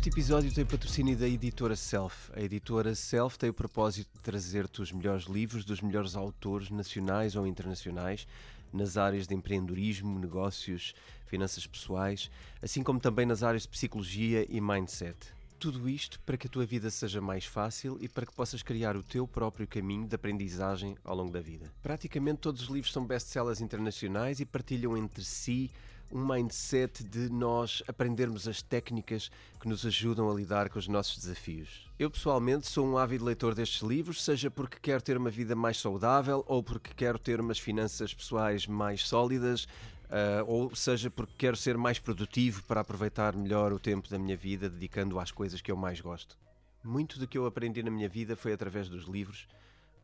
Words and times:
Este 0.00 0.08
episódio 0.08 0.50
tem 0.50 0.64
patrocínio 0.64 1.14
da 1.14 1.28
editora 1.28 1.76
Self. 1.76 2.32
A 2.32 2.40
editora 2.40 2.94
Self 2.94 3.38
tem 3.38 3.50
o 3.50 3.52
propósito 3.52 4.08
de 4.14 4.20
trazer-te 4.20 4.80
os 4.80 4.90
melhores 4.90 5.24
livros 5.24 5.62
dos 5.62 5.82
melhores 5.82 6.16
autores 6.16 6.70
nacionais 6.70 7.36
ou 7.36 7.46
internacionais 7.46 8.26
nas 8.72 8.96
áreas 8.96 9.26
de 9.26 9.34
empreendedorismo, 9.34 10.18
negócios, 10.18 10.94
finanças 11.26 11.66
pessoais, 11.66 12.30
assim 12.62 12.82
como 12.82 12.98
também 12.98 13.26
nas 13.26 13.42
áreas 13.42 13.64
de 13.64 13.68
psicologia 13.68 14.46
e 14.48 14.58
mindset. 14.58 15.18
Tudo 15.58 15.86
isto 15.86 16.18
para 16.20 16.38
que 16.38 16.46
a 16.46 16.50
tua 16.50 16.64
vida 16.64 16.88
seja 16.88 17.20
mais 17.20 17.44
fácil 17.44 17.98
e 18.00 18.08
para 18.08 18.24
que 18.24 18.34
possas 18.34 18.62
criar 18.62 18.96
o 18.96 19.02
teu 19.02 19.28
próprio 19.28 19.68
caminho 19.68 20.08
de 20.08 20.14
aprendizagem 20.14 20.96
ao 21.04 21.14
longo 21.14 21.30
da 21.30 21.42
vida. 21.42 21.70
Praticamente 21.82 22.38
todos 22.38 22.62
os 22.62 22.68
livros 22.70 22.90
são 22.90 23.04
best-sellers 23.04 23.60
internacionais 23.60 24.40
e 24.40 24.46
partilham 24.46 24.96
entre 24.96 25.22
si 25.22 25.70
um 26.10 26.26
mindset 26.26 27.04
de 27.04 27.30
nós 27.30 27.82
aprendermos 27.86 28.48
as 28.48 28.60
técnicas 28.60 29.30
que 29.60 29.68
nos 29.68 29.86
ajudam 29.86 30.30
a 30.30 30.34
lidar 30.34 30.68
com 30.68 30.78
os 30.78 30.88
nossos 30.88 31.18
desafios. 31.18 31.88
Eu 31.98 32.10
pessoalmente 32.10 32.66
sou 32.66 32.86
um 32.86 32.98
ávido 32.98 33.24
leitor 33.24 33.54
destes 33.54 33.82
livros, 33.82 34.22
seja 34.22 34.50
porque 34.50 34.78
quero 34.80 35.02
ter 35.02 35.16
uma 35.16 35.30
vida 35.30 35.54
mais 35.54 35.78
saudável 35.78 36.44
ou 36.48 36.62
porque 36.62 36.92
quero 36.94 37.18
ter 37.18 37.40
umas 37.40 37.58
finanças 37.58 38.12
pessoais 38.12 38.66
mais 38.66 39.06
sólidas, 39.06 39.64
uh, 39.64 40.44
ou 40.46 40.74
seja 40.74 41.10
porque 41.10 41.34
quero 41.38 41.56
ser 41.56 41.76
mais 41.76 41.98
produtivo 41.98 42.64
para 42.64 42.80
aproveitar 42.80 43.36
melhor 43.36 43.72
o 43.72 43.78
tempo 43.78 44.08
da 44.08 44.18
minha 44.18 44.36
vida 44.36 44.68
dedicando 44.68 45.20
às 45.20 45.30
coisas 45.30 45.60
que 45.60 45.70
eu 45.70 45.76
mais 45.76 46.00
gosto. 46.00 46.36
Muito 46.82 47.18
do 47.18 47.28
que 47.28 47.38
eu 47.38 47.46
aprendi 47.46 47.82
na 47.82 47.90
minha 47.90 48.08
vida 48.08 48.34
foi 48.34 48.52
através 48.52 48.88
dos 48.88 49.04
livros 49.04 49.46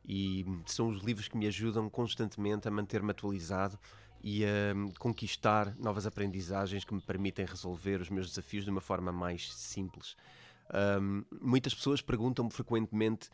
e 0.09 0.47
são 0.67 0.89
os 0.89 1.03
livros 1.03 1.27
que 1.27 1.37
me 1.37 1.47
ajudam 1.47 1.91
constantemente 1.91 2.69
a 2.69 2.71
manter-me 2.71 3.11
atualizado 3.11 3.79
e 4.29 4.45
a 4.45 4.75
conquistar 4.99 5.73
novas 5.79 6.05
aprendizagens 6.05 6.83
que 6.83 6.93
me 6.93 7.01
permitem 7.01 7.47
resolver 7.47 8.01
os 8.01 8.11
meus 8.11 8.29
desafios 8.29 8.65
de 8.65 8.71
uma 8.73 8.81
forma 8.81 9.13
mais 9.13 9.55
simples. 9.55 10.17
Um, 11.01 11.25
muitas 11.41 11.73
pessoas 11.73 12.03
perguntam-me 12.03 12.51
frequentemente 12.51 13.31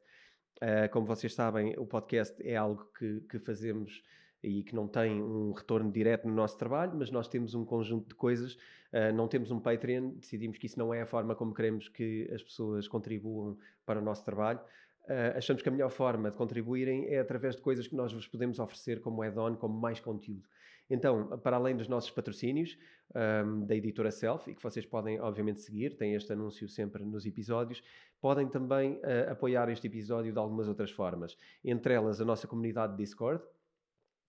Uh, 0.57 0.91
como 0.91 1.07
vocês 1.07 1.35
sabem, 1.35 1.75
o 1.79 1.87
podcast 1.87 2.35
é 2.43 2.57
algo 2.57 2.87
que, 2.99 3.21
que 3.29 3.39
fazemos 3.39 4.03
e 4.43 4.63
que 4.63 4.75
não 4.75 4.89
tem 4.89 5.23
um 5.23 5.53
retorno 5.53 5.93
direto 5.93 6.27
no 6.27 6.35
nosso 6.35 6.57
trabalho, 6.57 6.93
mas 6.97 7.11
nós 7.11 7.29
temos 7.29 7.55
um 7.55 7.65
conjunto 7.65 8.09
de 8.09 8.15
coisas. 8.15 8.55
Uh, 8.93 9.13
não 9.15 9.29
temos 9.29 9.51
um 9.51 9.61
Patreon, 9.61 10.13
decidimos 10.13 10.57
que 10.57 10.67
isso 10.67 10.79
não 10.79 10.93
é 10.95 11.03
a 11.03 11.07
forma 11.07 11.35
como 11.35 11.53
queremos 11.53 11.89
que 11.89 12.29
as 12.33 12.43
pessoas 12.43 12.89
contribuam 12.89 13.59
para 13.85 14.01
o 14.01 14.03
nosso 14.03 14.25
trabalho. 14.25 14.61
Uh, 15.05 15.37
achamos 15.37 15.63
que 15.63 15.69
a 15.69 15.73
melhor 15.73 15.91
forma 15.91 16.31
de 16.31 16.37
contribuírem 16.37 17.07
é 17.09 17.21
através 17.21 17.57
de 17.57 17.63
coisas 17.63 17.87
que 17.87 17.95
nós 17.95 18.13
vos 18.13 18.27
podemos 18.27 18.59
oferecer 18.59 19.01
como 19.01 19.23
add-on, 19.23 19.55
como 19.57 19.79
mais 19.79 20.01
conteúdo. 20.01 20.49
Então, 20.91 21.39
para 21.39 21.57
além 21.57 21.77
dos 21.77 21.87
nossos 21.87 22.11
patrocínios 22.11 22.77
um, 23.15 23.65
da 23.65 23.77
editora 23.77 24.11
Self, 24.11 24.51
e 24.51 24.55
que 24.55 24.63
vocês 24.63 24.85
podem 24.85 25.21
obviamente 25.21 25.61
seguir, 25.61 25.97
tem 25.97 26.15
este 26.15 26.33
anúncio 26.33 26.69
sempre 26.69 27.05
nos 27.05 27.25
episódios, 27.25 27.83
podem 28.21 28.49
também 28.49 28.95
uh, 28.95 29.31
apoiar 29.31 29.69
este 29.69 29.87
episódio 29.87 30.33
de 30.33 30.39
algumas 30.39 30.69
outras 30.69 30.91
formas. 30.91 31.37
Entre 31.65 31.95
elas, 31.95 32.21
a 32.21 32.25
nossa 32.25 32.49
comunidade 32.49 32.97
Discord, 32.97 33.43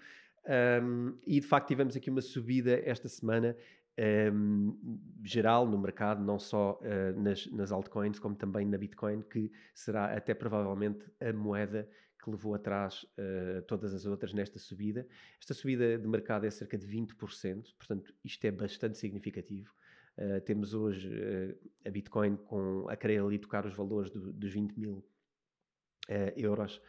Um, 0.83 1.19
e 1.27 1.41
de 1.41 1.47
facto, 1.47 1.69
tivemos 1.69 1.97
aqui 1.97 2.11
uma 2.11 2.21
subida 2.21 2.81
esta 2.85 3.09
semana 3.09 3.57
um, 4.33 5.01
geral 5.25 5.67
no 5.67 5.79
mercado, 5.79 6.23
não 6.23 6.39
só 6.39 6.79
uh, 6.81 7.21
nas, 7.21 7.47
nas 7.51 7.73
altcoins, 7.73 8.19
como 8.19 8.37
também 8.37 8.67
na 8.67 8.79
Bitcoin, 8.79 9.23
que 9.23 9.51
será 9.75 10.17
até 10.17 10.35
provavelmente 10.35 11.05
a 11.21 11.33
moeda 11.33 11.89
que 12.23 12.31
levou 12.31 12.55
atrás 12.55 13.05
uh, 13.05 13.63
todas 13.63 13.95
as 13.95 14.07
outras 14.07 14.33
nesta 14.33 14.59
subida. 14.59 15.07
Esta 15.41 15.55
subida 15.55 15.99
de 15.99 16.07
mercado 16.07 16.47
é 16.47 16.51
cerca 16.51 16.79
de 16.79 16.87
20%, 16.87 17.75
portanto, 17.77 18.15
isto 18.25 18.45
é 18.45 18.51
bastante 18.51 18.99
significativo. 18.99 19.73
Uh, 20.17 20.41
temos 20.43 20.75
hoje 20.75 21.09
uh, 21.09 21.71
a 21.87 21.91
Bitcoin 21.91 22.37
com 22.37 22.89
a 22.89 22.97
querer 22.97 23.21
ali 23.21 23.39
tocar 23.39 23.67
os 23.67 23.75
valores 23.75 24.11
do, 24.11 24.33
dos 24.33 24.53
20 24.53 24.79
mil 24.79 25.05
euros 26.37 26.81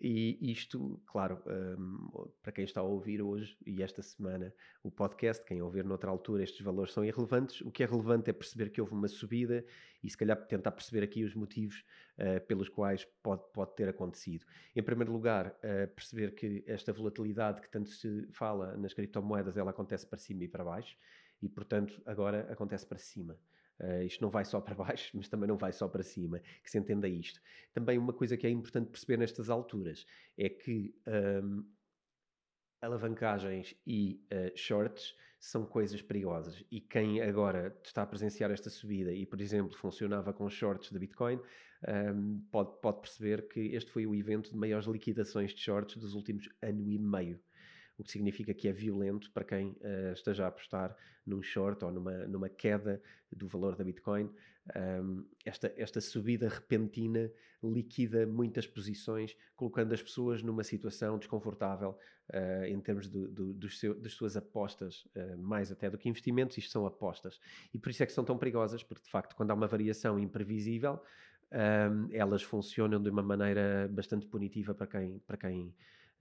e 0.00 0.50
isto, 0.52 1.00
claro, 1.06 1.40
um, 1.46 2.28
para 2.42 2.52
quem 2.52 2.64
está 2.64 2.80
a 2.80 2.84
ouvir 2.84 3.22
hoje 3.22 3.56
e 3.64 3.82
esta 3.82 4.02
semana 4.02 4.52
o 4.82 4.90
podcast, 4.90 5.44
quem 5.44 5.62
ouvir 5.62 5.84
noutra 5.84 6.10
altura, 6.10 6.42
estes 6.42 6.60
valores 6.60 6.92
são 6.92 7.04
irrelevantes. 7.04 7.60
O 7.62 7.70
que 7.70 7.82
é 7.82 7.86
relevante 7.86 8.28
é 8.28 8.32
perceber 8.32 8.70
que 8.70 8.80
houve 8.80 8.92
uma 8.92 9.08
subida 9.08 9.64
e, 10.02 10.10
se 10.10 10.16
calhar, 10.16 10.36
tentar 10.46 10.72
perceber 10.72 11.04
aqui 11.04 11.24
os 11.24 11.34
motivos 11.34 11.84
uh, 12.18 12.44
pelos 12.46 12.68
quais 12.68 13.06
pode, 13.22 13.42
pode 13.52 13.74
ter 13.76 13.88
acontecido. 13.88 14.44
Em 14.74 14.82
primeiro 14.82 15.12
lugar, 15.12 15.48
uh, 15.48 15.88
perceber 15.94 16.34
que 16.34 16.64
esta 16.66 16.92
volatilidade 16.92 17.60
que 17.60 17.70
tanto 17.70 17.88
se 17.88 18.28
fala 18.32 18.76
nas 18.76 18.92
criptomoedas, 18.92 19.56
ela 19.56 19.70
acontece 19.70 20.06
para 20.06 20.18
cima 20.18 20.44
e 20.44 20.48
para 20.48 20.64
baixo 20.64 20.96
e, 21.40 21.48
portanto, 21.48 22.02
agora 22.04 22.52
acontece 22.52 22.86
para 22.86 22.98
cima. 22.98 23.38
Uh, 23.80 24.02
isto 24.02 24.22
não 24.22 24.30
vai 24.30 24.44
só 24.44 24.60
para 24.62 24.74
baixo, 24.74 25.10
mas 25.16 25.28
também 25.28 25.48
não 25.48 25.56
vai 25.56 25.72
só 25.72 25.88
para 25.88 26.02
cima, 26.02 26.40
que 26.62 26.70
se 26.70 26.78
entenda 26.78 27.08
isto. 27.08 27.40
Também 27.72 27.98
uma 27.98 28.12
coisa 28.12 28.36
que 28.36 28.46
é 28.46 28.50
importante 28.50 28.90
perceber 28.90 29.16
nestas 29.16 29.50
alturas 29.50 30.06
é 30.38 30.48
que 30.48 30.94
um, 31.42 31.64
alavancagens 32.80 33.74
e 33.86 34.20
uh, 34.32 34.56
shorts 34.56 35.14
são 35.40 35.66
coisas 35.66 36.00
perigosas 36.00 36.64
e 36.70 36.80
quem 36.80 37.20
agora 37.20 37.78
está 37.84 38.02
a 38.02 38.06
presenciar 38.06 38.50
esta 38.50 38.70
subida 38.70 39.12
e, 39.12 39.26
por 39.26 39.40
exemplo, 39.40 39.76
funcionava 39.76 40.32
com 40.32 40.48
shorts 40.48 40.90
da 40.90 40.98
Bitcoin, 40.98 41.38
um, 41.86 42.40
pode, 42.50 42.80
pode 42.80 43.02
perceber 43.02 43.46
que 43.48 43.60
este 43.74 43.90
foi 43.90 44.06
o 44.06 44.14
evento 44.14 44.50
de 44.50 44.56
maiores 44.56 44.86
liquidações 44.86 45.52
de 45.52 45.60
shorts 45.60 45.96
dos 45.98 46.14
últimos 46.14 46.48
ano 46.62 46.88
e 46.88 46.98
meio. 46.98 47.38
O 47.98 48.04
que 48.04 48.10
significa 48.10 48.52
que 48.52 48.68
é 48.68 48.72
violento 48.72 49.30
para 49.30 49.44
quem 49.44 49.70
uh, 49.70 50.12
esteja 50.12 50.44
a 50.44 50.48
apostar 50.48 50.96
num 51.26 51.42
short 51.42 51.84
ou 51.84 51.90
numa, 51.90 52.26
numa 52.26 52.48
queda 52.48 53.00
do 53.30 53.46
valor 53.48 53.76
da 53.76 53.84
Bitcoin. 53.84 54.30
Um, 54.76 55.26
esta, 55.44 55.72
esta 55.76 56.00
subida 56.00 56.48
repentina 56.48 57.30
liquida 57.62 58.26
muitas 58.26 58.66
posições, 58.66 59.36
colocando 59.56 59.92
as 59.92 60.02
pessoas 60.02 60.42
numa 60.42 60.62
situação 60.62 61.18
desconfortável 61.18 61.98
uh, 62.30 62.64
em 62.64 62.80
termos 62.80 63.08
do, 63.08 63.28
do, 63.28 63.52
dos 63.52 63.78
seu, 63.78 63.94
das 63.94 64.12
suas 64.12 64.36
apostas, 64.36 65.06
uh, 65.16 65.38
mais 65.38 65.70
até 65.70 65.88
do 65.88 65.98
que 65.98 66.08
investimentos, 66.08 66.56
isto 66.58 66.70
são 66.70 66.86
apostas. 66.86 67.38
E 67.72 67.78
por 67.78 67.90
isso 67.90 68.02
é 68.02 68.06
que 68.06 68.12
são 68.12 68.24
tão 68.24 68.36
perigosas, 68.36 68.82
porque 68.82 69.04
de 69.04 69.10
facto, 69.10 69.34
quando 69.36 69.50
há 69.50 69.54
uma 69.54 69.66
variação 69.66 70.18
imprevisível, 70.18 71.00
um, 71.52 72.08
elas 72.12 72.42
funcionam 72.42 73.00
de 73.00 73.10
uma 73.10 73.22
maneira 73.22 73.88
bastante 73.90 74.26
punitiva 74.26 74.74
para 74.74 74.86
quem, 74.86 75.18
para 75.20 75.36
quem, 75.36 75.74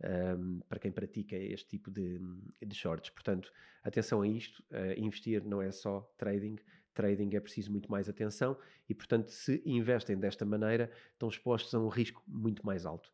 um, 0.04 0.60
para 0.68 0.80
quem 0.80 0.92
pratica 0.92 1.36
este 1.36 1.68
tipo 1.70 1.90
de, 1.90 2.20
de 2.62 2.76
shorts. 2.76 3.10
Portanto, 3.10 3.52
atenção 3.84 4.22
a 4.22 4.28
isto: 4.28 4.64
uh, 4.72 5.00
investir 5.00 5.44
não 5.46 5.62
é 5.62 5.72
só 5.72 6.02
trading, 6.18 6.58
trading 6.94 7.36
é 7.36 7.40
preciso 7.40 7.72
muito 7.72 7.90
mais 7.90 8.08
atenção 8.08 8.58
e, 8.88 8.94
portanto, 8.94 9.30
se 9.30 9.62
investem 9.66 10.18
desta 10.18 10.46
maneira, 10.46 10.92
estão 11.14 11.30
expostos 11.30 11.74
a 11.74 11.80
um 11.80 11.88
risco 11.88 12.24
muito 12.28 12.66
mais 12.66 12.86
alto. 12.86 13.10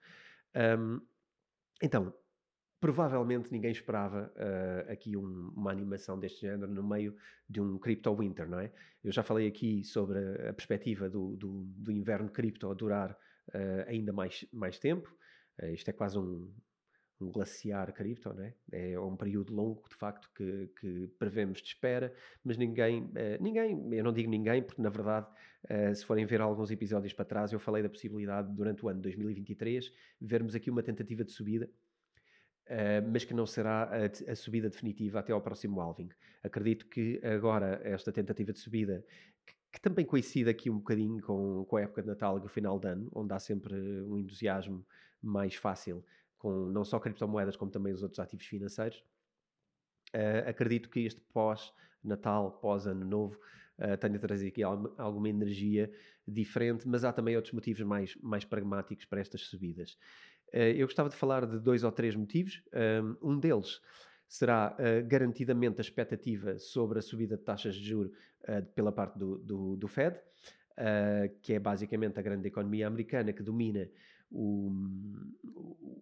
Um, 0.56 1.02
então, 1.82 2.14
provavelmente 2.80 3.52
ninguém 3.52 3.72
esperava 3.72 4.32
uh, 4.36 4.92
aqui 4.92 5.16
um, 5.16 5.52
uma 5.56 5.72
animação 5.72 6.20
deste 6.20 6.42
género 6.42 6.72
no 6.72 6.84
meio 6.84 7.16
de 7.48 7.60
um 7.62 7.78
crypto 7.78 8.16
winter, 8.16 8.48
não 8.48 8.60
é? 8.60 8.72
Eu 9.04 9.12
já 9.12 9.24
falei 9.24 9.48
aqui 9.48 9.84
sobre 9.84 10.20
a, 10.50 10.54
perspectiva 10.54 11.10
do, 11.10 11.36
do, 11.36 11.64
do, 11.66 11.92
inverno 11.92 12.30
cripto 12.30 12.74
durar 12.76 13.12
uh, 13.12 13.88
ainda 13.88 14.14
mais, 14.14 14.46
mais 14.52 14.80
tempo. 14.80 15.14
Uh, 15.62 15.68
isto 15.68 15.90
é 15.90 15.94
quase 15.94 16.18
um, 16.18 16.54
um 17.22 17.32
glaciar 17.32 17.92
cripto, 17.94 18.34
né? 18.34 18.54
é 18.72 19.00
um 19.00 19.16
período 19.16 19.54
longo 19.54 19.84
de 19.90 19.96
facto 19.96 20.30
que, 20.34 20.70
que 20.80 21.08
prevemos 21.20 21.62
de 21.62 21.68
espera, 21.68 22.14
mas 22.44 22.58
ninguém, 22.58 23.12
eh, 23.16 23.38
ninguém, 23.42 23.94
eu 23.94 24.04
não 24.04 24.14
digo 24.14 24.30
ninguém, 24.30 24.64
porque 24.64 24.82
na 24.82 24.90
verdade, 24.90 25.28
eh, 25.68 25.94
se 25.94 26.06
forem 26.06 26.26
ver 26.26 26.40
alguns 26.40 26.72
episódios 26.72 27.12
para 27.14 27.26
trás, 27.26 27.52
eu 27.52 27.60
falei 27.60 27.84
da 27.84 27.90
possibilidade 27.90 28.54
durante 28.54 28.86
o 28.86 28.90
ano 28.90 29.02
2023 29.02 29.92
vermos 30.22 30.56
aqui 30.56 30.70
uma 30.70 30.82
tentativa 30.82 31.24
de 31.24 31.32
subida, 31.32 31.70
eh, 32.68 33.02
mas 33.02 33.26
que 33.26 33.34
não 33.34 33.46
será 33.46 33.84
a, 33.84 34.32
a, 34.32 34.36
subida 34.36 34.70
definitiva 34.70 35.20
até 35.20 35.34
ao 35.34 35.42
próximo 35.42 35.82
halving. 35.82 36.10
Acredito 36.42 36.88
que 36.88 37.20
agora 37.26 37.82
esta 37.84 38.14
tentativa 38.14 38.54
de 38.54 38.60
subida 38.60 39.04
que, 39.46 39.54
que 39.74 39.82
também 39.82 40.06
coincide 40.06 40.50
aqui 40.50 40.70
um 40.70 40.78
bocadinho 40.78 41.22
com, 41.22 41.66
com 41.66 41.76
a 41.76 41.82
época 41.82 42.02
de 42.02 42.08
Natal 42.08 42.40
e 42.40 42.46
o 42.46 42.48
final 42.48 42.80
de 42.80 42.88
ano, 42.88 43.10
onde 43.14 43.34
há 43.34 43.40
sempre 43.40 43.76
um 44.04 44.18
entusiasmo 44.18 44.86
mais 45.22 45.56
fácil 45.56 46.04
com 46.40 46.68
não 46.72 46.84
só 46.84 47.00
criptomoedas, 47.00 47.56
como 47.56 47.70
também 47.70 47.94
os 47.94 48.02
outros 48.02 48.20
ativos 48.20 48.46
financeiros. 48.46 49.04
Uh, 50.16 50.50
acredito 50.50 50.90
que 50.90 51.02
este 51.02 51.22
pós-Natal, 51.34 52.54
pós-Ano 52.54 53.06
Novo, 53.06 53.38
uh, 53.78 53.98
tenha 53.98 54.18
trazido 54.18 54.48
aqui 54.48 54.64
alguma 54.64 55.30
energia 55.30 55.92
diferente, 56.28 56.88
mas 56.88 57.04
há 57.04 57.14
também 57.14 57.36
outros 57.36 57.54
motivos 57.54 57.82
mais, 57.84 58.16
mais 58.22 58.44
pragmáticos 58.44 59.06
para 59.06 59.20
estas 59.20 59.42
subidas. 59.42 59.98
Uh, 60.54 60.74
eu 60.76 60.88
gostava 60.88 61.10
de 61.10 61.16
falar 61.16 61.46
de 61.46 61.60
dois 61.60 61.84
ou 61.84 61.92
três 61.92 62.16
motivos. 62.16 62.64
Um 63.22 63.38
deles 63.38 63.80
será 64.28 64.78
garantidamente 65.08 65.80
a 65.80 65.82
expectativa 65.82 66.58
sobre 66.60 67.00
a 67.00 67.02
subida 67.02 67.36
de 67.36 67.44
taxas 67.44 67.74
de 67.76 67.84
juros 67.84 68.12
pela 68.76 68.92
parte 68.92 69.18
do, 69.18 69.40
do, 69.40 69.76
do 69.76 69.88
Fed, 69.88 70.20
que 71.42 71.54
é 71.54 71.60
basicamente 71.60 72.20
a 72.20 72.22
grande 72.22 72.48
economia 72.48 72.86
americana 72.86 73.34
que 73.34 73.42
domina 73.42 73.90
o, 74.32 74.72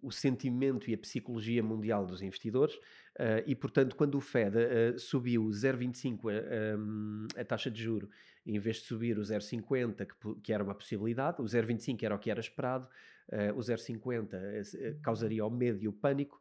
o, 0.02 0.10
sentimento 0.10 0.90
e 0.90 0.94
a 0.94 0.98
psicologia 0.98 1.62
mundial 1.62 2.04
dos 2.04 2.22
investidores 2.22 2.74
uh, 2.74 3.42
e, 3.46 3.54
portanto, 3.54 3.96
quando 3.96 4.16
o 4.16 4.20
Fed 4.20 4.56
uh, 4.56 4.98
subiu 4.98 5.46
0,25 5.46 6.30
a, 6.30 7.38
a, 7.38 7.40
a, 7.40 7.44
taxa 7.44 7.70
de 7.70 7.82
juro 7.82 8.08
em 8.44 8.58
vez 8.58 8.76
de 8.76 8.82
subir 8.82 9.18
o 9.18 9.22
0,50, 9.22 10.06
que, 10.06 10.40
que, 10.42 10.52
era 10.52 10.62
uma 10.62 10.74
possibilidade, 10.74 11.40
o 11.40 11.44
0,25 11.44 12.02
era 12.02 12.14
o 12.14 12.18
que 12.18 12.30
era 12.30 12.40
esperado, 12.40 12.88
uh, 13.30 13.54
o 13.54 13.60
0,50 13.60 15.00
causaria 15.02 15.44
o 15.44 15.50
medo 15.50 15.82
e 15.82 15.88
o 15.88 15.92
pânico, 15.92 16.38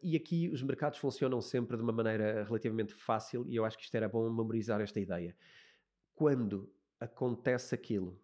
e 0.00 0.14
aqui 0.14 0.48
os 0.48 0.62
mercados 0.62 1.00
funcionam 1.00 1.40
sempre 1.40 1.76
de 1.76 1.82
uma 1.82 1.92
maneira 1.92 2.44
relativamente 2.44 2.94
fácil 2.94 3.44
e 3.48 3.56
eu 3.56 3.64
acho 3.64 3.76
que 3.76 3.82
isto 3.82 3.94
era 3.96 4.08
bom 4.08 4.30
memorizar 4.30 4.80
esta 4.80 5.00
ideia. 5.00 5.36
Quando 6.14 6.72
acontece 7.00 7.74
aquilo 7.74 8.16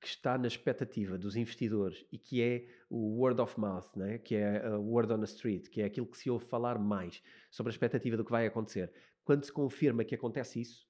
que 0.00 0.06
está 0.06 0.38
na 0.38 0.46
expectativa 0.46 1.18
dos 1.18 1.34
investidores 1.34 2.04
e 2.12 2.18
que 2.18 2.40
é 2.40 2.66
o 2.88 3.18
word 3.20 3.40
of 3.40 3.58
mouth, 3.58 3.88
né? 3.96 4.18
que 4.18 4.36
é 4.36 4.68
o 4.76 4.82
word 4.82 5.12
on 5.12 5.18
the 5.18 5.24
street, 5.24 5.68
que 5.68 5.80
é 5.80 5.84
aquilo 5.84 6.06
que 6.06 6.16
se 6.16 6.30
ouve 6.30 6.44
falar 6.44 6.78
mais 6.78 7.22
sobre 7.50 7.70
a 7.70 7.72
expectativa 7.74 8.16
do 8.16 8.24
que 8.24 8.30
vai 8.30 8.46
acontecer. 8.46 8.92
Quando 9.24 9.44
se 9.44 9.52
confirma 9.52 10.04
que 10.04 10.14
acontece 10.14 10.60
isso, 10.60 10.86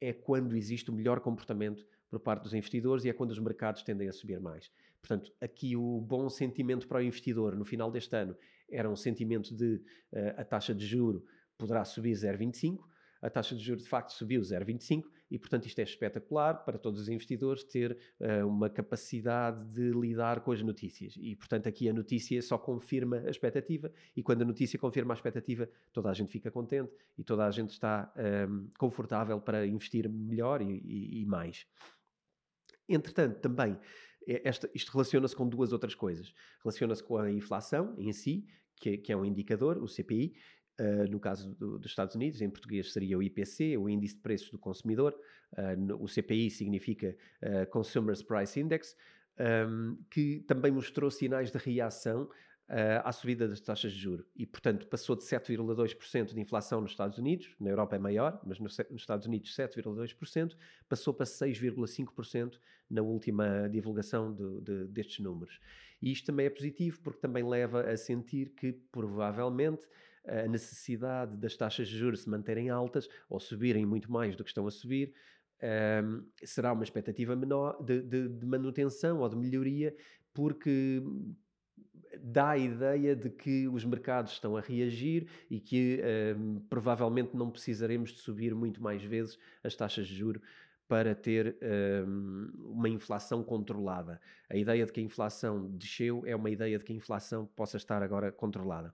é 0.00 0.12
quando 0.12 0.56
existe 0.56 0.90
o 0.90 0.94
melhor 0.94 1.20
comportamento 1.20 1.86
por 2.08 2.18
parte 2.18 2.42
dos 2.42 2.54
investidores 2.54 3.04
e 3.04 3.08
é 3.08 3.12
quando 3.12 3.30
os 3.30 3.38
mercados 3.38 3.82
tendem 3.82 4.08
a 4.08 4.12
subir 4.12 4.40
mais. 4.40 4.70
Portanto, 5.00 5.32
aqui 5.40 5.76
o 5.76 6.00
bom 6.00 6.28
sentimento 6.28 6.88
para 6.88 6.98
o 6.98 7.02
investidor 7.02 7.54
no 7.56 7.64
final 7.64 7.90
deste 7.90 8.16
ano 8.16 8.36
era 8.70 8.90
um 8.90 8.96
sentimento 8.96 9.54
de 9.54 9.76
uh, 10.12 10.40
a 10.40 10.44
taxa 10.44 10.74
de 10.74 10.84
juro 10.84 11.24
poderá 11.56 11.84
subir 11.84 12.12
0,25, 12.12 12.78
a 13.22 13.30
taxa 13.30 13.54
de 13.54 13.62
juros 13.62 13.84
de 13.84 13.88
facto 13.88 14.12
subiu 14.12 14.40
0,25 14.40 15.04
e, 15.30 15.38
portanto, 15.38 15.66
isto 15.66 15.78
é 15.78 15.82
espetacular 15.82 16.64
para 16.64 16.78
todos 16.78 17.00
os 17.00 17.08
investidores 17.08 17.62
ter 17.62 17.96
uh, 18.20 18.46
uma 18.46 18.68
capacidade 18.68 19.64
de 19.66 19.90
lidar 19.90 20.40
com 20.40 20.52
as 20.52 20.62
notícias. 20.62 21.14
E, 21.16 21.36
portanto, 21.36 21.68
aqui 21.68 21.88
a 21.88 21.92
notícia 21.92 22.40
só 22.42 22.58
confirma 22.58 23.18
a 23.18 23.30
expectativa 23.30 23.92
e 24.16 24.22
quando 24.22 24.42
a 24.42 24.44
notícia 24.44 24.78
confirma 24.78 25.14
a 25.14 25.16
expectativa, 25.16 25.68
toda 25.92 26.10
a 26.10 26.14
gente 26.14 26.30
fica 26.30 26.50
contente 26.50 26.92
e 27.16 27.22
toda 27.22 27.46
a 27.46 27.50
gente 27.50 27.70
está 27.70 28.12
um, 28.16 28.20
ehm, 28.20 28.66
confortável 28.78 29.40
para 29.40 29.66
investir 29.66 30.08
melhor 30.08 30.60
e, 30.62 30.82
e, 30.84 31.22
e 31.22 31.26
mais. 31.26 31.66
Entretanto, 32.88 33.38
também 33.40 33.78
eh, 34.26 34.42
esta, 34.44 34.70
isto 34.74 34.92
relaciona-se 34.92 35.36
com 35.36 35.48
duas 35.48 35.72
outras 35.72 35.94
coisas. 35.94 36.32
Relaciona-se 36.62 37.02
com 37.02 37.16
a 37.18 37.30
inflação 37.30 37.94
em 37.98 38.12
si, 38.12 38.46
que, 38.76 38.96
que, 38.96 39.12
é 39.12 39.16
um 39.16 39.24
indicador, 39.24 39.78
o 39.78 39.86
CPI, 39.86 40.34
Uh, 40.80 41.06
no 41.10 41.20
caso 41.20 41.54
do, 41.56 41.78
dos 41.78 41.90
Estados 41.90 42.14
Unidos, 42.14 42.40
em 42.40 42.48
português 42.48 42.90
seria 42.90 43.18
o 43.18 43.22
IPC, 43.22 43.76
o 43.76 43.86
Índice 43.86 44.14
de 44.14 44.22
Preços 44.22 44.50
do 44.50 44.58
Consumidor, 44.58 45.14
uh, 45.52 45.78
no, 45.78 46.02
o 46.02 46.08
CPI 46.08 46.50
significa 46.50 47.14
uh, 47.42 47.70
Consumers 47.70 48.22
Price 48.22 48.58
Index, 48.58 48.96
um, 49.38 49.42
ehm, 49.42 49.96
que 50.08 50.40
também 50.46 50.72
mostrou 50.72 51.10
sinais 51.10 51.50
de 51.50 51.58
reação 51.58 52.30
à 53.02 53.10
subida 53.10 53.48
das 53.48 53.60
taxas 53.60 53.92
de 53.92 53.98
juros 53.98 54.24
e, 54.36 54.46
portanto, 54.46 54.86
passou 54.86 55.16
de 55.16 55.24
7,2% 55.24 56.32
de 56.32 56.40
inflação 56.40 56.80
nos 56.80 56.92
Estados 56.92 57.18
Unidos, 57.18 57.52
na 57.58 57.68
Europa 57.68 57.96
é 57.96 57.98
maior, 57.98 58.40
mas 58.46 58.60
nos 58.60 58.78
Estados 58.92 59.26
Unidos 59.26 59.56
7,2%, 59.56 60.54
passou 60.88 61.12
para 61.12 61.26
6,5% 61.26 62.60
na 62.88 63.02
última 63.02 63.68
divulgação 63.68 64.32
de, 64.32 64.60
de, 64.60 64.84
destes 64.86 65.18
números. 65.18 65.58
E 66.00 66.12
isto 66.12 66.26
também 66.26 66.46
é 66.46 66.50
positivo 66.50 67.00
porque 67.02 67.18
também 67.18 67.42
leva 67.42 67.90
a 67.90 67.96
sentir 67.96 68.50
que, 68.50 68.72
provavelmente, 68.92 69.88
a 70.26 70.46
necessidade 70.46 71.36
das 71.36 71.56
taxas 71.56 71.88
de 71.88 71.96
juros 71.96 72.22
se 72.22 72.28
manterem 72.28 72.68
altas 72.70 73.08
ou 73.28 73.40
subirem 73.40 73.86
muito 73.86 74.10
mais 74.10 74.36
do 74.36 74.44
que 74.44 74.50
estão 74.50 74.66
a 74.66 74.70
subir, 74.70 75.12
um, 75.62 76.24
será 76.42 76.72
uma 76.72 76.84
expectativa 76.84 77.36
menor 77.36 77.82
de, 77.82 78.00
de, 78.02 78.28
de, 78.28 78.46
manutenção 78.46 79.20
ou 79.20 79.28
de 79.28 79.36
melhoria, 79.36 79.94
porque 80.32 81.02
dá 82.18 82.50
a 82.50 82.58
ideia 82.58 83.14
de 83.14 83.30
que 83.30 83.68
os 83.68 83.84
mercados 83.84 84.32
estão 84.32 84.56
a 84.56 84.60
reagir 84.60 85.26
e 85.50 85.60
que 85.60 86.00
um, 86.36 86.60
provavelmente 86.68 87.36
não 87.36 87.50
precisaremos 87.50 88.10
de 88.10 88.20
subir 88.20 88.54
muito 88.54 88.82
mais 88.82 89.02
vezes 89.02 89.38
as 89.62 89.74
taxas 89.74 90.06
de 90.06 90.14
juros 90.14 90.42
para 90.88 91.14
ter 91.14 91.56
um, 92.06 92.50
uma 92.72 92.88
inflação 92.88 93.44
controlada. 93.44 94.20
A 94.48 94.56
ideia 94.56 94.84
de 94.84 94.92
que 94.92 95.00
a 95.00 95.04
inflação 95.04 95.70
desceu 95.70 96.24
é 96.26 96.34
uma 96.34 96.50
ideia 96.50 96.78
de 96.78 96.84
que 96.84 96.92
a 96.92 96.96
inflação 96.96 97.46
possa 97.54 97.76
estar 97.76 98.02
agora 98.02 98.32
controlada 98.32 98.92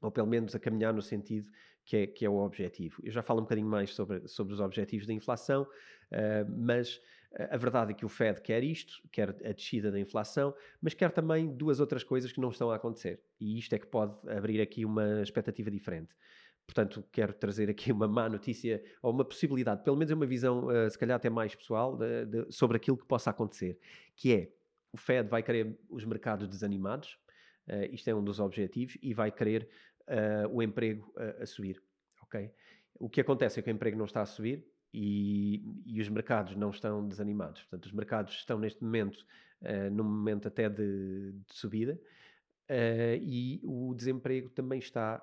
ou 0.00 0.10
pelo 0.10 0.26
menos 0.26 0.54
a 0.54 0.58
caminhar 0.58 0.92
no 0.92 1.02
sentido 1.02 1.50
que 1.84 1.96
é, 1.96 2.06
que 2.06 2.24
é 2.24 2.30
o 2.30 2.36
objetivo. 2.36 3.00
Eu 3.02 3.10
já 3.12 3.22
falo 3.22 3.40
um 3.40 3.42
bocadinho 3.42 3.68
mais 3.68 3.94
sobre, 3.94 4.26
sobre 4.28 4.54
os 4.54 4.60
objetivos 4.60 5.06
da 5.06 5.12
inflação, 5.12 5.62
uh, 5.62 6.50
mas 6.58 7.00
a 7.48 7.56
verdade 7.56 7.92
é 7.92 7.94
que 7.94 8.04
o 8.04 8.08
Fed 8.08 8.40
quer 8.42 8.64
isto, 8.64 9.00
quer 9.12 9.30
a 9.30 9.52
descida 9.52 9.90
da 9.90 10.00
inflação, 10.00 10.52
mas 10.82 10.94
quer 10.94 11.12
também 11.12 11.54
duas 11.54 11.78
outras 11.78 12.02
coisas 12.02 12.32
que 12.32 12.40
não 12.40 12.50
estão 12.50 12.70
a 12.70 12.76
acontecer. 12.76 13.22
E 13.38 13.56
isto 13.56 13.72
é 13.72 13.78
que 13.78 13.86
pode 13.86 14.14
abrir 14.28 14.60
aqui 14.60 14.84
uma 14.84 15.22
expectativa 15.22 15.70
diferente. 15.70 16.12
Portanto, 16.66 17.04
quero 17.12 17.32
trazer 17.32 17.70
aqui 17.70 17.92
uma 17.92 18.08
má 18.08 18.28
notícia, 18.28 18.82
ou 19.02 19.12
uma 19.12 19.24
possibilidade, 19.24 19.82
pelo 19.84 19.96
menos 19.96 20.12
uma 20.12 20.26
visão, 20.26 20.66
uh, 20.66 20.90
se 20.90 20.98
calhar 20.98 21.16
até 21.16 21.30
mais 21.30 21.54
pessoal, 21.54 21.96
de, 21.96 22.26
de, 22.26 22.52
sobre 22.52 22.76
aquilo 22.76 22.96
que 22.96 23.06
possa 23.06 23.30
acontecer, 23.30 23.78
que 24.16 24.32
é, 24.32 24.52
o 24.92 24.96
Fed 24.96 25.28
vai 25.28 25.42
querer 25.42 25.78
os 25.88 26.04
mercados 26.04 26.48
desanimados, 26.48 27.16
uh, 27.68 27.92
isto 27.92 28.08
é 28.08 28.14
um 28.14 28.22
dos 28.22 28.40
objetivos, 28.40 28.98
e 29.00 29.14
vai 29.14 29.30
querer 29.30 29.68
uh, 30.10 30.48
o 30.52 30.62
emprego 30.62 31.12
a, 31.16 31.42
a, 31.42 31.46
subir. 31.46 31.82
ok? 32.22 32.50
O 32.98 33.08
que 33.08 33.20
acontece 33.20 33.58
é 33.58 33.62
que 33.62 33.70
o 33.70 33.72
emprego 33.72 33.96
não 33.96 34.04
está 34.04 34.20
a 34.20 34.26
subir 34.26 34.66
e, 34.92 35.62
e 35.86 36.00
os 36.00 36.08
mercados 36.08 36.54
não 36.56 36.70
estão 36.70 37.06
desanimados. 37.06 37.62
Portanto, 37.62 37.86
os 37.86 37.92
mercados 37.92 38.34
estão 38.34 38.58
neste 38.58 38.82
momento, 38.82 39.24
uh, 39.62 39.90
num 39.90 40.04
momento 40.04 40.48
até 40.48 40.68
de, 40.68 41.32
de 41.32 41.54
subida, 41.54 42.00
e 43.20 43.60
o 43.64 43.92
desemprego 43.96 44.48
também 44.48 44.78
está 44.78 45.20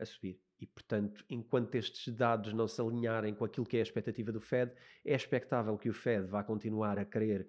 a 0.00 0.04
subir. 0.04 0.40
E, 0.60 0.66
portanto, 0.66 1.24
enquanto 1.28 1.74
estes 1.74 2.12
dados 2.12 2.52
não 2.52 2.66
se 2.66 2.80
alinharem 2.80 3.34
com 3.34 3.44
aquilo 3.44 3.66
que 3.66 3.76
é 3.76 3.80
a 3.80 3.82
expectativa 3.82 4.32
do 4.32 4.40
Fed, 4.40 4.72
é 5.04 5.14
expectável 5.14 5.76
que 5.76 5.88
o 5.88 5.92
Fed 5.92 6.26
vá 6.26 6.42
continuar 6.42 6.98
a 6.98 7.04
querer 7.04 7.46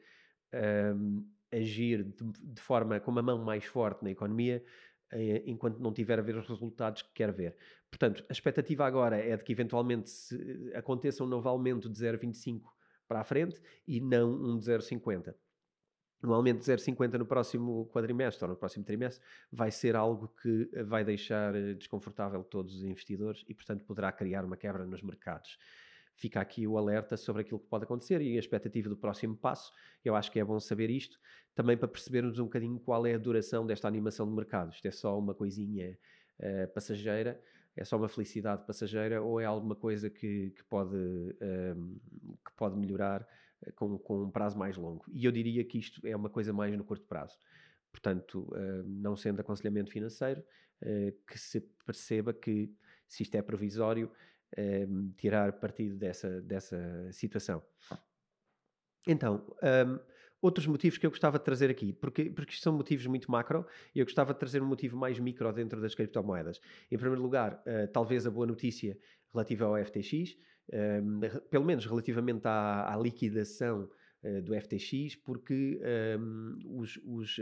um, 0.93 1.25
agir 1.51 2.03
de, 2.03 2.23
de, 2.53 2.61
forma 2.61 2.99
com 2.99 3.11
uma 3.11 3.21
mão 3.21 3.43
mais 3.43 3.63
forte 3.65 4.03
na 4.03 4.11
economia, 4.11 4.63
enquanto 5.45 5.79
não 5.79 5.93
tiver 5.93 6.19
a 6.19 6.21
ver 6.21 6.35
os 6.35 6.47
resultados 6.47 7.01
que 7.01 7.13
quer 7.13 7.31
ver. 7.31 7.55
Portanto, 7.89 8.25
a 8.27 8.31
expectativa 8.31 8.85
agora 8.85 9.17
é 9.17 9.35
de 9.37 9.43
que 9.43 9.51
eventualmente 9.51 10.09
se, 10.09 10.71
aconteça 10.75 11.23
um 11.23 11.27
novo 11.27 11.47
aumento 11.47 11.89
de 11.89 11.97
0,25 11.97 12.61
para 13.07 13.21
a 13.21 13.23
frente 13.23 13.61
e 13.87 14.01
não 14.01 14.29
um 14.29 14.57
de 14.57 14.65
0,50 14.65 15.33
no 16.21 16.33
aumento 16.33 16.59
de 16.59 16.71
0,50 16.71 17.13
no 17.17 17.25
próximo 17.25 17.87
quadrimestre 17.87 18.43
ou 18.43 18.49
no 18.49 18.55
próximo 18.57 18.83
trimestre 18.83 19.23
vai 19.51 19.71
ser 19.71 19.95
algo 19.95 20.33
que 20.41 20.69
vai 20.83 21.03
deixar 21.03 21.55
eh, 21.55 21.73
desconfortável 21.73 22.43
todos 22.43 22.75
os 22.75 22.83
investidores 22.83 23.43
e, 23.47 23.53
portanto, 23.53 23.85
poderá 23.85 24.11
criar 24.11 24.43
uma 24.43 24.57
quebra 24.57 24.85
nos 24.85 25.01
mercados. 25.01 25.57
Fica 26.17 26.41
aqui 26.41 26.65
o 26.65 26.79
alerta 26.79 27.15
sobre 27.15 27.43
aquilo 27.43 27.59
que 27.59 27.67
pode 27.67 27.83
acontecer 27.83 28.19
e 28.21 28.35
a 28.35 28.39
expectativa 28.39 28.89
do 28.89 28.97
próximo 28.97 29.37
passo. 29.37 29.71
Eu 30.03 30.15
acho 30.15 30.31
que 30.31 30.39
é 30.39 30.43
bom 30.43 30.59
saber 30.59 30.89
isto, 30.89 31.19
também 31.53 31.77
para 31.77 31.87
percebermos 31.87 32.39
um 32.39 32.45
bocadinho 32.45 32.79
qual 32.79 33.05
é 33.05 33.13
a 33.13 33.19
duração 33.19 33.67
desta 33.67 33.87
animação 33.87 34.27
de 34.27 34.33
mercado. 34.33 34.73
Isto 34.73 34.87
é 34.87 34.91
só 34.91 35.17
uma 35.17 35.35
coisinha 35.35 35.95
uh, 36.39 36.73
passageira, 36.73 37.39
é 37.75 37.85
só 37.85 37.97
uma 37.97 38.09
felicidade 38.09 38.65
passageira 38.65 39.21
ou 39.21 39.39
é 39.39 39.45
alguma 39.45 39.75
coisa 39.75 40.09
que, 40.09 40.49
que 40.49 40.63
pode, 40.63 40.95
uh, 40.95 41.99
que 42.43 42.51
pode 42.55 42.75
melhorar 42.79 43.27
eh, 43.61 43.71
com, 43.73 43.99
com 43.99 44.23
um 44.23 44.31
prazo 44.31 44.57
mais 44.57 44.75
longo. 44.75 45.05
E 45.13 45.23
eu 45.23 45.31
diria 45.31 45.63
que 45.63 45.77
isto 45.77 46.01
é 46.07 46.15
uma 46.15 46.31
coisa 46.31 46.51
mais 46.51 46.75
no 46.75 46.83
curto 46.83 47.05
prazo. 47.05 47.37
Portanto, 47.91 48.39
uh, 48.53 48.83
não 48.87 49.15
sendo 49.15 49.39
aconselhamento 49.39 49.91
financeiro, 49.91 50.43
que 51.27 51.39
se 51.39 51.59
perceba 51.87 52.31
que 52.31 52.71
se 53.07 53.23
isto 53.23 53.33
é 53.33 53.41
provisório, 53.41 54.11
uh, 54.57 55.13
tirar 55.17 55.53
partido 55.53 55.95
dessa, 55.97 56.41
dessa 56.41 57.11
situação. 57.11 57.61
Então, 59.07 59.45
um, 59.87 59.99
outros 60.41 60.67
motivos 60.67 60.97
que 60.97 61.05
eu 61.05 61.09
gostava 61.09 61.39
de 61.39 61.45
trazer 61.45 61.69
aqui, 61.69 61.93
porque, 61.93 62.29
porque 62.29 62.55
são 62.55 62.73
motivos 62.73 63.05
muito 63.07 63.31
macro, 63.31 63.65
e 63.95 63.99
eu 63.99 64.05
gostava 64.05 64.33
de 64.33 64.39
trazer 64.39 64.61
um 64.61 64.67
motivo 64.67 64.97
mais 64.97 65.17
micro 65.19 65.51
dentro 65.53 65.81
das 65.81 65.95
criptomoedas. 65.95 66.59
Em 66.91 66.97
primeiro 66.97 67.21
lugar, 67.21 67.63
talvez 67.93 68.27
a 68.27 68.31
boa 68.31 68.45
notícia 68.45 68.97
relativa 69.33 69.65
ao 69.65 69.77
FTX, 69.83 70.35
um, 71.01 71.21
pelo 71.49 71.65
menos 71.65 71.85
relativamente 71.85 72.45
à, 72.45 72.93
à 72.93 72.97
liquidação 72.97 73.89
uh, 74.23 74.41
do 74.41 74.53
FTX, 74.59 75.15
porque 75.15 75.79
os, 76.65 76.99
os, 77.05 77.39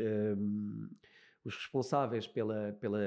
os, 1.45 1.55
responsáveis 1.55 2.27
pela, 2.27 2.73
pela 2.79 2.99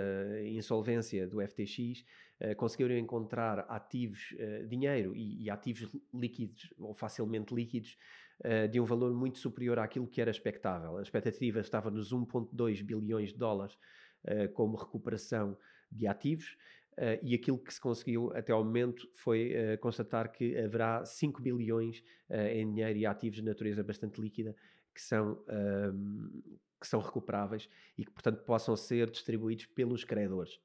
insolvência 0.45 1.26
do 1.26 1.40
FTX 1.40 2.04
uh, 2.40 2.57
conseguiram 2.57 2.97
encontrar 2.97 3.61
ativos, 3.68 4.33
uh, 4.33 4.66
dinheiro 4.66 5.14
e, 5.14 5.45
e, 5.45 5.50
ativos 5.50 5.95
líquidos 6.14 6.73
ou 6.78 6.95
facilmente 6.95 7.54
líquidos 7.54 7.97
de 8.71 8.78
um 8.78 8.85
valor 8.85 9.12
muito 9.12 9.37
superior 9.37 9.80
àquilo 9.80 10.07
que 10.07 10.21
era 10.21 10.30
expectável. 10.30 10.97
A 10.97 11.02
expectativa 11.02 11.59
estava 11.59 11.90
nos 11.90 12.12
1,2 12.12 12.85
bilhões 12.85 13.33
de 13.33 13.37
dólares 13.37 13.76
como 14.54 14.76
recuperação 14.76 15.59
de 15.90 16.07
ativos. 16.07 16.57
Uh, 16.99 17.14
e 17.23 17.33
aquilo 17.33 17.59
que 17.59 17.73
se 17.73 17.80
conseguiu 17.80 18.33
até 18.35 18.52
ao 18.52 18.64
momento 18.64 19.09
foi 19.14 19.52
uh, 19.52 19.78
constatar 19.78 20.33
que 20.33 20.59
haverá 20.59 21.04
5 21.04 21.40
bilhões 21.40 22.02
uh, 22.28 22.35
em 22.35 22.68
dinheiro 22.68 22.99
e 22.99 23.07
ativos 23.07 23.37
de 23.37 23.45
natureza 23.45 23.85
bastante 23.85 24.21
líquida 24.21 24.57
que 24.92 25.00
são, 25.00 25.40
ehm, 25.49 26.42
que 26.80 26.87
são 26.87 27.00
recuperáveis 27.00 27.68
e 27.97 28.04
que, 28.04 28.11
portanto, 28.11 28.42
possam 28.44 28.76
ser 28.76 29.11
distribuídos 29.11 29.66
pelos 29.66 30.04
credores. 30.04 30.61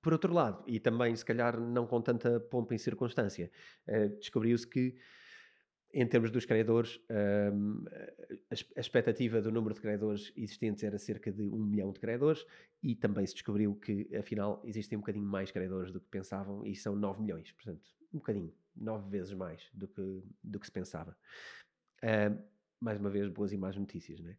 Por 0.00 0.12
outro 0.12 0.32
lado, 0.32 0.64
e 0.66 0.80
também 0.80 1.14
se 1.14 1.24
calhar 1.24 1.60
não 1.60 1.86
com 1.86 2.00
tanta 2.00 2.40
pompa 2.40 2.74
em 2.74 2.78
circunstância, 2.78 3.50
descobriu-se 4.18 4.66
que 4.66 4.96
em 5.94 6.06
termos 6.06 6.30
dos 6.30 6.46
credores, 6.46 6.98
um, 7.52 7.84
a 8.50 8.80
expectativa 8.80 9.42
do 9.42 9.52
número 9.52 9.74
de 9.74 9.80
credores 9.80 10.32
existentes 10.34 10.82
era 10.82 10.98
cerca 10.98 11.30
de 11.30 11.42
um 11.42 11.62
milhão 11.62 11.92
de 11.92 12.00
credores 12.00 12.46
e 12.82 12.94
também 12.94 13.26
se 13.26 13.34
descobriu 13.34 13.74
que, 13.74 14.08
afinal, 14.16 14.62
existem 14.64 14.96
um 14.96 15.02
bocadinho 15.02 15.26
mais 15.26 15.50
credores 15.50 15.92
do 15.92 16.00
que 16.00 16.08
pensavam 16.08 16.64
e 16.64 16.74
são 16.74 16.96
9 16.96 17.20
milhões. 17.20 17.52
Portanto, 17.52 17.82
um 18.12 18.18
bocadinho, 18.18 18.52
9 18.74 19.10
vezes 19.10 19.34
mais 19.34 19.68
do 19.74 19.86
que, 19.86 20.22
do 20.42 20.58
que 20.58 20.66
se 20.66 20.72
pensava. 20.72 21.14
Um, 22.02 22.42
mais 22.80 22.98
uma 22.98 23.10
vez, 23.10 23.28
boas 23.28 23.52
e 23.52 23.58
más 23.58 23.76
notícias, 23.76 24.18
não 24.18 24.30
é? 24.30 24.36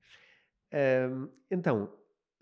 Então, 1.50 1.92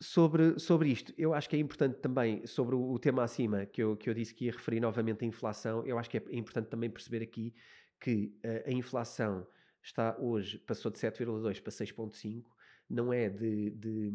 sobre, 0.02 0.60
sobre 0.60 0.90
isto, 0.90 1.14
eu 1.16 1.34
acho 1.34 1.48
que 1.48 1.56
é 1.56 1.60
importante 1.60 2.00
também, 2.00 2.46
sobre 2.48 2.76
o, 2.76 2.98
tema 2.98 3.24
acima, 3.24 3.68
que 3.68 3.84
eu, 3.84 3.96
que 3.96 4.10
eu 4.10 4.14
disse 4.16 4.34
que 4.34 4.46
ia 4.46 4.52
referir 4.52 4.80
novamente 4.80 5.24
a 5.24 5.28
inflação, 5.28 5.86
eu 5.86 6.00
acho 6.00 6.10
que 6.10 6.18
é 6.18 6.24
importante 6.32 6.70
também 6.70 6.90
perceber 6.90 7.22
aqui 7.22 7.54
que 8.00 8.36
uh, 8.44 8.68
a 8.68 8.72
inflação 8.72 9.48
está 9.82 10.18
hoje, 10.20 10.58
passou 10.58 10.92
de 10.92 10.98
7,2 10.98 11.62
para 11.62 11.72
6,5, 11.72 12.46
não 12.90 13.14
é 13.14 13.30
de, 13.30 13.70
de, 13.70 14.12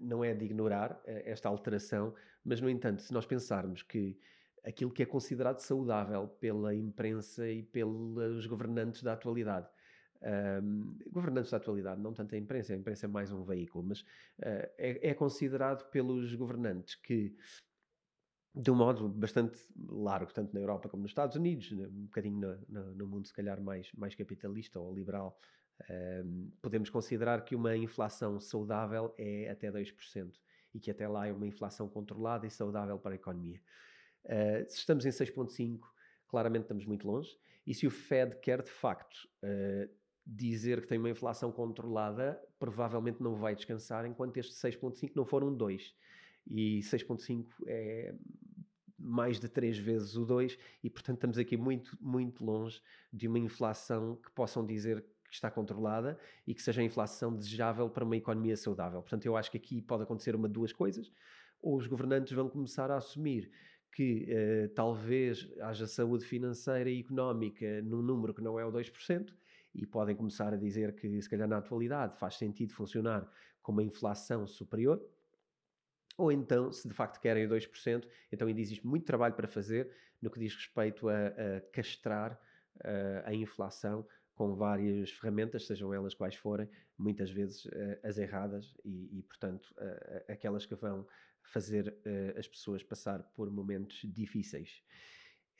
não 0.00 0.24
é 0.24 0.34
de 0.34 0.44
ignorar 0.44 0.92
uh, 0.92 1.22
esta 1.24 1.48
alteração, 1.48 2.12
mas 2.44 2.60
no 2.60 2.68
entanto, 2.68 3.00
se 3.00 3.12
nós 3.12 3.24
pensarmos 3.24 3.80
que 3.82 4.18
aquilo 4.64 4.90
que 4.90 5.04
é 5.04 5.06
considerado 5.06 5.60
saudável 5.60 6.26
pela 6.26 6.74
imprensa 6.74 7.48
e 7.48 7.62
pelos 7.62 8.46
governantes 8.46 9.04
da 9.04 9.12
atualidade, 9.12 9.68
um, 10.24 10.96
governantes 11.10 11.50
da 11.50 11.58
atualidade, 11.58 12.00
não 12.00 12.12
tanto 12.12 12.34
a 12.34 12.38
imprensa, 12.38 12.72
a 12.72 12.76
imprensa 12.76 13.06
é 13.06 13.08
mais 13.08 13.30
um 13.30 13.42
veículo, 13.44 13.84
mas 13.84 14.00
uh, 14.00 14.70
é, 14.78 15.10
é, 15.10 15.14
considerado 15.14 15.88
pelos 15.90 16.34
governantes 16.34 16.94
que 16.94 17.36
de 18.54 18.70
um 18.70 18.76
modo 18.76 19.08
bastante 19.08 19.58
largo, 19.88 20.32
tanto 20.32 20.54
na 20.54 20.60
Europa 20.60 20.88
como 20.88 21.02
nos 21.02 21.10
Estados 21.10 21.36
Unidos, 21.36 21.72
né, 21.72 21.88
um 21.88 22.04
bocadinho 22.04 22.38
no, 22.38 22.58
no, 22.68 22.94
no 22.94 23.06
mundo 23.06 23.26
se 23.26 23.34
calhar 23.34 23.60
mais, 23.60 23.92
mais 23.94 24.14
capitalista 24.14 24.78
ou 24.78 24.94
liberal, 24.94 25.36
um, 26.24 26.52
podemos 26.62 26.88
considerar 26.88 27.44
que 27.44 27.56
uma 27.56 27.76
inflação 27.76 28.38
saudável 28.40 29.12
é 29.18 29.50
até 29.50 29.72
2% 29.72 30.32
e 30.72 30.78
que 30.78 30.90
até 30.90 31.08
lá 31.08 31.26
é 31.26 31.32
uma 31.32 31.46
inflação 31.46 31.88
controlada 31.88 32.46
e 32.46 32.50
saudável 32.50 32.96
para 32.96 33.12
a 33.12 33.16
economia. 33.16 33.60
Uh, 34.24 34.70
se 34.70 34.78
estamos 34.78 35.04
em 35.04 35.10
6,5%, 35.10 35.80
claramente 36.28 36.62
estamos 36.62 36.86
muito 36.86 37.06
longe, 37.06 37.36
e 37.66 37.74
se 37.74 37.86
o 37.86 37.90
Fed 37.90 38.36
quer 38.40 38.62
de 38.62 38.70
facto 38.70 39.28
uh, 39.42 39.90
dizer 40.26 40.80
que 40.80 40.86
tem 40.86 40.98
uma 40.98 41.10
inflação 41.10 41.52
controlada, 41.52 42.40
provavelmente 42.58 43.22
não 43.22 43.34
vai 43.34 43.54
descansar 43.54 44.06
enquanto 44.06 44.36
este 44.38 44.54
6,5% 44.54 45.12
não 45.14 45.24
for 45.24 45.44
um 45.44 45.56
2% 45.56 45.92
e 46.46 46.80
6.5 46.80 47.46
é 47.66 48.14
mais 48.98 49.38
de 49.38 49.48
três 49.48 49.76
vezes 49.76 50.16
o 50.16 50.24
2 50.24 50.58
e 50.82 50.88
portanto 50.88 51.16
estamos 51.16 51.38
aqui 51.38 51.56
muito, 51.56 51.96
muito 52.00 52.44
longe 52.44 52.80
de 53.12 53.28
uma 53.28 53.38
inflação 53.38 54.16
que 54.16 54.30
possam 54.30 54.64
dizer 54.64 55.02
que 55.02 55.34
está 55.34 55.50
controlada 55.50 56.18
e 56.46 56.54
que 56.54 56.62
seja 56.62 56.80
a 56.80 56.84
inflação 56.84 57.34
desejável 57.36 57.90
para 57.90 58.04
uma 58.04 58.16
economia 58.16 58.56
saudável. 58.56 59.00
Portanto, 59.02 59.26
eu 59.26 59.36
acho 59.36 59.50
que 59.50 59.56
aqui 59.56 59.82
pode 59.82 60.04
acontecer 60.04 60.34
uma 60.34 60.46
de 60.46 60.54
duas 60.54 60.72
coisas. 60.72 61.10
Ou 61.60 61.76
os 61.76 61.86
governantes 61.86 62.32
vão 62.32 62.48
começar 62.48 62.90
a 62.90 62.96
assumir 62.96 63.50
que 63.92 64.26
eh, 64.28 64.68
talvez 64.74 65.48
haja 65.60 65.86
saúde 65.86 66.24
financeira 66.24 66.88
e 66.90 67.00
económica 67.00 67.82
num 67.82 68.02
número 68.02 68.32
que 68.34 68.42
não 68.42 68.58
é 68.58 68.64
o 68.64 68.72
2%, 68.72 69.32
e 69.74 69.86
podem 69.86 70.14
começar 70.14 70.52
a 70.52 70.56
dizer 70.56 70.94
que, 70.94 71.20
se 71.20 71.28
calhar, 71.28 71.48
na 71.48 71.58
atualidade 71.58 72.18
faz 72.18 72.36
sentido 72.36 72.72
funcionar 72.72 73.28
com 73.62 73.72
uma 73.72 73.82
inflação 73.82 74.46
superior, 74.46 75.02
ou 76.16 76.30
então, 76.30 76.70
se 76.70 76.86
de 76.88 76.94
facto 76.94 77.20
querem 77.20 77.48
2%, 77.48 78.06
então 78.30 78.46
ainda 78.46 78.60
existe 78.60 78.86
muito 78.86 79.04
trabalho 79.04 79.34
para 79.34 79.48
fazer 79.48 79.90
no 80.22 80.30
que 80.30 80.38
diz 80.38 80.54
respeito 80.54 81.08
a, 81.08 81.26
a 81.26 81.60
castrar 81.72 82.40
uh, 82.76 83.26
a 83.26 83.34
inflação 83.34 84.06
com 84.34 84.54
várias 84.54 85.10
ferramentas, 85.10 85.66
sejam 85.66 85.92
elas 85.92 86.14
quais 86.14 86.34
forem, 86.34 86.68
muitas 86.96 87.30
vezes 87.30 87.64
uh, 87.66 87.98
as 88.02 88.18
erradas 88.18 88.76
e, 88.84 89.18
e 89.18 89.22
portanto, 89.22 89.74
uh, 89.78 90.32
aquelas 90.32 90.66
que 90.66 90.74
vão 90.74 91.06
fazer 91.42 91.94
as 92.38 92.48
pessoas 92.48 92.82
passar 92.82 93.22
por 93.34 93.50
momentos 93.50 94.00
difíceis. 94.02 94.82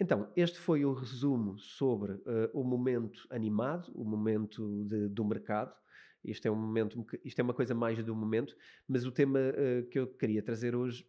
Então, 0.01 0.31
este 0.35 0.59
foi 0.59 0.85
o 0.85 0.93
resumo 0.93 1.57
sobre 1.59 2.21
o 2.53 2.65
momento 2.65 3.27
animado, 3.31 3.93
o 3.95 4.05
momento 4.05 4.85
de, 4.87 5.09
do 5.09 5.25
mercado. 5.25 5.73
Isto 6.25 6.49
é 6.49 6.51
um 6.51 6.57
momento, 6.57 7.07
isto 7.23 7.39
é 7.39 7.43
uma 7.43 7.55
coisa 7.55 7.75
mais 7.75 8.03
do 8.03 8.15
momento, 8.15 8.57
mas 8.89 9.05
o 9.05 9.13
tema 9.13 9.39
uh, 9.39 9.87
que 9.89 9.99
eu 9.99 10.07
queria 10.07 10.43
trazer 10.43 10.75
hoje 10.75 11.07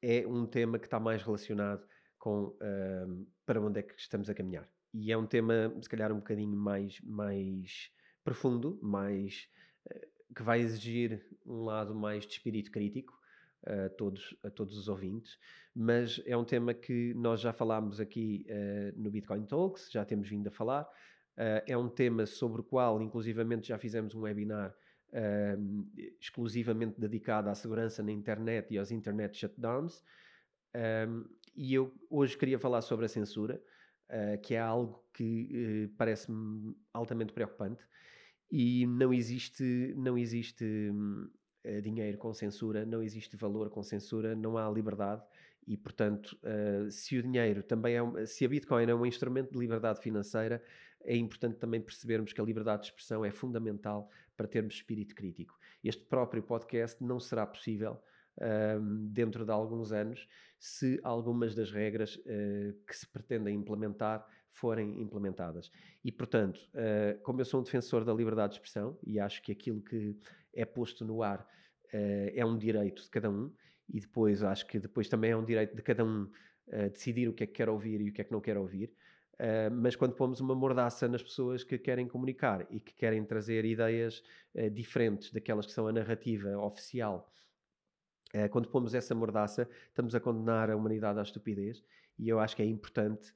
é 0.00 0.26
um 0.26 0.46
tema 0.46 0.78
que 0.78 0.86
está 0.86 1.00
mais 1.00 1.22
relacionado 1.22 1.84
com 2.16 2.44
uh, 2.44 3.26
para 3.44 3.60
onde 3.60 3.80
é 3.80 3.82
que 3.82 3.94
estamos 3.98 4.30
a 4.30 4.34
caminhar. 4.34 4.70
E 4.94 5.10
é 5.10 5.18
um 5.18 5.26
tema, 5.26 5.74
se 5.82 5.88
calhar, 5.88 6.12
um 6.12 6.18
bocadinho 6.18 6.56
mais, 6.56 7.00
mais 7.02 7.90
profundo, 8.22 8.78
mais 8.80 9.48
uh, 9.86 10.34
que 10.34 10.42
vai 10.42 10.60
exigir 10.60 11.26
um 11.44 11.64
lado 11.64 11.94
mais 11.94 12.24
de 12.24 12.32
espírito 12.32 12.70
crítico 12.70 13.19
a 13.66 13.88
todos, 13.90 14.36
a 14.42 14.50
todos 14.50 14.76
os 14.76 14.88
ouvintes, 14.88 15.38
mas 15.74 16.20
é 16.24 16.36
um 16.36 16.44
tema 16.44 16.74
que 16.74 17.14
nós 17.14 17.40
já 17.40 17.52
falámos 17.52 18.00
aqui 18.00 18.46
uh, 18.48 19.00
no 19.00 19.10
Bitcoin 19.10 19.44
Talks, 19.44 19.90
já 19.90 20.04
temos 20.04 20.28
vindo 20.28 20.48
a 20.48 20.50
falar, 20.50 20.88
Uh, 21.40 21.62
é 21.66 21.74
um 21.74 21.88
tema 21.88 22.26
sobre 22.26 22.60
o 22.60 22.64
qual, 22.64 23.00
inclusivamente, 23.00 23.68
já 23.68 23.78
fizemos 23.78 24.14
um 24.14 24.20
webinar 24.20 24.74
um, 25.58 25.90
exclusivamente 26.20 27.00
dedicada 27.00 27.50
à 27.50 27.54
segurança 27.54 28.02
na 28.02 28.12
internet 28.12 28.72
e 28.72 28.78
aos 28.78 28.90
internet 28.90 29.36
shutdowns. 29.38 30.04
Um, 31.08 31.24
e 31.56 31.72
eu 31.74 31.94
hoje 32.10 32.36
queria 32.36 32.58
falar 32.58 32.82
sobre 32.82 33.06
a 33.06 33.08
censura, 33.08 33.60
uh, 34.10 34.40
que 34.42 34.54
é 34.54 34.60
algo 34.60 35.02
que 35.14 35.88
uh, 35.88 35.96
parece-me 35.96 36.76
altamente 36.92 37.32
preocupante. 37.32 37.82
E 38.50 38.86
não 38.86 39.14
existe, 39.14 39.94
não 39.96 40.18
existe 40.18 40.92
uh, 41.64 41.80
dinheiro 41.82 42.18
com 42.18 42.32
censura, 42.32 42.84
não 42.84 43.02
existe 43.02 43.36
valor 43.36 43.70
com 43.70 43.82
censura, 43.82 44.34
não 44.34 44.56
há 44.58 44.68
liberdade. 44.70 45.22
E, 45.66 45.76
portanto, 45.76 46.36
se 46.90 47.18
o 47.18 47.22
dinheiro 47.22 47.62
também 47.62 47.94
é. 47.94 48.26
Se 48.26 48.44
a 48.44 48.48
Bitcoin 48.48 48.90
é 48.90 48.94
um 48.94 49.06
instrumento 49.06 49.52
de 49.52 49.58
liberdade 49.58 50.00
financeira, 50.00 50.60
é 51.04 51.16
importante 51.16 51.58
também 51.58 51.80
percebermos 51.80 52.32
que 52.32 52.40
a 52.40 52.44
liberdade 52.44 52.82
de 52.82 52.88
expressão 52.88 53.24
é 53.24 53.30
fundamental 53.30 54.10
para 54.36 54.48
termos 54.48 54.74
espírito 54.74 55.14
crítico. 55.14 55.58
Este 55.84 56.04
próprio 56.04 56.42
podcast 56.42 57.02
não 57.02 57.20
será 57.20 57.46
possível 57.46 58.02
um, 58.40 59.06
dentro 59.08 59.44
de 59.44 59.50
alguns 59.50 59.92
anos 59.92 60.26
se 60.58 61.00
algumas 61.02 61.54
das 61.54 61.70
regras 61.70 62.16
uh, 62.16 62.74
que 62.86 62.96
se 62.96 63.06
pretendem 63.06 63.54
implementar 63.54 64.26
forem 64.52 65.00
implementadas. 65.00 65.70
E, 66.04 66.10
portanto, 66.10 66.58
uh, 66.74 67.20
como 67.22 67.40
eu 67.40 67.44
sou 67.44 67.60
um 67.60 67.62
defensor 67.62 68.04
da 68.04 68.12
liberdade 68.12 68.52
de 68.52 68.58
expressão 68.58 68.98
e 69.02 69.18
acho 69.18 69.42
que 69.42 69.52
aquilo 69.52 69.80
que 69.82 70.16
é 70.52 70.64
posto 70.64 71.04
no 71.04 71.22
ar 71.22 71.40
uh, 71.40 72.30
é 72.34 72.44
um 72.44 72.56
direito 72.56 73.02
de 73.02 73.10
cada 73.10 73.30
um, 73.30 73.52
e 73.88 74.00
depois 74.00 74.42
acho 74.42 74.66
que 74.66 74.78
depois 74.78 75.08
também 75.08 75.32
é 75.32 75.36
um 75.36 75.44
direito 75.44 75.74
de 75.74 75.82
cada 75.82 76.04
um 76.04 76.30
decidir 76.92 77.28
o 77.28 77.32
que 77.32 77.42
é 77.42 77.46
que 77.48 77.54
quer 77.54 77.68
ouvir 77.68 78.00
e 78.00 78.10
o 78.10 78.12
que 78.12 78.20
é 78.20 78.24
que 78.24 78.30
não 78.30 78.40
quer 78.40 78.56
ouvir. 78.56 78.94
Uh, 79.40 79.72
mas 79.72 79.96
quando 79.96 80.12
pomos 80.12 80.38
uma 80.38 80.54
mordaça 80.54 81.08
nas 81.08 81.22
pessoas 81.22 81.64
que 81.64 81.78
querem 81.78 82.06
comunicar 82.06 82.66
e 82.68 82.78
que 82.78 82.92
querem 82.92 83.24
trazer 83.24 83.64
ideias 83.64 84.22
uh, 84.54 84.68
diferentes 84.68 85.32
daquelas 85.32 85.64
que 85.64 85.72
são 85.72 85.88
a 85.88 85.92
narrativa 85.92 86.58
oficial, 86.58 87.32
uh, 88.34 88.50
quando 88.50 88.68
pomos 88.68 88.94
essa 88.94 89.14
mordaça, 89.14 89.66
estamos 89.88 90.14
a 90.14 90.20
condenar 90.20 90.68
a 90.70 90.76
humanidade 90.76 91.18
à 91.18 91.22
estupidez 91.22 91.82
e 92.18 92.28
eu 92.28 92.38
acho 92.38 92.54
que 92.54 92.60
é 92.60 92.66
importante 92.66 93.32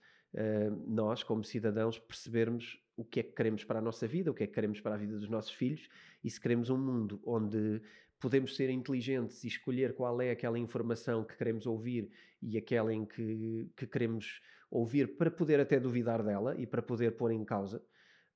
nós, 0.86 1.22
como 1.22 1.44
cidadãos, 1.44 1.98
percebermos 1.98 2.82
o 2.96 3.04
que 3.04 3.20
é 3.20 3.22
que 3.22 3.32
queremos 3.32 3.64
para 3.64 3.78
a 3.78 3.82
nossa 3.82 4.06
vida, 4.06 4.30
o 4.30 4.34
que 4.34 4.44
é 4.44 4.46
que 4.46 4.52
queremos 4.52 4.80
para 4.80 4.94
a 4.94 4.98
vida 4.98 5.18
dos 5.18 5.28
nossos 5.28 5.52
filhos 5.52 5.88
e 6.22 6.30
se 6.30 6.40
queremos 6.40 6.70
um 6.70 6.78
mundo 6.78 7.20
onde 7.24 7.80
podemos 8.20 8.56
ser 8.56 8.70
inteligentes 8.70 9.44
e 9.44 9.48
escolher 9.48 9.94
qual 9.94 10.20
é 10.20 10.30
aquela 10.30 10.58
informação 10.58 11.24
que 11.24 11.36
queremos 11.36 11.66
ouvir 11.66 12.10
e 12.40 12.56
aquela 12.56 12.92
em 12.92 13.04
que, 13.04 13.68
que 13.76 13.86
queremos 13.86 14.40
ouvir 14.70 15.16
para 15.16 15.30
poder 15.30 15.60
até 15.60 15.78
duvidar 15.78 16.22
dela 16.22 16.54
e 16.58 16.66
para 16.66 16.82
poder 16.82 17.16
pôr 17.16 17.32
em 17.32 17.44
causa. 17.44 17.82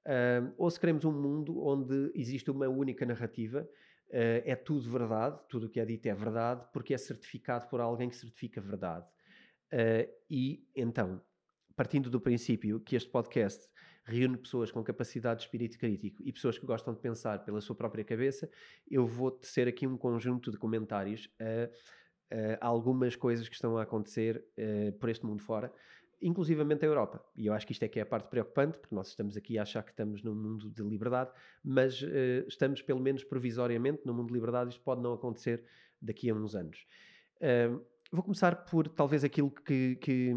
Uh, 0.07 0.52
ou 0.57 0.71
se 0.71 0.78
queremos 0.78 1.05
um 1.05 1.12
mundo 1.12 1.59
onde 1.67 2.12
existe 2.14 2.50
uma 2.50 2.69
única 2.69 3.05
narrativa, 3.05 3.62
uh, 4.09 4.43
é 4.45 4.55
tudo 4.55 4.90
verdade, 4.90 5.40
tudo 5.49 5.67
o 5.67 5.69
que 5.71 5.81
é 5.81 5.85
dito 5.85 6.07
é 6.07 6.14
verdade, 6.14 6.67
porque 6.73 6.95
é 6.95 6.99
certificado 6.99 7.67
por 7.69 7.81
alguém 7.81 8.09
que 8.09 8.17
certifica 8.17 8.61
verdade. 8.61 9.07
Uh, 9.73 10.09
e 10.31 10.67
então, 10.75 11.21
partindo 11.79 12.11
do 12.11 12.21
princípio 12.21 12.81
que 12.81 12.97
este 12.97 13.09
podcast 13.09 13.69
reúne 14.03 14.37
pessoas 14.37 14.73
com 14.73 14.83
capacidade 14.83 15.39
de 15.39 15.47
espírito 15.47 15.79
crítico 15.79 16.21
e 16.25 16.33
pessoas 16.33 16.59
que 16.59 16.67
gostam 16.67 16.93
de 16.93 16.99
pensar 16.99 17.45
pela 17.45 17.61
sua 17.61 17.77
própria 17.77 18.03
cabeça, 18.03 18.51
eu 18.91 19.07
vou 19.07 19.31
tecer 19.31 19.69
aqui 19.69 19.87
um 19.87 19.97
conjunto 19.97 20.51
de 20.51 20.59
comentários 20.59 21.31
a, 21.39 22.57
a 22.61 22.67
algumas 22.67 23.15
coisas 23.15 23.49
que 23.49 23.55
estão 23.55 23.79
a 23.79 23.85
acontecer 23.85 24.45
por 24.99 25.09
este 25.09 25.25
mundo 25.25 25.41
fora 25.41 25.73
inclusivamente 26.21 26.85
a 26.85 26.89
Europa. 26.89 27.25
E 27.37 27.47
eu 27.47 27.53
acho 27.53 27.65
que 27.65 27.71
isto 27.71 27.85
é 27.85 27.89
que 27.89 28.01
é 28.01 28.03
a 28.03 28.07
parte 28.07 28.29
preocupante, 28.29 28.77
porque 28.77 28.93
nós 28.93 29.07
estamos 29.07 29.37
aqui 29.37 29.57
a 29.57 29.63
achar 29.63 29.85
que 29.85 29.93
estamos 29.93 30.21
num 30.21 30.35
mundo 30.35 30.69
de 30.69 30.83
liberdade, 30.83 31.31
mas 31.63 32.03
uh, 32.03 32.45
estamos 32.49 32.83
pelo 32.83 32.99
menos 32.99 33.23
provisoriamente 33.23 34.03
num 34.05 34.15
mundo 34.15 34.27
de 34.27 34.35
liberdade, 34.35 34.71
isto 34.71 34.83
pode 34.83 35.01
não 35.01 35.13
acontecer 35.13 35.65
daqui 36.03 36.29
a 36.29 36.35
uns 36.35 36.57
anos. 36.57 36.85
Uh, 37.37 37.81
vou 38.11 38.25
começar 38.25 38.65
por 38.65 38.89
talvez 38.89 39.23
aquilo 39.23 39.49
que, 39.49 39.95
que 39.95 40.35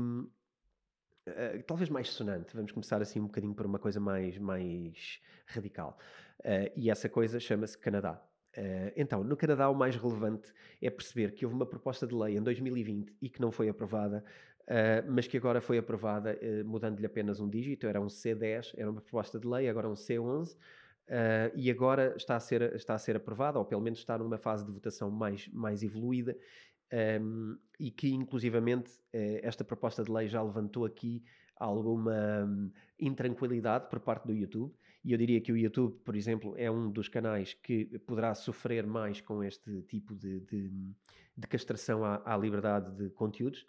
uh, 1.28 1.63
talvez 1.63 1.90
mais 1.90 2.10
sonante, 2.10 2.56
vamos 2.56 2.72
começar 2.72 3.01
assim 3.01 3.20
um 3.20 3.25
bocadinho 3.25 3.54
por 3.54 3.66
uma 3.66 3.80
coisa 3.80 4.00
mais, 4.00 4.38
mais 4.38 5.22
radical. 5.46 5.98
Eh, 6.44 6.72
e 6.75 6.90
essa 6.90 7.07
coisa 7.07 7.40
chama-se 7.40 7.77
Canadá. 7.77 8.22
Uh, 8.57 8.92
então, 8.98 9.24
no 9.24 9.38
Canadá, 9.38 9.70
o 9.70 9.75
mais 9.75 9.96
relevante 9.96 10.51
é 10.81 10.90
perceber 10.90 11.31
que 11.31 11.46
houve 11.46 11.55
uma 11.55 11.66
proposta 11.66 12.05
de 12.05 12.14
lei 12.14 12.38
em 12.38 12.42
2020 12.42 13.16
e 13.22 13.29
que 13.29 13.40
não 13.40 13.51
foi 13.51 13.70
aprovada, 13.70 14.24
Uh, 14.62 15.03
mas 15.10 15.27
que 15.27 15.36
agora 15.36 15.60
foi 15.60 15.77
aprovada, 15.77 16.40
uh, 16.42 16.66
mudando-lhe 16.66 17.05
apenas 17.05 17.40
um 17.40 17.50
dígito, 17.50 17.88
era 17.88 18.00
um 18.00 18.07
C10, 18.07 18.74
era 18.77 18.90
uma 18.90 19.01
proposta 19.01 19.40
de 19.40 19.48
lei, 19.48 19.68
agora 19.68 19.90
um 19.90 19.96
C11, 19.96 20.53
uh, 20.53 20.57
e 21.55 21.70
agora 21.70 22.14
está 22.16 22.36
a, 22.36 22.40
ser, 22.40 22.74
está 22.75 22.94
a 22.94 22.98
ser 22.98 23.16
aprovada, 23.16 23.60
ou 23.60 23.66
pelo 23.66 23.81
menos 23.81 24.00
está 24.00 24.18
numa 24.18 24.38
fase 24.38 24.64
de 24.66 24.72
votação 24.72 25.10
mais, 25.10 25.48
mais 25.50 25.84
evoluída, 25.84 26.38
um, 27.22 27.58
e 27.80 27.90
que 27.92 28.10
inclusivamente 28.10 28.92
esta 29.42 29.64
proposta 29.64 30.04
de 30.04 30.12
lei 30.12 30.27
já 30.27 30.42
levantou 30.42 30.86
aqui 30.86 31.24
alguma 31.58 32.44
um, 32.44 32.72
intranquilidade 33.00 33.90
por 33.90 34.00
parte 34.00 34.25
do 34.25 34.34
YouTube, 34.34 34.74
e 35.04 35.12
eu 35.12 35.18
diria 35.18 35.42
que 35.42 35.51
o 35.51 35.58
YouTube, 35.58 36.00
por 36.04 36.16
exemplo, 36.16 36.56
é 36.58 36.70
um 36.70 36.92
dos 36.92 37.08
canais 37.08 37.54
que 37.54 37.86
poderá 38.00 38.34
sofrer 38.36 38.86
mais 38.86 39.20
com 39.22 39.44
este 39.44 39.82
tipo 39.84 40.16
de, 40.16 40.40
de, 40.42 40.70
de 41.38 41.48
castração 41.48 42.04
à, 42.04 42.22
à 42.25 42.38
liberdade 42.38 42.96
de 42.96 43.10
conteúdos, 43.12 43.66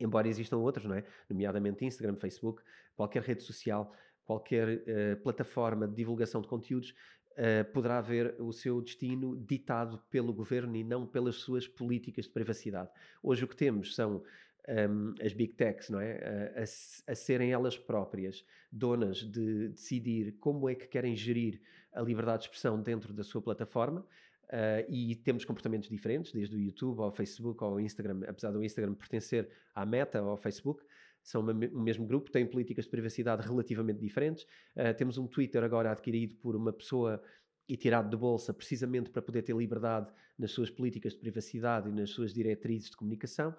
embora 0.00 0.28
existam 0.28 0.58
outros, 0.58 0.86
não 0.86 0.94
é? 0.94 1.04
nomeadamente 1.28 1.84
Instagram, 1.84 2.16
Facebook, 2.16 2.62
qualquer 2.94 3.22
rede 3.22 3.42
social, 3.42 3.92
qualquer 4.24 4.68
uh, 4.68 5.22
plataforma 5.22 5.88
de 5.88 5.94
divulgação 5.94 6.40
de 6.40 6.48
conteúdos, 6.48 6.94
uh, 7.32 7.72
poderá 7.72 8.00
ver 8.00 8.34
o 8.38 8.52
seu 8.52 8.80
destino 8.80 9.36
ditado 9.36 9.98
pelo 10.10 10.32
governo 10.32 10.76
e 10.76 10.84
não 10.84 11.06
pelas 11.06 11.36
suas 11.36 11.66
políticas 11.66 12.26
de 12.26 12.32
privacidade. 12.32 12.90
Hoje 13.22 13.44
o 13.44 13.48
que 13.48 13.56
temos 13.56 13.94
são 13.94 14.16
um, 14.16 14.22
ehm, 14.66 15.14
as 15.24 15.32
big 15.32 15.54
techs, 15.54 15.88
não 15.88 16.00
é? 16.00 16.52
A, 16.56 17.12
a, 17.12 17.14
serem 17.14 17.52
elas 17.52 17.78
próprias 17.78 18.44
donas 18.70 19.18
de 19.18 19.68
decidir 19.68 20.32
como 20.40 20.68
é 20.68 20.74
que 20.74 20.86
querem 20.86 21.16
gerir 21.16 21.60
a 21.92 22.02
liberdade 22.02 22.40
de 22.40 22.44
expressão 22.44 22.80
dentro 22.80 23.12
da 23.12 23.24
sua 23.24 23.40
plataforma 23.40 24.06
Uh, 24.48 24.80
e 24.88 25.14
temos 25.14 25.44
comportamentos 25.44 25.90
diferentes, 25.90 26.32
desde 26.32 26.56
o 26.56 26.58
YouTube 26.58 27.00
ao 27.00 27.12
Facebook 27.12 27.62
ao 27.62 27.78
Instagram, 27.78 28.22
apesar 28.26 28.50
do 28.50 28.64
Instagram 28.64 28.94
pertencer 28.94 29.46
à 29.74 29.84
Meta 29.84 30.22
ou 30.22 30.30
ao 30.30 30.36
Facebook, 30.38 30.82
são 31.28 31.40
uma, 31.40 31.52
um 31.52 31.82
mesmo 31.82 32.06
grupo, 32.06 32.30
têm 32.30 32.46
políticas 32.46 32.84
de 32.84 32.90
privacidade 32.90 33.46
relativamente 33.46 34.00
diferentes. 34.00 34.44
Uh, 34.76 34.94
temos 34.96 35.18
um 35.18 35.26
Twitter 35.26 35.62
agora 35.62 35.90
adquirido 35.90 36.36
por 36.36 36.56
uma 36.56 36.72
pessoa 36.72 37.22
e 37.68 37.76
tirado 37.76 38.08
de 38.08 38.16
bolsa 38.16 38.54
precisamente 38.54 39.10
para 39.10 39.20
poder 39.20 39.42
ter 39.42 39.54
liberdade 39.54 40.10
nas 40.38 40.52
suas 40.52 40.70
políticas 40.70 41.12
de 41.12 41.18
privacidade 41.18 41.88
e 41.88 41.92
nas 41.92 42.10
suas 42.10 42.32
diretrizes 42.32 42.90
de 42.90 42.96
comunicação. 42.96 43.50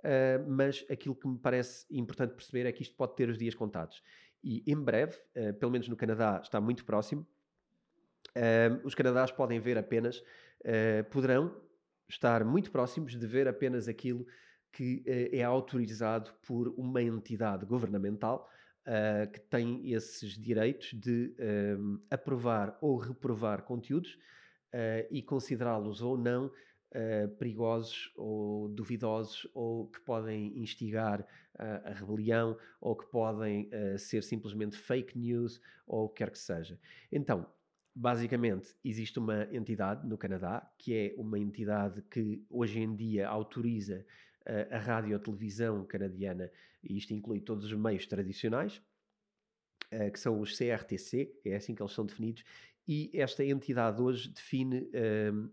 Uh, 0.00 0.48
mas 0.48 0.84
aquilo 0.90 1.14
que 1.14 1.26
me 1.26 1.38
parece 1.38 1.86
importante 1.90 2.34
perceber 2.34 2.66
é 2.66 2.72
que 2.72 2.82
isto 2.82 2.94
pode 2.94 3.16
ter 3.16 3.28
os 3.28 3.36
dias 3.36 3.54
contados. 3.54 4.02
E 4.44 4.62
em 4.66 4.76
breve, 4.76 5.16
pelo 5.58 5.72
menos 5.72 5.88
no 5.88 5.96
Canadá, 5.96 6.40
está 6.40 6.60
muito 6.60 6.84
próximo, 6.84 7.26
Uh, 8.36 8.84
os 8.84 8.94
Canadás 8.94 9.30
podem 9.30 9.58
ver 9.58 9.78
apenas, 9.78 10.18
uh, 10.18 11.04
poderão 11.10 11.56
estar 12.08 12.44
muito 12.44 12.70
próximos 12.70 13.16
de 13.16 13.26
ver 13.26 13.48
apenas 13.48 13.88
aquilo 13.88 14.26
que 14.76 15.02
uh, 15.06 15.34
é 15.34 15.42
autorizado 15.42 16.32
por 16.46 16.68
uma 16.76 17.02
entidade 17.02 17.64
governamental 17.64 18.48
ah, 18.88 19.26
que 19.26 19.40
tem 19.40 19.90
esses 19.90 20.38
direitos 20.38 20.92
de 20.92 21.34
aprovar 22.08 22.78
ou 22.80 22.96
reprovar 22.96 23.62
conteúdos 23.62 24.16
e 25.10 25.22
considerá-los 25.22 26.00
ou 26.02 26.16
não 26.16 26.52
Uh, 26.94 27.28
perigosos 27.36 28.12
ou 28.16 28.68
duvidosos 28.68 29.46
ou 29.52 29.88
que 29.88 30.00
podem 30.00 30.56
instigar 30.56 31.20
uh, 31.20 31.88
a 31.88 31.90
rebelião 31.90 32.56
ou 32.80 32.96
que 32.96 33.04
podem 33.06 33.68
uh, 33.68 33.98
ser 33.98 34.22
simplesmente 34.22 34.78
fake 34.78 35.18
news 35.18 35.60
ou 35.86 36.04
o 36.04 36.08
que 36.08 36.24
quer 36.24 36.30
que 36.30 36.38
seja. 36.38 36.78
Então, 37.10 37.44
Basicamente, 37.98 38.76
existe 38.84 39.18
uma 39.18 39.48
entidade 39.50 40.06
no 40.06 40.18
Canadá, 40.18 40.70
que 40.76 40.94
é 40.94 41.14
uma 41.16 41.38
entidade 41.38 42.02
que 42.10 42.44
hoje 42.50 42.78
em 42.78 42.94
dia 42.94 43.26
autoriza 43.26 44.04
uh, 44.04 44.35
a 44.70 44.78
rádio 44.78 45.18
televisão 45.18 45.84
canadiana, 45.84 46.50
e 46.82 46.96
isto 46.96 47.12
inclui 47.12 47.40
todos 47.40 47.64
os 47.64 47.72
meios 47.72 48.06
tradicionais, 48.06 48.80
uh, 49.92 50.10
que 50.12 50.20
são 50.20 50.40
os 50.40 50.56
CRTC, 50.56 51.40
é 51.44 51.56
assim 51.56 51.74
que 51.74 51.82
eles 51.82 51.92
são 51.92 52.06
definidos, 52.06 52.44
e 52.86 53.10
esta 53.14 53.44
entidade 53.44 54.00
hoje 54.00 54.28
define, 54.28 54.82
uh, 54.82 55.52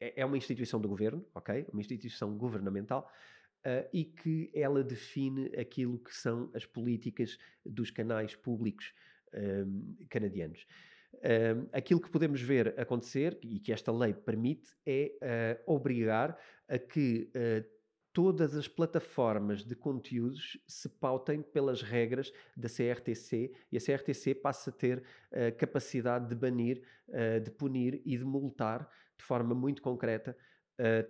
é 0.00 0.24
uma 0.24 0.36
instituição 0.36 0.80
do 0.80 0.88
governo, 0.88 1.24
ok? 1.34 1.66
Uma 1.72 1.80
instituição 1.80 2.36
governamental, 2.36 3.10
Uh, 3.60 3.84
e 3.92 4.06
que 4.06 4.50
ela 4.54 4.82
define 4.82 5.54
aquilo 5.54 5.98
que 5.98 6.16
são 6.16 6.50
as 6.54 6.64
políticas 6.64 7.36
dos 7.62 7.90
canais 7.90 8.34
públicos 8.34 8.94
canadianos 10.08 10.66
aquilo 11.72 12.00
que 12.00 12.10
podemos 12.10 12.40
ver 12.40 12.78
acontecer, 12.78 13.38
e 13.42 13.58
que 13.58 13.72
esta 13.72 13.92
lei 13.92 14.14
permite, 14.14 14.70
é 14.86 15.58
uh, 15.66 15.74
obrigar 15.74 16.38
a 16.68 16.78
que 16.78 17.30
uh, 17.34 17.79
todas 18.12 18.54
as 18.56 18.66
plataformas 18.66 19.64
de 19.64 19.74
conteúdos 19.74 20.58
se 20.66 20.88
pautem 20.88 21.42
pelas 21.42 21.82
regras 21.82 22.32
da 22.56 22.68
CRTC 22.68 23.52
e 23.70 23.76
a 23.76 23.80
CRTC 23.80 24.34
passa 24.34 24.70
a 24.70 24.72
ter 24.72 25.02
a 25.32 25.52
capacidade 25.52 26.28
de 26.28 26.34
banir, 26.34 26.82
de 27.42 27.50
punir 27.50 28.02
e 28.04 28.16
de 28.16 28.24
multar 28.24 28.88
de 29.16 29.24
forma 29.24 29.54
muito 29.54 29.80
concreta 29.80 30.36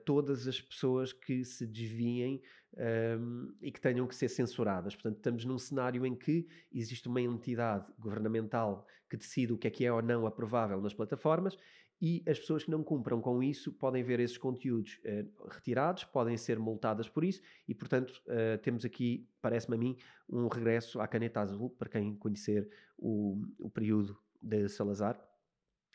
todas 0.05 0.47
as 0.47 0.61
pessoas 0.61 1.13
que 1.13 1.45
se 1.45 1.67
desviem 1.67 2.43
um, 2.77 3.53
e 3.61 3.71
que 3.71 3.81
tenham 3.81 4.07
que 4.07 4.15
ser 4.15 4.29
censuradas. 4.29 4.95
Portanto, 4.95 5.17
estamos 5.17 5.45
num 5.45 5.59
cenário 5.59 6.07
em 6.07 6.15
que 6.15 6.47
existe 6.73 7.09
uma 7.09 7.21
entidade 7.21 7.87
governamental 7.99 8.87
que 9.09 9.17
decide 9.17 9.53
o 9.53 9.59
que 9.59 9.67
é 9.67 9.71
que 9.71 9.85
é 9.85 9.93
ou 9.93 10.03
não 10.03 10.27
aprovável 10.27 10.81
nas 10.81 10.95
plataformas 10.95 11.57
e 12.01 12.23
as 12.27 12.39
pessoas 12.39 12.65
que 12.65 12.71
não 12.71 12.83
cumpram 12.83 13.21
com 13.21 13.43
isso 13.43 13.73
podem 13.73 14.03
ver 14.03 14.21
esses 14.21 14.39
conteúdos 14.39 14.99
uh, 15.05 15.49
retirados, 15.49 16.05
podem 16.05 16.37
ser 16.37 16.59
multadas 16.59 17.09
por 17.09 17.23
isso 17.25 17.43
e, 17.69 17.75
portanto, 17.75 18.23
uh, 18.27 18.57
temos 18.63 18.85
aqui, 18.85 19.29
parece-me 19.43 19.77
a 19.77 19.79
mim, 19.79 19.97
um 20.29 20.49
regresso 20.49 21.01
à 21.01 21.07
caneta 21.07 21.41
azul 21.41 21.69
para 21.71 21.91
quem 21.91 22.17
conhecer 22.17 22.69
o, 22.97 23.43
o 23.59 23.69
período 23.69 24.17
de 24.41 24.69
Salazar 24.69 25.23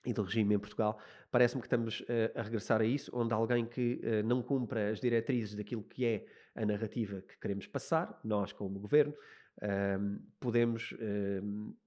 e 0.05 0.13
do 0.13 0.21
regime 0.21 0.53
em 0.53 0.59
Portugal, 0.59 0.99
parece-me 1.31 1.61
que 1.61 1.65
estamos 1.65 2.01
uh, 2.01 2.05
a 2.35 2.43
regressar 2.43 2.81
a 2.81 2.85
isso, 2.85 3.09
onde 3.11 3.33
alguém 3.33 3.65
que 3.65 3.99
não 4.23 4.43
cumpra 4.43 4.91
as 4.91 4.99
diretrizes 4.99 5.55
daquilo 5.55 5.81
que 5.81 6.05
é 6.05 6.25
a 6.53 6.63
narrativa 6.63 7.23
que 7.23 7.39
queremos 7.39 7.65
passar, 7.65 8.19
nós 8.23 8.53
como 8.53 8.79
governo, 8.79 9.15
podemos 10.39 10.93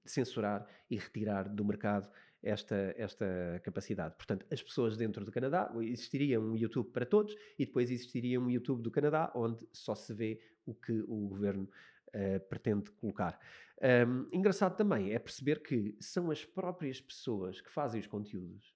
censurar 0.03 0.67
e 0.89 0.97
retirar 0.97 1.47
do 1.47 1.63
mercado 1.63 2.09
esta, 2.41 2.93
esta 2.97 3.25
capacidade. 3.63 4.15
Portanto, 4.15 4.45
as 4.51 4.61
pessoas 4.61 4.95
dentro 4.97 5.25
do 5.25 5.31
Canadá, 5.31 5.71
existiria 5.81 6.39
um 6.39 6.55
YouTube 6.55 6.89
para 6.91 7.05
todos 7.05 7.35
e 7.57 7.65
depois 7.65 7.91
existiria 7.91 8.39
um 8.39 8.49
YouTube 8.49 8.81
do 8.81 8.91
Canadá 8.91 9.31
onde 9.35 9.67
só 9.73 9.95
se 9.95 10.13
vê 10.13 10.39
o 10.65 10.73
que 10.73 11.01
o 11.07 11.27
governo 11.27 11.69
uh, 12.09 12.39
pretende 12.47 12.89
colocar. 12.91 13.39
Um, 13.81 14.27
engraçado 14.31 14.75
também 14.75 15.13
é 15.13 15.19
perceber 15.19 15.61
que 15.61 15.95
são 15.99 16.31
as 16.31 16.43
próprias 16.45 16.99
pessoas 16.99 17.61
que 17.61 17.71
fazem 17.71 17.99
os 17.99 18.07
conteúdos 18.07 18.75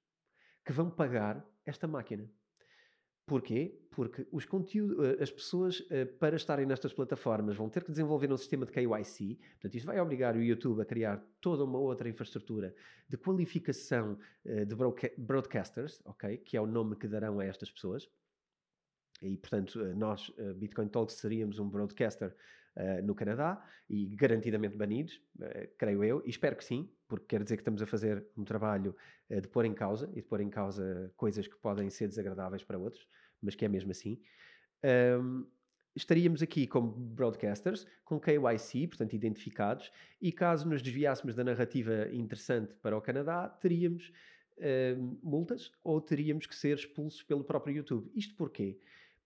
que 0.65 0.71
vão 0.71 0.89
pagar 0.89 1.45
esta 1.65 1.88
máquina. 1.88 2.30
Porquê? 3.25 3.79
Porque 3.89 4.27
os 4.31 4.45
conteúdos, 4.45 4.97
eh, 5.05 5.23
as 5.23 5.31
pessoas, 5.31 5.86
eh, 5.89 6.03
para 6.03 6.36
estarem 6.36 6.65
nestas 6.65 6.91
plataformas, 6.91 7.55
vão 7.55 7.69
ter 7.69 7.83
que 7.83 7.91
desenvolver 7.91 8.31
um 8.31 8.38
sistema 8.38 8.65
de 8.65 8.71
KYC. 8.71 9.39
Portanto, 9.53 9.75
isto 9.75 9.86
vai 9.86 9.99
obrigar 9.99 10.36
o 10.36 10.41
YouTube 10.41 10.81
a 10.81 10.86
criar 10.86 11.23
toda 11.39 11.63
uma 11.63 11.79
outra 11.79 12.09
infraestrutura 12.09 12.75
de 13.07 13.17
qualificação 13.17 14.17
de 14.43 14.75
broadcasters, 15.17 16.01
ok? 16.05 16.38
Que 16.38 16.57
é 16.57 16.62
o 16.62 16.65
nome 16.65 16.95
que 16.95 17.07
darão 17.07 17.39
a 17.39 17.45
estas 17.45 17.69
pessoas. 17.69 18.09
E, 19.21 19.38
portanto, 19.38 19.79
nós, 19.95 20.33
Bitcoin 20.57 20.88
Talks, 20.88 21.15
seríamos 21.15 21.59
um 21.59 21.69
broadcaster 21.69 22.36
uh, 22.77 23.05
no 23.05 23.15
Canadá 23.15 23.63
e 23.89 24.15
garantidamente 24.15 24.77
banidos, 24.77 25.15
uh, 25.39 25.67
creio 25.77 26.03
eu, 26.03 26.23
e 26.25 26.29
espero 26.29 26.55
que 26.55 26.63
sim, 26.63 26.89
porque 27.07 27.25
quer 27.27 27.43
dizer 27.43 27.57
que 27.57 27.62
estamos 27.62 27.81
a 27.81 27.86
fazer 27.86 28.25
um 28.38 28.43
trabalho 28.43 28.95
uh, 29.29 29.41
de 29.41 29.47
pôr 29.47 29.65
em 29.65 29.73
causa 29.73 30.09
e 30.13 30.21
de 30.21 30.27
pôr 30.27 30.41
em 30.41 30.49
causa 30.49 31.12
coisas 31.15 31.47
que 31.47 31.55
podem 31.57 31.89
ser 31.89 32.07
desagradáveis 32.07 32.63
para 32.63 32.77
outros, 32.77 33.07
mas 33.41 33.55
que 33.55 33.65
é 33.65 33.67
mesmo 33.67 33.91
assim. 33.91 34.19
Um, 35.19 35.45
estaríamos 35.95 36.41
aqui 36.41 36.65
como 36.67 36.91
broadcasters, 36.91 37.86
com 38.03 38.19
KYC, 38.19 38.88
portanto 38.88 39.13
identificados, 39.13 39.91
e 40.21 40.31
caso 40.31 40.67
nos 40.67 40.81
desviássemos 40.81 41.36
da 41.36 41.43
narrativa 41.43 42.09
interessante 42.12 42.73
para 42.75 42.97
o 42.97 43.01
Canadá, 43.01 43.47
teríamos 43.47 44.12
uh, 44.57 45.19
multas 45.21 45.71
ou 45.83 46.01
teríamos 46.01 46.47
que 46.47 46.55
ser 46.55 46.77
expulsos 46.77 47.21
pelo 47.23 47.43
próprio 47.43 47.77
YouTube. 47.77 48.12
Isto 48.15 48.36
porquê? 48.36 48.79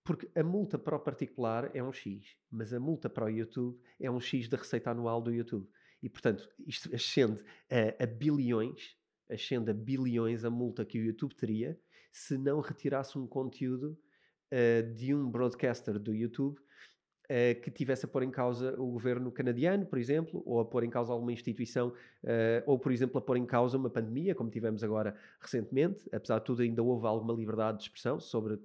Porque 0.08 0.30
a 0.40 0.42
multa 0.42 0.80
para 0.80 0.96
o 0.96 1.00
particular 1.02 1.70
é 1.76 1.84
um 1.84 1.92
X, 1.92 2.38
mas 2.50 2.74
a 2.74 2.80
multa 2.80 3.10
para 3.10 3.26
o 3.26 3.30
YouTube 3.30 3.78
é 4.00 4.10
um 4.10 4.22
X 4.22 4.48
da 4.48 4.56
receita 4.56 4.92
anual 4.92 5.22
do 5.22 5.34
YouTube. 5.34 5.70
E, 6.02 6.08
portanto, 6.08 6.48
isto 6.66 6.96
ascende 6.96 7.44
a, 7.70 8.04
a 8.04 8.08
bilhões, 8.08 8.96
ascende 9.30 9.70
a 9.70 9.74
bilhões 9.74 10.46
a 10.46 10.50
multa 10.50 10.86
que 10.86 10.98
o 10.98 11.04
YouTube 11.04 11.36
teria 11.36 11.78
se 12.10 12.38
não 12.38 12.62
retirasse 12.62 13.18
um 13.18 13.28
conteúdo 13.28 14.00
uh, 14.54 14.94
de 14.94 15.14
um 15.14 15.30
broadcaster 15.30 16.00
do 16.00 16.16
YouTube 16.16 16.58
uh, 17.30 17.62
que 17.62 17.70
tivesse 17.70 18.06
a 18.06 18.08
pôr 18.08 18.24
em 18.24 18.32
causa 18.32 18.74
o 18.80 18.92
governo 18.92 19.32
canadiano, 19.32 19.86
por 19.86 20.00
exemplo, 20.00 20.42
ou 20.46 20.60
a 20.60 20.66
pôr 20.66 20.84
em 20.84 20.90
causa 20.90 21.12
alguma 21.12 21.32
instituição, 21.32 21.90
uh, 21.90 22.64
ou, 22.66 22.80
por 22.80 22.92
exemplo, 22.92 23.18
a 23.18 23.22
pôr 23.22 23.38
em 23.38 23.46
causa 23.46 23.78
uma 23.78 23.90
pandemia, 23.90 24.34
como 24.34 24.50
tivemos 24.50 24.84
agora 24.84 25.16
recentemente. 25.40 26.08
Apesar 26.14 26.40
de 26.40 26.46
tudo, 26.46 26.62
ainda 26.62 26.82
houve 26.82 27.06
alguma 27.06 27.34
liberdade 27.34 27.78
de 27.78 27.84
expressão 27.84 28.20
sobre 28.20 28.60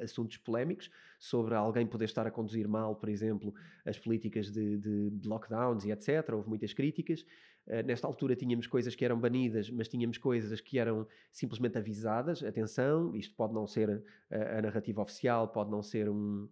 assuntos 0.00 0.38
polémicos, 0.38 0.90
sobre 1.18 1.54
alguém 1.54 1.86
poder 1.86 2.06
estar 2.06 2.26
a 2.26 2.30
conduzir 2.30 2.66
mal, 2.66 2.96
por 2.96 3.08
exemplo, 3.08 3.54
as 3.84 3.98
políticas 3.98 4.50
de, 4.50 4.78
de, 4.78 5.10
de 5.10 5.28
lockdowns 5.28 5.84
e 5.84 5.90
etc. 5.90 6.30
Houve 6.32 6.48
muitas 6.48 6.72
críticas. 6.72 7.24
Uh, 7.66 7.82
nesta 7.84 8.06
altura 8.06 8.34
tínhamos 8.34 8.66
coisas 8.66 8.94
que 8.94 9.04
eram 9.04 9.20
banidas, 9.20 9.70
mas 9.70 9.86
tínhamos 9.88 10.18
coisas 10.18 10.60
que 10.60 10.78
eram 10.78 11.06
simplesmente 11.30 11.78
avisadas. 11.78 12.42
Atenção, 12.42 13.14
isto 13.14 13.34
pode 13.36 13.54
não 13.54 13.66
ser 13.66 14.02
a, 14.30 14.58
a 14.58 14.62
narrativa 14.62 15.00
oficial, 15.00 15.48
pode 15.48 15.70
não 15.70 15.82
ser 15.82 16.08
um, 16.08 16.48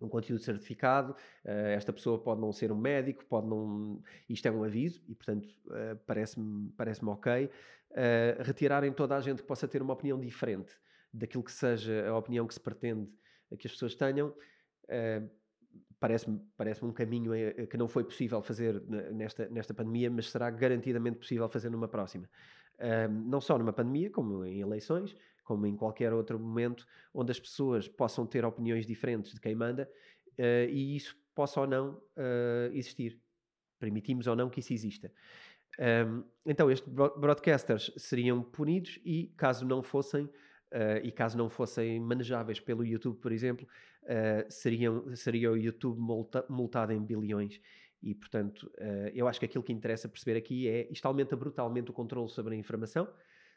um 0.00 0.08
conteúdo 0.08 0.42
certificado, 0.42 1.12
uh, 1.12 1.48
esta 1.48 1.92
pessoa 1.92 2.18
pode 2.18 2.40
não 2.40 2.52
ser 2.52 2.70
um 2.70 2.76
médico, 2.76 3.24
pode 3.24 3.46
não. 3.46 4.02
Isto 4.28 4.46
é 4.46 4.50
um 4.50 4.62
aviso 4.64 5.02
e, 5.08 5.14
portanto, 5.14 5.48
uh, 5.66 5.96
parece-me 6.06 6.70
parece 6.76 7.04
ok. 7.04 7.46
Uh, 7.46 8.42
retirarem 8.42 8.92
toda 8.92 9.16
a 9.16 9.20
gente 9.20 9.42
que 9.42 9.48
possa 9.48 9.66
ter 9.66 9.80
uma 9.80 9.94
opinião 9.94 10.20
diferente 10.20 10.74
daquilo 11.12 11.42
que 11.42 11.52
seja 11.52 12.08
a 12.08 12.16
opinião 12.16 12.46
que 12.46 12.52
se 12.52 12.60
pretende 12.60 13.08
que 13.58 13.66
as 13.66 13.72
pessoas 13.72 13.94
tenham. 13.94 14.34
parece-me 15.98 16.38
parece 16.56 16.84
um 16.84 16.92
caminho 16.92 17.32
que 17.70 17.76
não 17.76 17.88
foi 17.88 18.04
possível 18.04 18.42
fazer 18.42 18.82
nesta, 19.12 19.48
nesta 19.48 19.72
pandemia, 19.72 20.10
mas 20.10 20.30
será 20.30 20.50
garantidamente 20.50 21.16
possível 21.16 21.48
fazer 21.48 21.70
numa 21.70 21.88
próxima. 21.88 22.28
não 23.24 23.40
só 23.40 23.56
numa 23.56 23.72
pandemia, 23.72 24.10
como 24.10 24.44
em 24.44 24.60
eleições, 24.60 25.16
como 25.46 25.64
em 25.64 25.76
qualquer 25.76 26.12
outro 26.12 26.38
momento, 26.38 26.84
onde 27.14 27.30
as 27.30 27.38
pessoas 27.38 27.88
possam 27.88 28.26
ter 28.26 28.44
opiniões 28.44 28.84
diferentes 28.84 29.32
de 29.32 29.40
quem 29.40 29.54
manda 29.54 29.88
uh, 30.38 30.68
e 30.68 30.96
isso 30.96 31.16
possa 31.34 31.60
ou 31.60 31.66
não 31.66 31.94
uh, 31.94 32.72
existir. 32.72 33.18
Permitimos 33.78 34.26
ou 34.26 34.34
não 34.34 34.50
que 34.50 34.60
isso 34.60 34.72
exista. 34.72 35.12
Um, 35.78 36.24
então, 36.44 36.70
estes 36.70 36.92
broadcasters 36.92 37.92
seriam 37.96 38.42
punidos 38.42 38.98
e, 39.04 39.32
caso 39.36 39.64
não 39.64 39.82
fossem, 39.82 40.24
uh, 40.24 40.98
e 41.04 41.12
caso 41.12 41.38
não 41.38 41.48
fossem 41.48 42.00
manejáveis 42.00 42.58
pelo 42.58 42.84
YouTube, 42.84 43.18
por 43.18 43.32
exemplo, 43.32 43.66
seriam, 44.48 45.14
seria 45.16 45.50
o 45.50 45.56
YouTube 45.56 45.98
multa, 45.98 46.44
multado 46.48 46.92
em 46.92 47.04
bilhões. 47.04 47.60
E, 48.02 48.14
portanto, 48.14 48.70
eu 49.12 49.26
acho 49.26 49.40
que 49.40 49.46
aquilo 49.46 49.64
que 49.64 49.72
interessa 49.72 50.08
perceber 50.08 50.38
aqui 50.38 50.68
é 50.68 50.86
isto 50.92 51.04
aumenta 51.06 51.34
brutalmente 51.34 51.90
o 51.90 51.92
controle 51.92 52.28
sobre 52.28 52.54
a 52.54 52.56
informação 52.56 53.08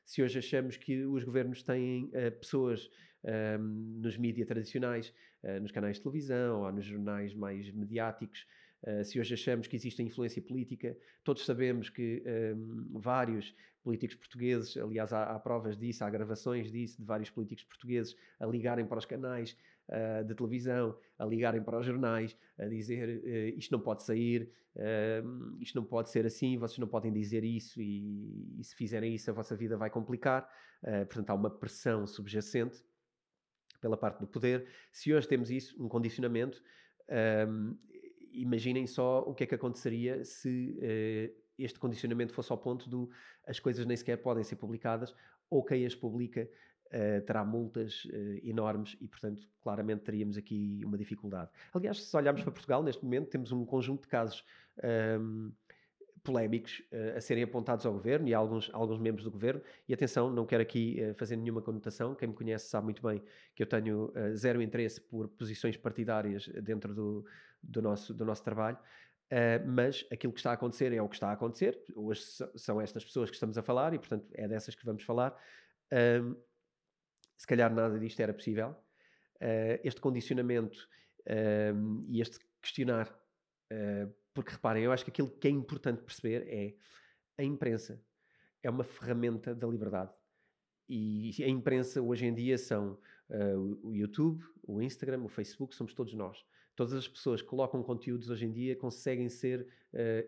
se 0.09 0.23
hoje 0.23 0.39
achamos 0.39 0.75
que 0.75 1.05
os 1.05 1.23
governos 1.23 1.61
têm 1.61 2.05
uh, 2.05 2.31
pessoas 2.39 2.89
um, 3.23 3.99
nos 4.01 4.17
mídias 4.17 4.47
tradicionais, 4.47 5.13
uh, 5.43 5.59
nos 5.61 5.71
canais 5.71 5.97
de 5.97 6.01
televisão 6.01 6.63
ou 6.63 6.71
nos 6.71 6.83
jornais 6.83 7.31
mais 7.35 7.71
mediáticos, 7.71 8.47
uh, 8.87 9.05
se 9.05 9.19
hoje 9.19 9.35
achamos 9.35 9.67
que 9.67 9.75
existe 9.75 10.01
influência 10.01 10.41
política, 10.41 10.97
todos 11.23 11.45
sabemos 11.45 11.91
que 11.91 12.23
um, 12.25 12.99
vários 12.99 13.53
políticos 13.83 14.15
portugueses, 14.15 14.75
aliás, 14.77 15.13
há, 15.13 15.25
há, 15.25 15.39
provas 15.39 15.77
disso, 15.77 16.03
há 16.03 16.09
gravações 16.09 16.71
disso, 16.71 16.97
de 16.97 17.05
vários 17.05 17.29
políticos 17.29 17.63
portugueses 17.65 18.15
a 18.39 18.47
ligarem 18.47 18.87
para 18.87 18.97
os 18.97 19.05
canais 19.05 19.55
uh, 19.89 20.23
de 20.23 20.35
televisão, 20.35 20.95
a 21.17 21.25
ligarem 21.25 21.61
para 21.63 21.79
os 21.79 21.85
jornais, 21.85 22.37
a 22.57 22.65
dizer 22.65 23.09
uh, 23.09 23.57
isto 23.57 23.71
não 23.71 23.79
pode 23.79 24.03
sair, 24.03 24.51
uh, 24.75 25.57
isto 25.59 25.75
não 25.75 25.83
pode 25.83 26.09
ser 26.09 26.25
assim, 26.25 26.57
vocês 26.57 26.77
não 26.77 26.87
podem 26.87 27.11
dizer 27.11 27.43
isso 27.43 27.81
e, 27.81 28.59
e 28.59 28.63
se 28.63 28.75
fizerem 28.75 29.13
isso 29.13 29.29
a 29.29 29.33
vossa 29.33 29.55
vida 29.55 29.77
vai 29.77 29.89
complicar. 29.89 30.47
portanto, 30.81 31.29
há 31.29 31.33
uma 31.33 31.49
pressão 31.49 32.07
subjacente 32.07 32.83
pela 33.81 33.97
parte 33.97 34.19
do 34.19 34.27
poder. 34.27 34.67
Se 34.91 35.13
hoje 35.13 35.27
temos 35.27 35.49
isso, 35.49 35.81
um 35.83 35.89
condicionamento, 35.89 36.61
imaginem 38.31 38.85
só 38.87 39.21
o 39.21 39.33
que 39.33 39.43
é 39.43 39.47
que 39.47 39.55
aconteceria 39.55 40.23
se 40.23 40.77
este 41.57 41.79
condicionamento 41.79 42.33
fosse 42.33 42.51
ao 42.51 42.57
ponto 42.57 42.89
do 42.89 43.09
as 43.45 43.59
coisas 43.59 43.85
nem 43.85 43.97
sequer 43.97 44.17
podem 44.17 44.43
ser 44.43 44.55
publicadas 44.55 45.13
ou 45.49 45.63
quem 45.63 45.85
as 45.85 45.95
publica 45.95 46.47
uh, 46.93 47.21
terá 47.25 47.43
multas 47.43 48.05
uh, 48.05 48.39
enormes 48.43 48.97
e, 48.99 49.07
portanto, 49.07 49.47
claramente 49.61 50.01
teríamos 50.01 50.37
aqui 50.37 50.81
uma 50.83 50.97
dificuldade. 50.97 51.49
Aliás, 51.73 52.03
se 52.03 52.17
olharmos 52.17 52.41
para 52.43 52.51
Portugal, 52.51 52.83
neste 52.83 53.03
momento 53.03 53.29
temos 53.29 53.51
um 53.51 53.65
conjunto 53.65 54.03
de 54.03 54.07
casos 54.07 54.43
um, 55.19 55.51
polémicos 56.23 56.81
uh, 56.91 57.17
a 57.17 57.21
serem 57.21 57.43
apontados 57.43 57.85
ao 57.85 57.93
governo 57.93 58.27
e 58.27 58.33
a 58.33 58.37
alguns, 58.37 58.69
alguns 58.73 58.99
membros 58.99 59.23
do 59.23 59.31
governo. 59.31 59.61
E 59.87 59.93
atenção, 59.93 60.29
não 60.29 60.45
quero 60.45 60.61
aqui 60.61 60.99
uh, 61.01 61.13
fazer 61.15 61.35
nenhuma 61.35 61.61
conotação. 61.61 62.15
Quem 62.15 62.27
me 62.27 62.33
conhece 62.33 62.67
sabe 62.67 62.85
muito 62.85 63.01
bem 63.01 63.21
que 63.55 63.63
eu 63.63 63.67
tenho 63.67 64.05
uh, 64.15 64.35
zero 64.35 64.61
interesse 64.61 65.01
por 65.01 65.27
posições 65.29 65.77
partidárias 65.77 66.47
dentro 66.61 66.93
do, 66.93 67.25
do, 67.61 67.81
nosso, 67.81 68.13
do 68.13 68.25
nosso 68.25 68.43
trabalho. 68.43 68.77
mas 69.65 70.05
aquilo 70.11 70.33
que 70.33 70.39
está 70.39 70.51
a 70.51 70.53
acontecer 70.53 70.91
é 70.93 71.01
o 71.01 71.07
que 71.07 71.15
está 71.15 71.29
a 71.29 71.33
acontecer. 71.33 71.79
Hoje 71.95 72.21
são 72.55 72.81
estas 72.81 73.03
pessoas 73.03 73.29
que 73.29 73.35
estamos 73.35 73.57
a 73.57 73.61
falar 73.61 73.93
e, 73.93 73.99
portanto, 73.99 74.25
é 74.33 74.47
dessas 74.47 74.75
que 74.75 74.85
vamos 74.85 75.03
falar. 75.03 75.35
Se 77.39 77.47
calhar 77.47 77.73
nada 77.73 77.97
disto 77.97 78.19
era 78.19 78.33
possível. 78.33 78.75
uh, 79.41 79.79
este 79.83 79.99
condicionamento 80.01 80.87
uh, 81.21 82.05
e 82.07 82.21
este 82.21 82.39
questionar. 82.61 83.09
Uh, 83.71 84.11
porque 84.33 84.51
reparem, 84.51 84.83
eu 84.83 84.91
acho 84.91 85.03
que 85.03 85.11
aquilo 85.11 85.29
que 85.29 85.47
é 85.47 85.51
importante 85.51 86.01
perceber 86.01 86.45
é 86.47 86.75
a 87.37 87.43
imprensa 87.43 88.01
é 88.61 88.69
uma 88.69 88.83
ferramenta 88.83 89.55
da 89.55 89.67
liberdade. 89.67 90.11
E 90.87 91.33
a 91.43 91.47
imprensa 91.47 92.01
hoje 92.01 92.25
em 92.25 92.33
dia 92.33 92.57
são 92.57 92.97
o 93.83 93.93
YouTube, 93.93 94.43
o 94.63 94.81
Instagram, 94.81 95.21
o 95.23 95.29
Facebook, 95.29 95.75
somos 95.75 95.93
todos 95.93 96.13
nós. 96.13 96.43
Todas 96.75 96.93
as 96.93 97.07
pessoas 97.07 97.41
que 97.41 97.47
colocam 97.47 97.83
conteúdos 97.83 98.29
hoje 98.29 98.45
em 98.45 98.51
dia 98.51 98.75
conseguem 98.75 99.29
ser 99.29 99.67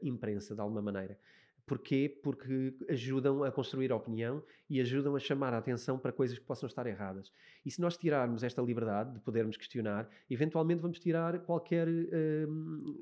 imprensa 0.01 0.53
de 0.53 0.61
alguma 0.61 0.81
maneira. 0.81 1.19
Porquê? 1.65 2.19
Porque 2.23 2.75
ajudam 2.89 3.43
a 3.43 3.51
construir 3.51 3.91
a 3.91 3.95
opinião 3.95 4.43
e 4.69 4.81
ajudam 4.81 5.15
a 5.15 5.19
chamar 5.19 5.53
a 5.53 5.57
atenção 5.57 5.97
para 5.97 6.11
coisas 6.11 6.37
que 6.37 6.45
possam 6.45 6.67
estar 6.67 6.85
erradas. 6.87 7.31
E 7.65 7.71
se 7.71 7.79
nós 7.79 7.97
tirarmos 7.97 8.43
esta 8.43 8.61
liberdade 8.61 9.13
de 9.13 9.19
podermos 9.19 9.57
questionar, 9.57 10.09
eventualmente 10.29 10.81
vamos 10.81 10.99
tirar 10.99 11.39
qualquer 11.39 11.87
hum, 11.87 12.95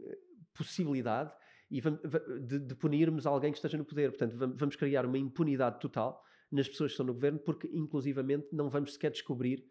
possibilidade 0.54 1.34
e 1.72 1.82
de, 1.82 2.60
de 2.60 2.76
punirmos 2.76 3.26
alguém 3.26 3.52
que 3.52 3.58
esteja 3.58 3.78
no 3.78 3.86
poder. 3.86 4.10
Portanto, 4.10 4.36
vamos 4.56 4.76
criar 4.76 5.06
uma 5.06 5.18
impunidade 5.18 5.80
total 5.80 6.24
nas 6.52 6.68
pessoas 6.68 6.92
que 6.92 6.94
estão 6.94 7.06
no 7.06 7.14
governo, 7.14 7.40
porque 7.40 7.68
inclusivamente 7.68 8.48
não 8.52 8.70
vamos 8.70 8.94
sequer 8.94 9.12
descobrir 9.12 9.64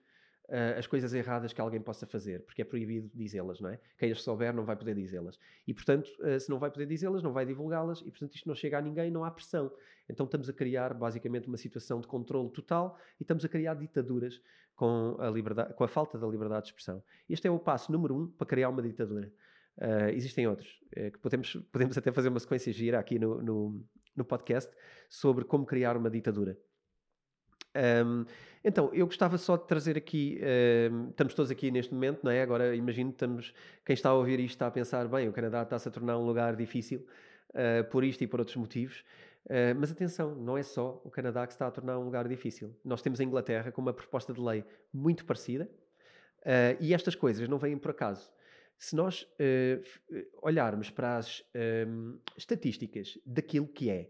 uh, 0.49 0.79
as 0.79 0.87
coisas 0.87 1.13
erradas 1.13 1.53
que 1.53 1.61
alguém 1.61 1.81
possa 1.81 2.07
fazer, 2.07 2.43
porque 2.45 2.63
é 2.63 2.65
proibido 2.65 3.11
dizê-las, 3.15 3.61
não 3.61 3.71
é? 3.71 3.79
Quem 3.99 4.11
as 4.11 4.23
souber 4.23 4.55
não 4.55 4.65
vai 4.65 4.77
poder 4.77 4.95
dizê-las. 4.95 5.39
E, 5.67 5.75
portanto, 5.75 6.09
uh, 6.21 6.39
se 6.41 6.49
não 6.51 6.59
vai 6.59 6.71
poder 6.71 6.87
dizê-las, 6.87 7.23
não 7.23 7.33
vai 7.33 7.45
divulgá-las, 7.45 8.01
e, 8.01 8.11
portanto, 8.11 8.35
isto 8.35 8.49
não 8.49 8.55
chega 8.55 8.79
a 8.79 8.81
ninguém, 8.81 9.11
não 9.11 9.25
há 9.25 9.31
pressão. 9.31 9.71
Então, 10.09 10.25
estamos 10.25 10.49
a 10.49 10.53
criar, 10.53 10.95
basicamente, 10.95 11.49
uma 11.49 11.57
situação 11.57 12.01
de 12.01 12.07
controle 12.07 12.51
total 12.51 12.99
e 13.21 13.23
estamos 13.23 13.45
a 13.45 13.49
criar 13.49 13.75
ditaduras 13.75 14.41
com 14.75 15.17
a, 15.19 15.29
liberdade, 15.29 15.75
com 15.75 15.85
a 15.85 15.89
falta 15.89 16.19
da 16.19 16.27
liberdade 16.27 16.63
de 16.63 16.69
expressão. 16.69 17.03
Este 17.29 17.47
é 17.47 17.51
o 17.51 17.59
passo 17.59 17.93
número 17.93 18.17
um 18.17 18.27
para 18.27 18.47
criar 18.47 18.69
uma 18.71 18.81
ditadura. 18.81 19.31
Uh, 19.77 20.09
existem 20.13 20.47
outros, 20.47 20.81
que 20.93 21.19
podemos, 21.19 21.55
podemos 21.71 21.97
até 21.97 22.11
fazer 22.11 22.29
uma 22.29 22.41
sequência 22.41 22.73
gira 22.73 22.99
aqui 22.99 23.19
no, 23.19 23.43
no, 23.43 23.85
no 24.17 24.25
podcast 24.25 24.75
sobre 25.09 25.45
como 25.45 25.67
criar 25.67 25.97
uma 25.97 26.11
ditadura. 26.11 26.59
Um, 28.05 28.25
então, 28.65 28.91
eu 28.93 29.07
gostava 29.07 29.39
só 29.39 29.57
de 29.57 29.67
trazer 29.67 29.97
aqui, 29.97 30.41
estamos 31.11 31.33
todos 31.33 31.51
aqui 31.51 31.71
neste 31.71 31.95
momento, 31.95 32.21
não 32.25 32.31
é? 32.31 32.43
Agora 32.43 32.75
imagino, 32.75 33.11
estamos, 33.11 33.55
quem 33.85 33.95
está 33.95 34.11
a 34.11 34.15
ouvir 34.15 34.41
isto 34.41 34.55
está 34.55 34.67
a 34.67 34.71
pensar, 34.71 35.07
bem, 35.07 35.29
o 35.29 35.33
Canadá 35.33 35.63
está-se 35.63 35.89
a 35.89 35.91
tornar 35.91 36.19
um 36.19 36.27
lugar 36.27 36.57
difícil 36.57 37.07
uh, 37.51 37.85
por 37.91 38.05
isto 38.05 38.23
e 38.23 38.27
por 38.27 38.41
outros 38.41 38.57
motivos. 38.57 39.05
Uh, 39.47 39.75
mas 39.79 39.91
atenção, 39.91 40.35
não 40.35 40.59
é 40.59 40.63
só 40.63 41.01
o 41.05 41.11
Canadá 41.11 41.47
que 41.47 41.53
está 41.53 41.67
a 41.67 41.71
tornar 41.71 41.99
um 41.99 42.05
lugar 42.05 42.27
difícil. 42.29 42.77
Nós 42.85 43.01
temos 43.01 43.21
a 43.21 43.25
Inglaterra 43.25 43.71
com 43.71 43.81
uma 43.81 43.93
proposta 43.93 44.33
de 44.33 44.41
lei 44.41 44.65
muito 44.93 45.25
parecida 45.25 45.71
uh, 46.41 46.77
e 46.81 46.93
estas 46.93 47.15
coisas 47.15 47.49
não 47.49 47.59
vêm 47.59 47.79
por 47.79 47.93
acaso. 47.93 48.31
Se 48.77 48.95
nós 48.95 49.27
olharmos 50.41 50.89
para 50.89 51.17
as 51.17 51.43
estatísticas 52.37 53.19
daquilo 53.27 53.67
que 53.67 53.91
é 53.91 54.09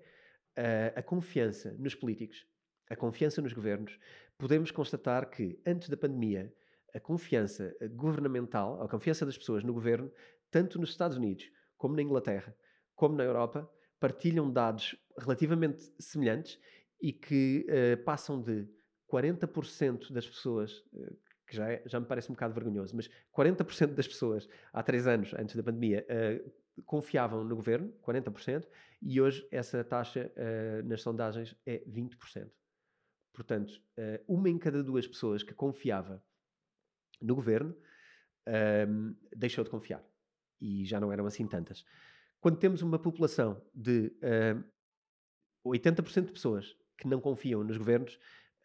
a 0.95 1.03
confiança 1.03 1.75
nos 1.79 1.95
políticos, 1.95 2.47
a 2.91 2.97
confiança 2.97 3.43
nos 3.43 3.53
governos, 3.53 3.99
podemos 4.37 4.71
constatar 4.71 5.29
que, 5.29 5.61
antes 5.67 5.89
da 5.89 5.97
pandemia, 5.97 6.53
a 6.95 7.01
confiança 7.01 7.77
governamental, 7.93 8.83
a 8.83 8.89
confiança 8.89 9.27
das 9.27 9.37
pessoas 9.37 9.63
no 9.63 9.73
governo, 9.73 10.11
tanto 10.51 10.79
nos 10.79 10.91
Estados 10.91 11.17
Unidos, 11.17 11.51
como 11.77 11.95
na 11.95 12.03
Inglaterra, 12.03 12.55
como 12.95 13.15
na 13.15 13.25
Europa, 13.25 13.71
partilham 14.01 14.51
dados 14.51 14.97
relativamente 15.19 15.93
semelhantes 15.99 16.59
e 17.01 17.13
que 17.13 17.67
uh, 17.69 18.03
passam 18.05 18.41
de 18.41 18.69
40% 19.13 20.13
das 20.13 20.27
pessoas, 20.27 20.79
uh, 20.93 21.17
que 21.47 21.57
já, 21.57 21.71
é, 21.71 21.83
já 21.87 21.99
me 21.99 22.07
parece 22.07 22.31
um 22.31 22.35
bocado 22.35 22.55
vergonhoso, 22.55 22.95
mas 22.95 23.09
40% 23.37 23.95
das 23.95 24.07
pessoas 24.07 24.49
há 24.73 24.83
três 24.83 25.07
anos, 25.07 25.33
antes 25.35 25.57
da 25.57 25.63
pandemia, 25.63 26.07
uh, 26.11 26.83
confiavam 26.85 27.45
no 27.45 27.57
governo, 27.57 27.93
40%, 28.03 28.67
e 29.03 29.21
hoje 29.21 29.47
essa 29.51 29.83
taxa 29.83 30.31
nas 30.85 31.03
sondagens 31.03 31.57
é 31.67 31.83
20%. 31.89 32.49
Portanto, 33.39 33.81
eh, 33.97 34.21
uma 34.27 34.51
em 34.51 34.59
cada 34.59 34.83
duas 34.83 35.07
pessoas 35.07 35.45
que 35.45 35.55
confiava 35.55 36.21
no 37.23 37.37
governo 37.37 37.73
um, 38.89 39.15
deixou 39.37 39.63
de 39.63 39.71
confiar. 39.71 40.05
E 40.61 40.85
já 40.85 40.99
não 40.99 41.13
eram 41.13 41.25
assim 41.25 41.47
tantas. 41.47 41.85
Quando 42.41 42.59
temos 42.59 42.83
uma 42.83 42.99
população 42.99 43.63
de 43.73 44.13
um, 45.65 45.71
80% 45.71 46.27
de 46.27 46.33
pessoas 46.33 46.77
que 46.97 47.07
não 47.07 47.21
confiam 47.21 47.63
nos 47.63 47.77
governos, 47.77 48.17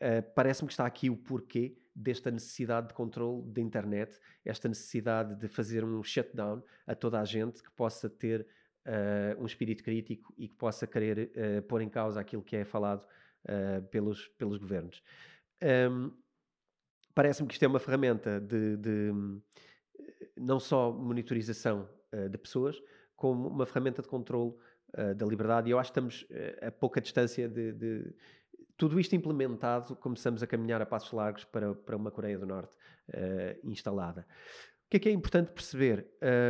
uh, 0.02 0.24
parece-me 0.34 0.68
que 0.68 0.74
está 0.74 0.88
aqui 0.88 1.08
o 1.08 1.18
porquê 1.18 1.78
desta 1.96 2.32
necessidade 2.32 2.88
de 2.88 2.96
controle 2.96 3.44
da 3.52 3.62
internet, 3.62 4.20
esta 4.44 4.68
necessidade 4.68 5.36
de 5.36 5.48
fazer 5.48 5.84
um 5.84 6.02
shutdown 6.02 6.64
a 6.88 6.96
toda 6.96 7.22
a 7.22 7.26
gente 7.26 7.62
que 7.62 7.70
possa 7.74 8.10
ter 8.10 8.42
uh, 8.88 9.40
um 9.40 9.46
espírito 9.46 9.84
crítico 9.84 10.34
e 10.36 10.48
que 10.48 10.56
possa 10.56 10.88
querer 10.88 11.32
uh, 11.36 11.62
pôr 11.62 11.84
em 11.84 11.90
causa 11.90 12.20
aquilo 12.20 12.42
que 12.42 12.56
é 12.56 12.66
falado 12.66 13.08
uh, 13.46 13.82
pelos, 13.90 14.28
pelos 14.38 14.58
governos. 14.58 15.02
Um, 15.62 16.12
Parece-me 17.16 17.48
que 17.48 17.54
isto 17.54 17.64
é 17.64 17.68
uma 17.68 17.80
ferramenta 17.80 18.42
de, 18.42 18.76
de 18.76 19.12
não 20.36 20.60
só 20.60 20.92
monitorização 20.92 21.88
uh, 22.12 22.28
de 22.28 22.38
pessoas, 22.40 22.82
como 23.16 23.48
uma 23.48 23.68
ferramenta 23.68 24.02
de 24.02 24.08
controle 24.08 24.56
uh, 24.98 25.14
da 25.14 25.24
liberdade. 25.24 25.70
E 25.70 25.72
eu 25.72 25.78
acho 25.78 25.94
que 25.94 26.00
estamos 26.00 26.26
a 26.60 26.72
pouca 26.72 27.00
distância 27.00 27.48
de, 27.48 27.72
de, 27.72 28.16
tudo 28.76 29.00
isto 29.00 29.16
implementado, 29.16 29.96
começamos 29.98 30.42
a 30.42 30.48
caminhar 30.48 30.82
a 30.82 30.88
passos 30.88 31.12
largos 31.12 31.44
para, 31.46 31.76
para 31.76 31.96
uma 31.96 32.10
Coreia 32.10 32.40
do 32.40 32.48
Norte 32.48 32.76
instalada. 33.64 34.26
O 34.88 34.90
que 34.90 34.98
é 34.98 35.00
que 35.00 35.10
é 35.10 35.12
importante 35.12 35.52
perceber? 35.52 36.08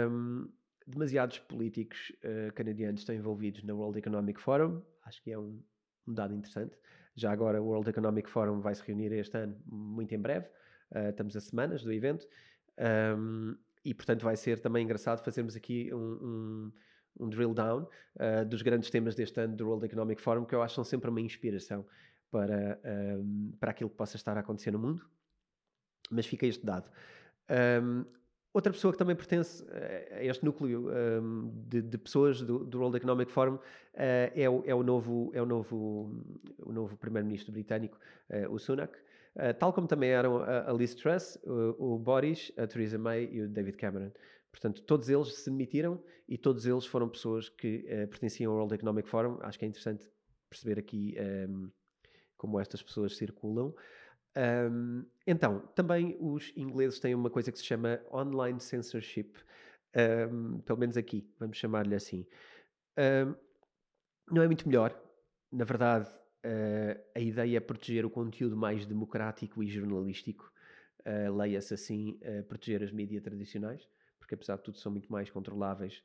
Um, 0.10 0.50
demasiados 0.86 1.40
políticos 1.40 2.12
uh, 2.24 2.54
canadianos 2.54 3.02
estão 3.02 3.16
envolvidos 3.16 3.64
na 3.64 3.74
World 3.74 3.98
Economic 3.98 4.40
Forum, 4.40 4.82
acho 5.04 5.22
que 5.22 5.32
é 5.32 5.40
um, 5.40 5.62
um 6.08 6.14
dado 6.14 6.34
interessante. 6.34 6.78
Já 7.15 7.32
agora 7.32 7.62
o 7.62 7.65
World 7.65 7.89
Economic 7.89 8.30
Forum 8.30 8.60
vai 8.60 8.73
se 8.73 8.84
reunir 8.84 9.12
este 9.13 9.38
ano, 9.38 9.56
muito 9.65 10.13
em 10.13 10.19
breve. 10.19 10.47
Uh, 10.91 11.10
estamos 11.10 11.36
a 11.36 11.41
semanas 11.41 11.84
do 11.84 11.91
evento. 11.91 12.28
Um, 13.17 13.56
e, 13.86 13.93
portanto, 13.93 14.23
vai 14.23 14.36
ser 14.36 14.60
também 14.60 14.84
engraçado 14.84 15.23
fazermos 15.23 15.56
aqui 15.56 15.93
um, 15.93 15.97
um, 15.97 16.71
um 17.19 17.30
drill 17.30 17.54
down 17.54 17.88
uh, 18.15 18.45
dos 18.45 18.62
grandes 18.62 18.89
temas 18.89 19.13
deste 19.15 19.39
ano 19.39 19.56
do 19.56 19.67
World 19.67 19.86
Economic 19.86 20.21
Forum, 20.21 20.45
que 20.45 20.56
eu 20.56 20.62
acho 20.62 20.73
que 20.73 20.76
são 20.76 20.84
sempre 20.84 21.10
uma 21.10 21.21
inspiração 21.21 21.86
para, 22.32 22.80
para 23.60 23.69
aquilo 23.69 23.91
que 23.91 23.95
possa 23.95 24.15
estar 24.15 24.36
a 24.36 24.39
acontecer 24.39 24.71
no 24.71 24.80
mundo. 24.80 25.08
Mas 26.10 26.26
fica 26.26 26.47
este 26.47 26.65
dado. 26.65 26.89
Um, 27.84 28.06
Outra 28.54 28.72
pessoa 28.72 28.92
que 28.92 29.00
também 29.00 29.16
pertence 29.16 29.66
eh, 29.72 30.20
a 30.20 30.24
este 30.26 30.46
núcleo 30.46 30.88
um, 30.88 31.52
de, 31.68 31.82
de, 31.82 31.98
pessoas 31.98 32.39
do, 32.39 32.60
do, 32.60 32.78
World 32.78 32.98
Economic 32.98 33.32
Forum 33.32 33.56
uh, 33.56 33.60
é, 33.96 34.48
o, 34.48 34.63
é, 34.63 34.76
o, 34.76 34.84
novo, 34.84 35.32
é 35.34 35.42
o 35.42 35.46
novo, 35.46 36.24
o 36.60 36.72
novo 36.72 36.96
primeiro-ministro 36.96 37.52
britânico, 37.52 37.98
uh, 38.30 38.54
o 38.54 38.60
Sunak, 38.60 38.96
uh, 38.96 39.54
tal 39.58 39.74
como 39.74 39.88
também 39.88 40.12
eram 40.12 40.38
a, 40.38 40.70
a 40.70 40.74
Liz 40.74 40.94
Truss, 40.94 41.39
o, 41.44 41.96
o, 41.96 41.98
Boris, 41.98 42.52
a 42.56 42.68
Theresa 42.68 43.00
May 43.00 43.28
e 43.32 43.42
o 43.42 43.50
David 43.50 43.76
Cameron. 43.76 44.12
Portanto, 44.52 44.84
todos 44.84 45.10
eles 45.10 45.34
se 45.34 45.50
demitiram 45.50 46.00
e 46.30 46.38
todos 46.38 46.68
eles 46.68 46.86
foram 46.86 47.10
pessoas 47.10 47.50
que 47.50 47.80
pertenciam 48.12 48.52
ao 48.52 48.60
World 48.60 48.76
Economic 48.76 49.10
Forum. 49.10 49.39
Acho 49.42 49.58
que 49.58 49.66
é 49.66 49.68
interessante 49.68 50.08
perceber 50.48 50.78
aqui 50.78 51.16
um, 51.50 51.72
como 52.38 52.60
estas 52.60 52.84
pessoas 52.84 53.18
circulam. 53.18 53.74
Um, 54.36 55.06
então, 55.28 55.60
também 55.76 56.17
os 56.19 56.52
ingleses 56.56 57.00
têm 57.00 57.13
uma 57.13 57.30
coisa 57.30 57.52
que 57.52 57.58
se 57.58 57.65
chama 57.65 58.02
online 58.12 58.60
censorship, 58.60 59.32
um, 60.32 60.60
pelo 60.62 60.80
menos 60.80 60.98
aqui, 60.98 61.28
vamos 61.39 61.58
chamar-lhe 61.58 61.96
assim. 61.96 62.26
Um, 62.98 63.36
não 64.32 64.41
é 64.41 64.48
muito 64.48 64.67
melhor, 64.67 65.00
na 65.52 65.65
verdade, 65.65 66.10
uh, 66.10 67.00
a 67.15 67.19
ideia 67.19 67.58
é 67.58 67.60
proteger 67.60 68.06
o 68.06 68.10
conteúdo 68.10 68.58
mais 68.58 68.86
democrático 68.86 69.62
e 69.63 69.67
jornalístico, 69.67 70.52
uh, 71.02 71.36
leia-se 71.36 71.74
assim, 71.74 72.19
uh, 72.24 72.43
proteger 72.46 72.84
as 72.84 72.91
mídias 72.91 73.22
tradicionais, 73.22 73.88
porque 74.19 74.34
apesar 74.34 74.58
de 74.58 74.63
tudo 74.63 74.78
são 74.78 74.91
muito 74.91 75.12
mais 75.12 75.30
controláveis 75.30 76.02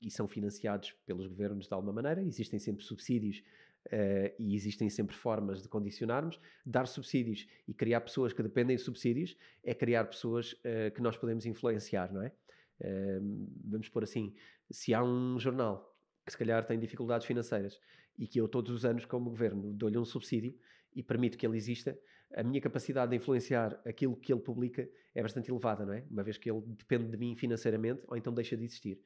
e 0.00 0.08
são 0.12 0.28
financiados 0.28 0.92
pelos 1.04 1.26
governos 1.26 1.66
de 1.66 1.74
alguma 1.74 1.92
maneira, 1.92 2.22
existem 2.22 2.60
sempre 2.60 2.84
subsídios 2.84 3.42
Uh, 3.86 4.28
e 4.38 4.54
existem 4.54 4.90
sempre 4.90 5.16
formas 5.16 5.62
de 5.62 5.68
condicionarmos. 5.68 6.38
Dar 6.64 6.86
subsídios 6.86 7.48
e 7.66 7.72
criar 7.72 8.02
pessoas 8.02 8.34
que 8.34 8.42
dependem 8.42 8.76
de 8.76 8.82
subsídios 8.82 9.36
é 9.64 9.74
criar 9.74 10.04
pessoas 10.04 10.52
uh, 10.52 10.92
que 10.94 11.00
nós 11.00 11.16
podemos 11.16 11.46
influenciar, 11.46 12.12
não 12.12 12.22
é? 12.22 12.32
Uh, 12.80 13.48
vamos 13.64 13.88
por 13.88 14.02
assim, 14.02 14.34
se 14.70 14.92
há 14.92 15.02
um 15.02 15.38
jornal 15.38 15.96
que 16.24 16.32
se 16.32 16.38
calhar 16.38 16.66
tem 16.66 16.78
dificuldades 16.78 17.26
financeiras 17.26 17.80
e 18.18 18.26
que 18.26 18.38
eu 18.38 18.46
todos 18.46 18.70
os 18.70 18.84
anos 18.84 19.06
como 19.06 19.30
governo 19.30 19.72
dou-lhe 19.72 19.96
um 19.96 20.04
subsídio 20.04 20.54
e 20.94 21.02
permito 21.02 21.38
que 21.38 21.46
ele 21.46 21.56
exista, 21.56 21.98
a 22.34 22.42
minha 22.42 22.60
capacidade 22.60 23.10
de 23.10 23.16
influenciar 23.16 23.80
aquilo 23.86 24.14
que 24.16 24.30
ele 24.30 24.42
publica 24.42 24.86
é 25.14 25.22
bastante 25.22 25.50
elevada, 25.50 25.86
não 25.86 25.94
é? 25.94 26.04
Uma 26.10 26.22
vez 26.22 26.36
que 26.36 26.50
ele 26.50 26.60
depende 26.66 27.10
de 27.10 27.16
mim 27.16 27.34
financeiramente 27.34 28.02
ou 28.06 28.16
então 28.18 28.34
deixa 28.34 28.54
de 28.54 28.64
existir. 28.64 29.00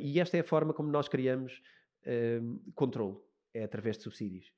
e 0.00 0.20
esta 0.20 0.36
é 0.36 0.40
a 0.40 0.44
forma 0.44 0.72
como 0.72 0.88
nós 0.88 1.08
criamos 1.08 1.60
controle 2.76 3.16
é 3.54 3.64
através 3.64 3.96
de 3.96 4.04
subsídios. 4.04 4.52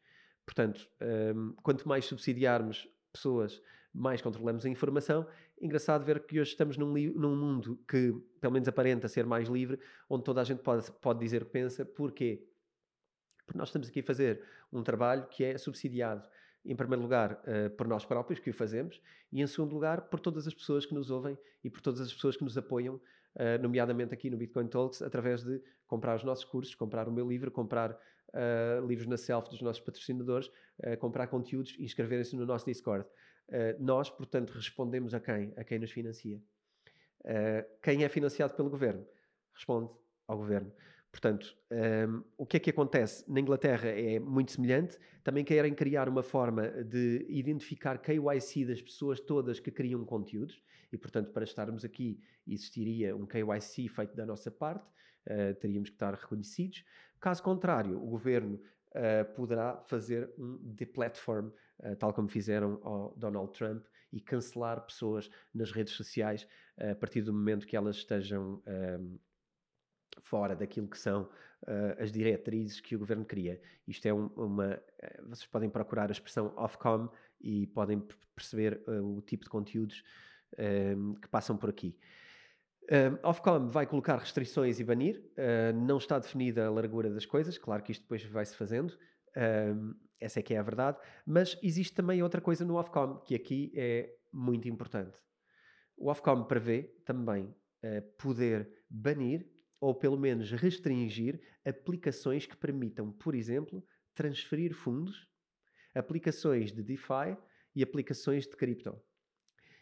Portanto, 0.45 0.89
um, 1.35 1.55
quanto 1.63 1.89
mais 1.89 2.05
subsidiarmos 2.07 2.89
pessoas 3.13 3.61
mais 3.93 4.23
controlamos 4.23 4.65
a 4.65 4.69
informação. 4.69 5.27
Engraçado 5.61 6.05
ver 6.05 6.25
que 6.25 6.41
hoje 6.41 6.51
estamos 6.51 6.77
num, 6.77 6.93
num, 6.93 7.37
mundo 7.37 7.79
que, 7.89 8.15
pelo 8.41 8.53
menos 8.53 8.69
aparenta 8.69 9.09
ser 9.09 9.27
mais 9.27 9.49
livre, 9.49 9.79
onde 10.09 10.25
toda 10.25 10.41
a 10.41 10.45
gente 10.45 10.63
pode, 10.63 10.91
pode 11.01 11.19
dizer 11.19 11.43
o 11.43 11.47
que 11.47 11.53
pensa. 11.53 11.85
Porquê? 11.85 12.47
Porque 13.45 13.59
nós 13.59 13.69
estamos 13.69 13.89
aqui 13.89 14.01
a 14.01 14.05
fazer 14.05 14.43
um 14.73 14.83
trabalho 14.83 15.27
que 15.27 15.45
é 15.45 15.59
subsidiado, 15.59 16.27
em 16.65 16.77
primeiro 16.77 17.03
lugar, 17.03 17.33
uh, 17.33 17.71
por 17.71 17.89
nós 17.89 18.05
próprios, 18.05 18.39
que 18.39 18.51
o 18.51 18.55
fazemos, 18.55 19.01
e 19.33 19.43
em 19.43 19.47
segundo 19.47 19.73
lugar, 19.73 20.03
por 20.03 20.21
todas 20.21 20.47
as 20.47 20.55
pessoas 20.55 20.87
que 20.87 20.95
nos 20.95 21.11
ouvem 21.11 21.37
e 21.65 21.71
por 21.71 21.81
todas 21.81 22.01
as 22.01 22.13
pessoas 22.13 22.37
que 22.37 22.45
nos 22.45 22.57
apoiam, 22.57 22.95
uh, 22.95 23.61
nomeadamente 23.61 24.15
aqui 24.15 24.31
no 24.31 24.37
Bitcoin 24.37 24.69
Talks, 24.69 25.03
através 25.03 25.43
de 25.43 25.61
comprar 25.87 26.17
os 26.17 26.23
nossos 26.23 26.45
cursos, 26.45 26.75
comprar 26.75 27.09
o 27.09 27.13
meu 27.13 27.29
livro, 27.29 27.51
comprar 27.51 27.99
uh, 28.35 28.87
livros 28.87 29.07
na 29.07 29.17
self 29.17 29.49
dos 29.51 29.61
nossos 29.61 29.83
patrocinadores, 29.83 30.49
uh, 30.85 30.97
comprar 30.99 31.27
conteúdos 31.27 31.77
e 31.79 31.85
inscreverem-se 31.85 32.37
no 32.37 32.47
nosso 32.47 32.67
Discord. 32.67 33.07
Uh, 33.49 33.83
nós, 33.83 34.11
portanto, 34.11 34.51
respondemos 34.51 35.15
a 35.15 35.21
quem? 35.21 35.53
A 35.57 35.65
quem 35.65 35.79
nos 35.79 35.91
financia. 35.91 36.41
quem 37.83 38.05
é 38.05 38.09
financiado 38.09 38.55
pelo 38.55 38.71
governo? 38.71 39.07
Responde 39.55 39.91
ao 40.27 40.37
governo. 40.37 40.73
Portanto, 41.11 41.57
um, 42.09 42.23
o 42.39 42.47
que 42.47 42.57
é 42.57 42.61
que 42.61 42.71
acontece? 42.71 43.29
Na 43.31 43.41
Inglaterra 43.41 43.89
é 43.89 44.21
muito 44.21 44.53
semelhante. 44.53 44.97
Também 45.25 45.45
querem 45.45 45.75
criar 45.75 46.09
uma 46.09 46.23
forma 46.23 46.69
de 46.85 47.27
identificar 47.29 47.99
KYC 47.99 48.65
das 48.65 48.81
pessoas 48.81 49.19
todas 49.19 49.59
que 49.59 49.71
criam 49.71 50.05
conteúdos. 50.05 50.63
E, 50.93 50.97
portanto, 50.97 51.33
para 51.33 51.45
estarmos 51.45 51.85
aqui, 51.85 52.21
existiria 52.47 53.15
um 53.17 53.27
KYC 53.27 53.89
feito 53.89 54.15
da 54.15 54.25
nossa 54.25 54.51
parte. 54.51 54.89
Uh, 55.27 55.55
teríamos 55.61 55.91
que 55.91 55.97
estar 55.97 56.15
reconhecidos. 56.15 56.85
Caso 57.21 57.43
contrário, 57.43 58.03
o 58.03 58.07
governo 58.07 58.55
uh, 58.55 59.35
poderá 59.35 59.77
fazer 59.87 60.33
um 60.39 60.59
deplatform, 60.63 61.49
uh, 61.81 61.97
tal 61.97 62.15
como 62.15 62.29
fizeram 62.29 62.81
ao 62.83 63.15
Donald 63.15 63.53
Trump, 63.53 63.85
e 64.13 64.21
cancelar 64.21 64.81
pessoas 64.85 65.31
nas 65.55 65.71
redes 65.71 65.93
sociais 65.93 66.49
uh, 66.79 66.93
a 66.93 66.95
partir 66.95 67.21
do 67.21 67.33
momento 67.33 67.67
que 67.67 67.77
elas 67.77 67.97
estejam 67.97 68.63
um, 68.67 69.19
fora 70.23 70.57
daquilo 70.57 70.89
que 70.89 70.99
são 70.99 71.29
as 71.99 72.11
diretrizes 72.11 72.81
que 72.81 72.97
o 72.97 72.99
governo 72.99 73.23
cria. 73.23 73.61
Isto 73.87 74.07
é 74.07 74.15
um, 74.15 74.29
uma. 74.29 74.83
vocês 75.29 75.47
podem 75.47 75.69
procurar 75.69 76.09
a 76.09 76.13
expressão 76.13 76.55
Ofcom 76.57 77.11
e 77.39 77.67
podem 77.67 78.03
perceber 78.35 78.83
o 78.89 79.21
tipo 79.21 79.45
de 79.45 79.51
conteúdos 79.51 80.03
um, 80.97 81.15
que 81.17 81.29
passam 81.29 81.59
por 81.59 81.69
aqui. 81.69 81.99
Uh, 82.91 83.17
Ofcom 83.23 83.69
vai 83.69 83.87
colocar 83.87 84.17
restrições 84.17 84.81
e 84.81 84.85
banir, 84.85 85.23
uh, 85.39 85.73
não 85.73 85.99
está 85.99 86.19
definida 86.19 86.67
a 86.67 86.71
largura 86.71 87.09
das 87.09 87.25
coisas, 87.25 87.57
claro 87.57 87.85
que 87.85 87.93
isto 87.93 88.03
depois 88.03 88.25
vai-se 88.25 88.57
fazendo, 88.57 88.99
essa 90.19 90.41
é 90.41 90.43
que 90.43 90.53
é 90.53 90.59
a 90.59 90.63
verdade, 90.63 90.99
mas 91.25 91.57
existe 91.63 91.95
também 91.95 92.21
outra 92.21 92.41
coisa 92.41 92.65
no 92.65 92.77
Ofcom, 92.77 93.21
que 93.21 93.35
aqui 93.35 93.73
é 93.77 94.13
muito 94.33 94.69
importante. 94.69 95.17
O 95.97 96.11
Ofcom 96.11 96.45
prevê 96.45 96.83
também 97.05 97.45
uh, 97.45 98.03
poder 98.19 98.69
banir 98.89 99.49
ou 99.81 99.95
pelo 99.95 100.19
menos 100.19 100.51
restringir 100.51 101.41
aplicações 101.65 102.45
que 102.45 102.57
permitam, 102.57 103.13
por 103.13 103.35
exemplo, 103.35 103.85
transferir 104.15 104.75
fundos, 104.75 105.29
aplicações 105.95 106.73
de 106.73 106.83
DeFi 106.83 107.37
e 107.75 107.83
aplicações 107.83 108.47
de 108.47 108.57
cripto. 108.57 109.01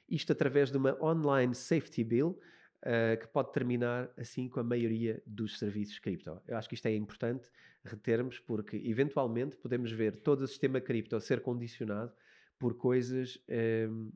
Isto 0.08 0.32
através 0.32 0.70
de 0.70 0.76
uma 0.76 0.96
Online 1.02 1.54
Safety 1.54 2.04
Bill, 2.04 2.38
uh, 2.84 3.18
que 3.18 3.26
pode 3.28 3.52
terminar 3.52 4.10
assim 4.16 4.48
com 4.48 4.60
a 4.60 4.64
maioria 4.64 5.22
dos 5.26 5.58
serviços 5.58 5.98
cripto. 5.98 6.40
Eu 6.46 6.56
acho 6.56 6.68
que 6.68 6.74
isto 6.74 6.86
é 6.86 6.94
importante 6.94 7.48
retermos, 7.84 8.38
porque 8.38 8.76
eventualmente 8.76 9.56
podemos 9.56 9.90
ver 9.90 10.16
todo 10.16 10.42
o 10.42 10.46
sistema 10.46 10.80
cripto 10.80 11.18
ser 11.20 11.40
condicionado 11.40 12.12
por 12.58 12.74
coisas 12.74 13.38
um, 13.48 13.52
ehm, 13.52 14.10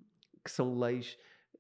que 0.45 0.51
são 0.51 0.77
leis 0.77 1.17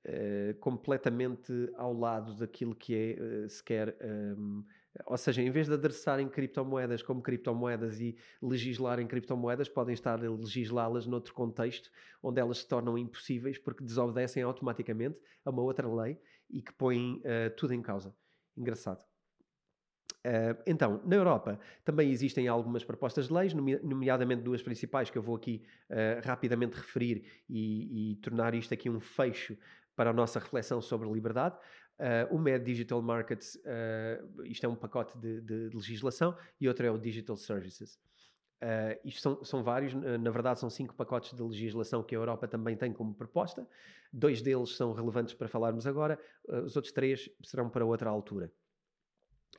uh, 0.06 0.58
completamente 0.58 1.52
ao 1.76 1.94
lado 1.94 2.34
daquilo 2.36 2.74
que 2.74 2.94
é 2.94 3.16
uh, 3.20 3.48
sequer. 3.48 3.96
Um, 4.02 4.06
ehm, 4.06 4.64
ou 5.06 5.16
seja, 5.16 5.42
em 5.42 5.50
vez 5.50 5.66
de 5.66 5.74
adereçarem 5.74 6.28
criptomoedas 6.28 7.02
como 7.02 7.22
criptomoedas 7.22 8.00
e 8.00 8.16
legislarem 8.42 9.06
criptomoedas, 9.06 9.68
podem 9.68 9.94
estar 9.94 10.22
a 10.22 10.30
legislá-las 10.30 11.06
noutro 11.06 11.32
contexto, 11.32 11.90
onde 12.22 12.40
elas 12.40 12.58
se 12.58 12.68
tornam 12.68 12.98
impossíveis 12.98 13.58
porque 13.58 13.82
desobedecem 13.82 14.42
automaticamente 14.42 15.18
a 15.44 15.50
uma 15.50 15.62
outra 15.62 15.88
lei 15.88 16.18
e 16.50 16.60
que 16.60 16.72
põem 16.74 17.16
uh, 17.20 17.54
tudo 17.56 17.72
em 17.72 17.80
causa. 17.80 18.14
Engraçado. 18.56 19.02
Uh, 20.24 20.54
então, 20.66 21.02
na 21.04 21.16
Europa 21.16 21.58
também 21.84 22.10
existem 22.10 22.46
algumas 22.46 22.84
propostas 22.84 23.26
de 23.26 23.34
leis, 23.34 23.52
nomeadamente 23.54 24.42
duas 24.42 24.62
principais 24.62 25.10
que 25.10 25.18
eu 25.18 25.22
vou 25.22 25.34
aqui 25.34 25.64
uh, 25.90 26.24
rapidamente 26.24 26.76
referir 26.76 27.24
e, 27.48 28.12
e, 28.12 28.16
tornar 28.16 28.54
isto 28.54 28.72
aqui 28.72 28.88
um 28.88 29.00
fecho 29.00 29.56
para 29.96 30.10
a 30.10 30.12
nossa 30.12 30.38
reflexão 30.38 30.80
sobre 30.80 31.10
liberdade. 31.10 31.56
Uh, 32.02 32.34
uma 32.34 32.50
é 32.50 32.58
Digital 32.58 33.00
Markets, 33.00 33.56
isto 34.44 34.66
é 34.66 34.68
um 34.68 34.74
pacote 34.74 35.16
de, 35.18 35.40
de, 35.40 35.68
de, 35.68 35.76
legislação, 35.76 36.36
e 36.60 36.66
outra 36.66 36.88
é 36.88 36.90
o 36.90 36.98
Digital 36.98 37.36
Services. 37.36 37.96
Uh, 38.62 38.94
isto 39.04 39.20
são, 39.20 39.44
são 39.44 39.62
vários, 39.62 39.92
na 39.92 40.30
verdade 40.30 40.60
são 40.60 40.70
cinco 40.70 40.94
pacotes 40.94 41.34
de 41.34 41.42
legislação 41.42 42.00
que 42.00 42.14
a 42.14 42.18
Europa 42.18 42.46
também 42.46 42.76
tem 42.76 42.92
como 42.92 43.12
proposta. 43.12 43.66
Dois 44.12 44.40
deles 44.40 44.76
são 44.76 44.92
relevantes 44.92 45.34
para 45.34 45.48
falarmos 45.48 45.84
agora, 45.84 46.16
uh, 46.48 46.58
os 46.58 46.76
outros 46.76 46.92
três 46.92 47.28
serão 47.42 47.68
para 47.68 47.84
outra 47.84 48.08
altura. 48.08 48.52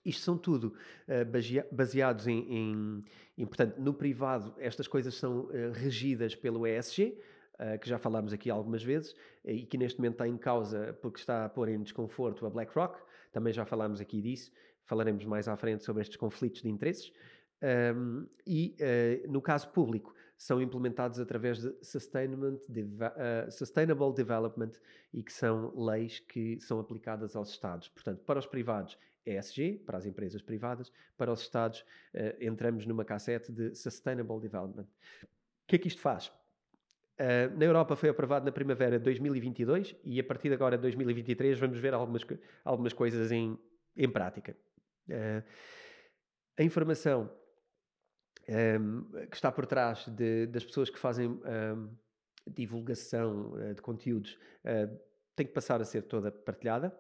Isto 0.05 0.21
são 0.21 0.37
tudo 0.37 0.73
uh, 1.07 1.65
baseados 1.71 2.27
em, 2.27 2.39
em, 2.49 3.03
em, 3.37 3.45
portanto, 3.45 3.77
no 3.77 3.93
privado, 3.93 4.53
estas 4.57 4.87
coisas 4.87 5.15
são 5.15 5.49
regidas 5.73 6.33
pelo 6.33 6.65
ESG, 6.65 7.17
que 7.81 7.87
já 7.87 7.97
falámos 7.97 8.33
aqui 8.33 8.49
algumas 8.49 8.83
vezes, 8.83 9.15
e 9.45 9.65
que 9.65 9.77
neste 9.77 9.99
momento 9.99 10.13
está 10.13 10.27
em 10.27 10.37
causa 10.37 10.97
porque 11.01 11.19
está 11.19 11.45
a 11.45 11.49
pôr 11.49 11.69
em 11.69 11.81
desconforto 11.81 12.45
a 12.45 12.49
BlackRock, 12.49 12.99
também 13.31 13.53
já 13.53 13.65
falámos 13.65 14.01
aqui 14.01 14.21
disso, 14.21 14.51
falaremos 14.85 15.25
mais 15.25 15.47
à 15.47 15.55
frente 15.55 15.83
sobre 15.83 16.01
estes 16.01 16.17
conflitos 16.17 16.61
de 16.61 16.69
interesses. 16.69 17.11
Um, 17.63 18.27
e, 18.45 18.75
uh, 18.79 19.31
no 19.31 19.41
caso 19.41 19.69
público, 19.69 20.13
são 20.37 20.61
implementados 20.61 21.19
através 21.19 21.61
de 21.61 21.69
uh, 21.69 21.77
Sustainable 23.49 24.13
Development 24.13 24.71
e 25.13 25.23
que 25.23 25.31
são 25.31 25.73
leis 25.73 26.19
que 26.19 26.59
são 26.59 26.79
aplicadas 26.79 27.35
aos 27.35 27.49
Estados. 27.49 27.87
Portanto, 27.87 28.21
para 28.25 28.39
os 28.39 28.45
privados, 28.45 28.97
ESG, 29.25 29.77
para 29.85 29.97
as 29.97 30.05
empresas 30.05 30.41
privadas, 30.41 30.91
para 31.17 31.31
os 31.31 31.41
Estados, 31.41 31.79
uh, 32.13 32.43
entramos 32.43 32.85
numa 32.85 33.05
cassete 33.05 33.51
de 33.51 33.73
Sustainable 33.73 34.41
Development. 34.41 34.87
O 35.23 35.67
que 35.67 35.77
é 35.77 35.79
que 35.79 35.87
isto 35.87 36.01
faz? 36.01 36.29
Uh, 37.19 37.55
na 37.57 37.65
Europa 37.65 37.95
foi 37.95 38.09
aprovado 38.09 38.45
na 38.45 38.51
primavera 38.51 38.97
de 38.97 39.03
2022 39.03 39.95
e 40.03 40.19
a 40.19 40.23
partir 40.23 40.49
de 40.49 40.55
agora, 40.55 40.77
2023, 40.77 41.59
vamos 41.59 41.77
ver 41.79 41.93
algumas, 41.93 42.25
algumas 42.65 42.93
coisas 42.93 43.31
em, 43.31 43.57
em 43.95 44.09
prática. 44.09 44.57
Uh, 45.07 45.43
a 46.57 46.63
informação 46.63 47.29
um, 48.49 49.03
que 49.29 49.35
está 49.35 49.51
por 49.51 49.65
trás 49.65 50.05
de, 50.07 50.47
das 50.47 50.65
pessoas 50.65 50.89
que 50.89 50.99
fazem 50.99 51.27
um, 51.29 51.95
divulgação 52.47 53.53
uh, 53.53 53.73
de 53.73 53.81
conteúdos 53.81 54.37
uh, 54.65 54.99
tem 55.35 55.45
que 55.45 55.53
passar 55.53 55.81
a 55.81 55.85
ser 55.85 56.03
toda 56.03 56.31
partilhada. 56.31 56.95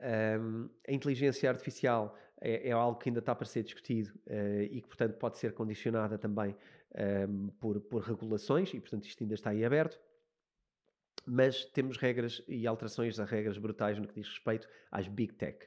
Um, 0.00 0.68
a 0.86 0.92
inteligência 0.92 1.50
artificial 1.50 2.16
é, 2.40 2.68
é, 2.68 2.72
algo 2.72 2.98
que 2.98 3.08
ainda 3.08 3.18
está 3.18 3.34
para 3.34 3.46
ser 3.46 3.62
discutido 3.62 4.10
uh, 4.26 4.62
e 4.62 4.80
que, 4.80 4.88
portanto, 4.88 5.16
pode 5.18 5.38
ser 5.38 5.52
condicionada 5.52 6.16
também 6.16 6.56
por, 7.60 7.80
por 7.80 8.02
regulações 8.02 8.72
e, 8.72 8.80
portanto, 8.80 9.06
isto 9.06 9.22
ainda 9.22 9.34
está 9.34 9.54
em 9.54 9.64
aberto 9.64 9.98
mas 11.28 11.64
temos 11.66 11.98
regras 11.98 12.42
e 12.48 12.66
alterações 12.66 13.20
a 13.20 13.24
regras 13.24 13.58
brutais 13.58 13.98
no 13.98 14.08
que 14.08 14.14
diz 14.14 14.28
respeito 14.28 14.68
às 14.90 15.06
big 15.06 15.34
tech. 15.34 15.58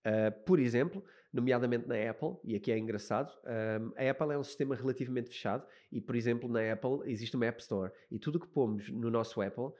Uh, 0.00 0.44
por 0.44 0.58
exemplo, 0.58 1.04
nomeadamente 1.32 1.88
na 1.88 2.10
Apple, 2.10 2.36
e 2.44 2.54
aqui 2.54 2.72
é 2.72 2.78
engraçado, 2.78 3.32
um, 3.44 3.92
a 3.96 4.10
Apple 4.10 4.32
é 4.32 4.38
um 4.38 4.44
sistema 4.44 4.74
relativamente 4.74 5.28
fechado 5.28 5.66
e, 5.92 6.00
por 6.00 6.16
exemplo, 6.16 6.48
na 6.48 6.72
Apple 6.72 7.00
existe 7.10 7.36
uma 7.36 7.46
App 7.46 7.60
Store 7.60 7.92
e 8.10 8.18
tudo 8.18 8.40
que 8.40 8.48
pomos 8.48 8.88
no 8.90 9.10
nosso 9.10 9.40
Apple 9.40 9.64
uh, 9.64 9.74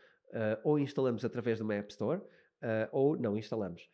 ou 0.63 0.79
instalamos 0.79 1.25
através 1.25 1.59
de 1.59 1.65
uma 1.65 1.75
App 1.75 1.91
Store 1.91 2.21
uh, 2.21 2.89
ou 2.93 3.17
não 3.17 3.37
instalamos. 3.37 3.89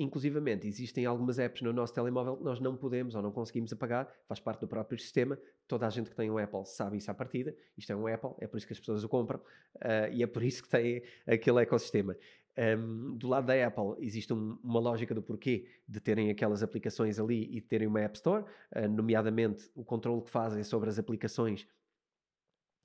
Inclusivamente, 0.00 0.66
existem 0.66 1.04
algumas 1.04 1.38
apps 1.38 1.60
no 1.60 1.74
nosso 1.74 1.92
telemóvel 1.92 2.34
que 2.34 2.42
nós 2.42 2.58
não 2.58 2.74
podemos 2.74 3.14
ou 3.14 3.20
não 3.20 3.30
conseguimos 3.30 3.70
apagar, 3.70 4.10
faz 4.26 4.40
parte 4.40 4.60
do 4.60 4.66
próprio 4.66 4.98
sistema. 4.98 5.38
Toda 5.68 5.86
a 5.86 5.90
gente 5.90 6.08
que 6.08 6.16
tem 6.16 6.30
um 6.30 6.38
Apple 6.38 6.64
sabe 6.64 6.96
isso 6.96 7.10
à 7.10 7.14
partida. 7.14 7.54
Isto 7.76 7.92
é 7.92 7.96
um 7.96 8.06
Apple, 8.06 8.30
é 8.38 8.46
por 8.46 8.56
isso 8.56 8.66
que 8.66 8.72
as 8.72 8.78
pessoas 8.78 9.04
o 9.04 9.08
compram 9.10 9.38
uh, 9.38 10.10
e 10.10 10.22
é 10.22 10.26
por 10.26 10.42
isso 10.42 10.62
que 10.62 10.70
tem 10.70 11.02
aquele 11.26 11.60
ecossistema. 11.60 12.16
Um, 12.56 13.14
do 13.14 13.28
lado 13.28 13.44
da 13.44 13.66
Apple 13.66 13.94
existe 13.98 14.32
um, 14.32 14.58
uma 14.64 14.80
lógica 14.80 15.14
do 15.14 15.22
porquê 15.22 15.68
de 15.86 16.00
terem 16.00 16.30
aquelas 16.30 16.62
aplicações 16.62 17.20
ali 17.20 17.44
e 17.54 17.60
de 17.60 17.66
terem 17.66 17.86
uma 17.86 18.00
App 18.00 18.16
Store, 18.16 18.42
uh, 18.74 18.88
nomeadamente 18.88 19.70
o 19.74 19.84
controle 19.84 20.22
que 20.22 20.30
fazem 20.30 20.62
sobre 20.64 20.88
as 20.88 20.98
aplicações 20.98 21.68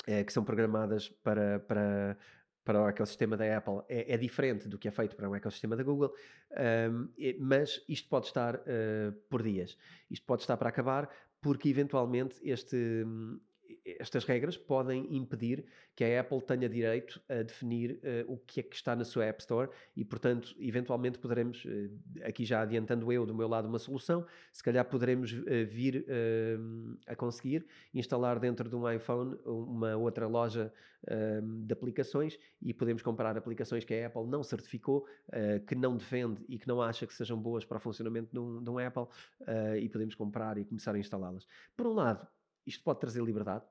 uh, 0.06 0.26
que 0.26 0.34
são 0.34 0.44
programadas 0.44 1.08
para, 1.08 1.62
para, 1.62 2.18
para 2.66 2.82
o 2.82 2.90
ecossistema 2.90 3.38
da 3.38 3.58
Apple 3.58 3.82
é, 3.88 4.16
é, 4.16 4.18
diferente 4.18 4.68
do 4.68 4.78
que 4.78 4.88
é 4.88 4.92
feito 4.92 5.16
para 5.16 5.30
o 5.30 5.36
ecossistema 5.36 5.76
da 5.76 5.84
Google, 5.84 6.12
um, 6.92 7.08
mas 7.40 7.86
isto 7.88 8.10
pode 8.10 8.26
estar 8.26 8.56
uh, 8.56 9.12
por 9.30 9.44
dias. 9.44 9.78
Isto 10.10 10.26
pode 10.26 10.42
estar 10.42 10.58
para 10.58 10.70
acabar, 10.70 11.10
porque 11.40 11.70
eventualmente 11.70 12.38
este, 12.44 13.06
estas 14.00 14.26
regras 14.26 14.58
podem 14.58 15.16
impedir 15.16 15.66
que 15.96 16.04
a 16.04 16.22
Apple 16.22 16.42
tenha 16.42 16.68
direito 16.68 17.22
a 17.30 17.44
definir 17.44 18.00
uh, 18.28 18.34
o 18.34 18.38
que 18.38 18.60
é 18.60 18.64
que 18.64 18.76
está 18.76 18.96
na 18.96 19.06
sua 19.06 19.26
App 19.26 19.40
Store 19.42 19.70
e, 19.96 20.04
portanto, 20.04 20.56
eventualmente 20.60 21.20
poderemos, 21.20 21.64
uh, 21.66 21.92
aqui 22.24 22.44
já 22.46 22.62
adiantando 22.62 23.12
eu 23.12 23.26
do 23.26 23.34
meu 23.34 23.48
lado 23.48 23.68
uma 23.68 23.80
solução, 23.80 24.26
se 24.52 24.64
calhar 24.64 24.84
poderemos 24.86 25.32
uh, 25.32 25.46
vir 25.68 26.06
a 27.08 27.16
conseguir 27.16 27.66
instalar 27.94 28.40
dentro 28.40 28.70
de 28.70 28.76
um 28.76 28.90
iPhone 28.90 29.38
uma 29.46 29.96
outra 29.96 30.28
loja 30.28 30.72
de 31.44 31.72
aplicações 31.72 32.38
e 32.62 32.74
podemos 32.74 33.04
comprar 33.04 33.38
aplicações 33.38 33.84
que 33.84 33.94
a 33.94 34.08
Apple 34.08 34.26
não 34.26 34.44
certificou, 34.44 35.06
que 35.68 35.76
não 35.76 35.96
defende 35.96 36.44
e 36.50 36.58
que 36.58 36.68
não 36.68 36.82
acha 36.82 37.06
que 37.06 37.14
sejam 37.14 37.40
boas 37.40 37.64
para 37.64 37.78
o 37.78 37.80
funcionamento 37.80 38.32
de 38.34 38.40
um, 38.40 38.64
de 38.64 38.70
um 38.70 38.80
Apple 38.80 39.06
e 39.80 39.88
podemos 39.88 40.16
comprar 40.16 40.58
e 40.58 40.66
começar 40.66 40.96
a 40.96 41.00
instalá-las. 41.00 41.46
Por 41.78 41.86
um 41.86 41.94
lado, 41.94 42.28
isto 42.66 42.84
pode 42.84 43.00
trazer 43.00 43.24
liberdade, 43.24 43.66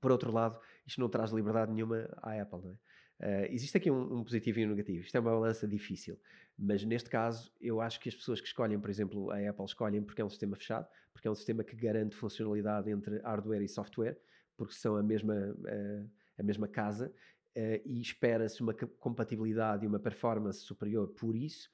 por 0.00 0.10
outro 0.10 0.32
lado, 0.32 0.58
isto 0.86 1.00
não 1.00 1.08
traz 1.08 1.30
liberdade 1.30 1.72
nenhuma 1.72 2.08
à 2.22 2.40
Apple, 2.40 2.60
não 2.62 2.70
é? 2.70 2.78
Uh, 3.20 3.52
existe 3.52 3.76
aqui 3.76 3.90
um, 3.90 4.20
um, 4.20 4.24
positivo 4.24 4.60
e 4.60 4.66
um 4.66 4.70
negativo. 4.70 5.04
Isto 5.04 5.14
é 5.14 5.20
uma 5.20 5.30
balança 5.30 5.68
difícil, 5.68 6.18
mas 6.58 6.82
neste 6.84 7.10
caso 7.10 7.52
eu 7.60 7.78
acho 7.78 8.00
que 8.00 8.08
as 8.08 8.14
pessoas 8.14 8.40
que 8.40 8.46
escolhem, 8.46 8.80
por 8.80 8.88
exemplo, 8.88 9.30
a 9.30 9.36
Apple 9.50 9.66
escolhem 9.66 10.02
porque 10.02 10.22
é 10.22 10.24
um 10.24 10.30
sistema 10.30 10.56
fechado, 10.56 10.88
porque 11.12 11.28
é 11.28 11.30
um 11.30 11.34
sistema 11.34 11.62
que 11.62 11.76
garante 11.76 12.16
funcionalidade 12.16 12.90
entre 12.90 13.18
hardware 13.18 13.60
e 13.60 13.68
software, 13.68 14.18
porque 14.56 14.72
são 14.72 14.96
a 14.96 15.02
mesma, 15.02 15.34
uh, 15.34 16.10
a 16.38 16.42
mesma 16.42 16.66
casa 16.66 17.12
uh, 17.56 17.82
e 17.84 18.00
espera-se 18.00 18.62
uma 18.62 18.72
compatibilidade 18.72 19.84
e 19.84 19.86
uma 19.86 19.98
performance 19.98 20.60
superior 20.60 21.08
por 21.08 21.36
isso. 21.36 21.68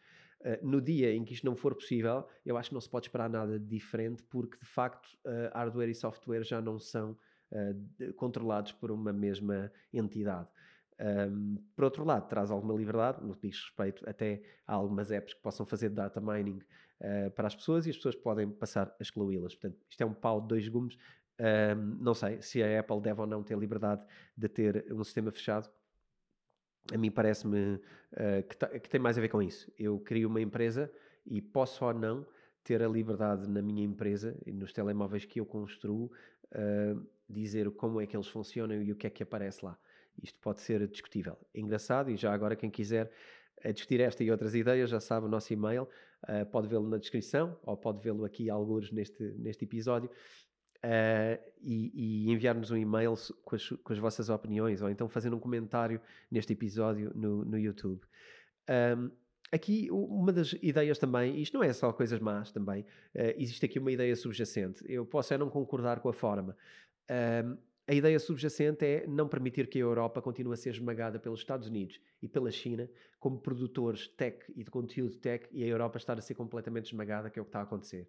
No 0.62 0.80
dia 0.80 1.12
em 1.12 1.24
que 1.24 1.34
isto 1.34 1.44
não 1.44 1.56
for 1.56 1.74
possível, 1.74 2.26
eu 2.44 2.56
acho 2.56 2.70
que 2.70 2.74
não 2.74 2.80
se 2.80 2.88
pode 2.88 3.06
esperar 3.06 3.28
nada 3.28 3.58
diferente, 3.58 4.22
porque 4.22 4.56
de 4.58 4.66
facto 4.66 5.08
hardware 5.52 5.88
e 5.88 5.94
software 5.94 6.44
já 6.44 6.60
não 6.60 6.78
são 6.78 7.16
uh, 7.52 8.12
controlados 8.14 8.72
por 8.72 8.90
uma 8.90 9.12
mesma 9.12 9.70
entidade. 9.92 10.48
Um, 10.98 11.62
por 11.74 11.84
outro 11.84 12.04
lado, 12.04 12.26
traz 12.26 12.50
alguma 12.50 12.74
liberdade 12.74 13.22
no 13.22 13.34
que 13.34 13.48
diz 13.48 13.60
respeito 13.60 14.08
até 14.08 14.42
a 14.66 14.74
algumas 14.74 15.10
apps 15.10 15.34
que 15.34 15.42
possam 15.42 15.66
fazer 15.66 15.90
data 15.90 16.20
mining 16.20 16.60
uh, 17.00 17.30
para 17.32 17.46
as 17.46 17.54
pessoas 17.54 17.86
e 17.86 17.90
as 17.90 17.96
pessoas 17.96 18.16
podem 18.16 18.50
passar 18.50 18.88
a 18.88 19.02
excluí-las. 19.02 19.54
Portanto, 19.54 19.78
isto 19.88 20.00
é 20.00 20.06
um 20.06 20.14
pau 20.14 20.40
de 20.40 20.48
dois 20.48 20.68
gumes. 20.68 20.96
Um, 21.38 22.02
não 22.02 22.14
sei 22.14 22.40
se 22.40 22.62
a 22.62 22.80
Apple 22.80 23.00
deve 23.02 23.20
ou 23.20 23.26
não 23.26 23.42
ter 23.42 23.58
liberdade 23.58 24.02
de 24.36 24.48
ter 24.48 24.86
um 24.90 25.04
sistema 25.04 25.30
fechado. 25.30 25.70
A 26.92 26.98
mim 26.98 27.10
parece-me 27.10 27.74
uh, 27.74 27.80
que, 28.48 28.80
que, 28.80 28.88
tem 28.88 29.00
mais 29.00 29.18
a 29.18 29.20
ver 29.20 29.28
com 29.28 29.42
isso. 29.42 29.70
Eu 29.78 29.98
crio 29.98 30.28
uma 30.28 30.40
empresa 30.40 30.90
e 31.26 31.40
posso 31.40 31.84
ou 31.84 31.92
não 31.92 32.26
ter 32.62 32.82
a 32.82 32.88
liberdade 32.88 33.48
na 33.48 33.62
minha 33.62 33.84
empresa 33.84 34.36
e 34.44 34.52
nos 34.52 34.72
telemóveis 34.72 35.24
que 35.24 35.40
eu 35.40 35.46
construo 35.46 36.10
uh, 36.52 37.06
dizer 37.28 37.70
como 37.72 38.00
é 38.00 38.06
que 38.06 38.16
eles 38.16 38.28
funcionam 38.28 38.82
e 38.82 38.92
o 38.92 38.96
que 38.96 39.06
é 39.06 39.10
que 39.10 39.22
aparece 39.22 39.64
lá. 39.64 39.78
Isto 40.22 40.38
pode 40.40 40.60
ser 40.60 40.86
discutível. 40.88 41.36
É 41.54 41.60
engraçado, 41.60 42.10
e 42.10 42.16
já 42.16 42.32
agora 42.32 42.56
quem 42.56 42.70
quiser 42.70 43.10
eh, 43.58 43.72
discutir 43.72 44.00
esta 44.00 44.24
e 44.24 44.30
outras 44.30 44.54
ideias, 44.54 44.88
já 44.90 45.00
sabe 45.00 45.26
o 45.26 45.28
nosso 45.28 45.52
e-mail, 45.52 45.88
uh, 46.24 46.46
pode 46.50 46.68
vê-lo 46.68 46.88
na 46.88 46.98
descrição 46.98 47.58
ou 47.62 47.76
pode 47.76 48.00
vê-lo 48.00 48.24
aqui 48.24 48.48
alguns 48.48 48.90
neste, 48.90 49.22
neste 49.38 49.64
episódio 49.64 50.10
uh, 50.84 51.42
e, 51.62 52.26
e 52.26 52.32
enviar-nos 52.32 52.70
um 52.70 52.76
e-mail 52.76 53.14
com 53.44 53.56
as, 53.56 53.68
com 53.68 53.92
as, 53.92 53.98
vossas 53.98 54.28
opiniões 54.28 54.82
ou 54.82 54.90
então 54.90 55.08
fazer 55.08 55.32
um 55.32 55.38
comentário 55.38 56.00
neste 56.30 56.52
episódio 56.52 57.12
no, 57.14 57.44
no 57.44 57.58
YouTube. 57.58 58.00
Um, 58.68 59.10
aqui 59.50 59.88
uma 59.90 60.32
das 60.32 60.54
ideias 60.62 60.98
também, 60.98 61.40
isto 61.40 61.54
não 61.54 61.64
é 61.64 61.72
só 61.72 61.92
coisas 61.92 62.20
más 62.20 62.52
também, 62.52 62.82
uh, 62.82 63.34
existe 63.36 63.64
aqui 63.64 63.78
uma 63.78 63.92
ideia 63.92 64.14
subjacente. 64.14 64.84
Eu 64.88 65.04
posso 65.04 65.32
é 65.34 65.38
não 65.38 65.48
concordar 65.48 66.00
com 66.00 66.08
a 66.08 66.12
forma, 66.12 66.56
um, 67.44 67.56
a 67.88 67.94
ideia 67.94 68.18
subjacente 68.18 68.84
é 68.84 69.06
não 69.06 69.28
permitir 69.28 69.68
que 69.68 69.78
a 69.78 69.82
Europa 69.82 70.20
continue 70.20 70.54
a 70.54 70.56
ser 70.56 70.70
esmagada 70.70 71.20
pelos 71.20 71.38
Estados 71.38 71.68
Unidos 71.68 72.00
e 72.20 72.26
pela 72.26 72.50
China 72.50 72.90
como 73.20 73.38
produtores 73.38 74.08
tech 74.08 74.44
e 74.56 74.64
de 74.64 74.70
conteúdo 74.72 75.16
tech 75.18 75.46
e 75.52 75.62
a 75.62 75.66
Europa 75.68 75.96
estar 75.96 76.18
a 76.18 76.20
ser 76.20 76.34
completamente 76.34 76.86
esmagada, 76.86 77.30
que 77.30 77.38
é 77.38 77.42
o 77.42 77.44
que 77.44 77.50
está 77.50 77.60
a 77.60 77.62
acontecer. 77.62 78.08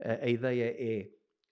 A 0.00 0.28
ideia 0.28 0.74
é, 0.78 1.10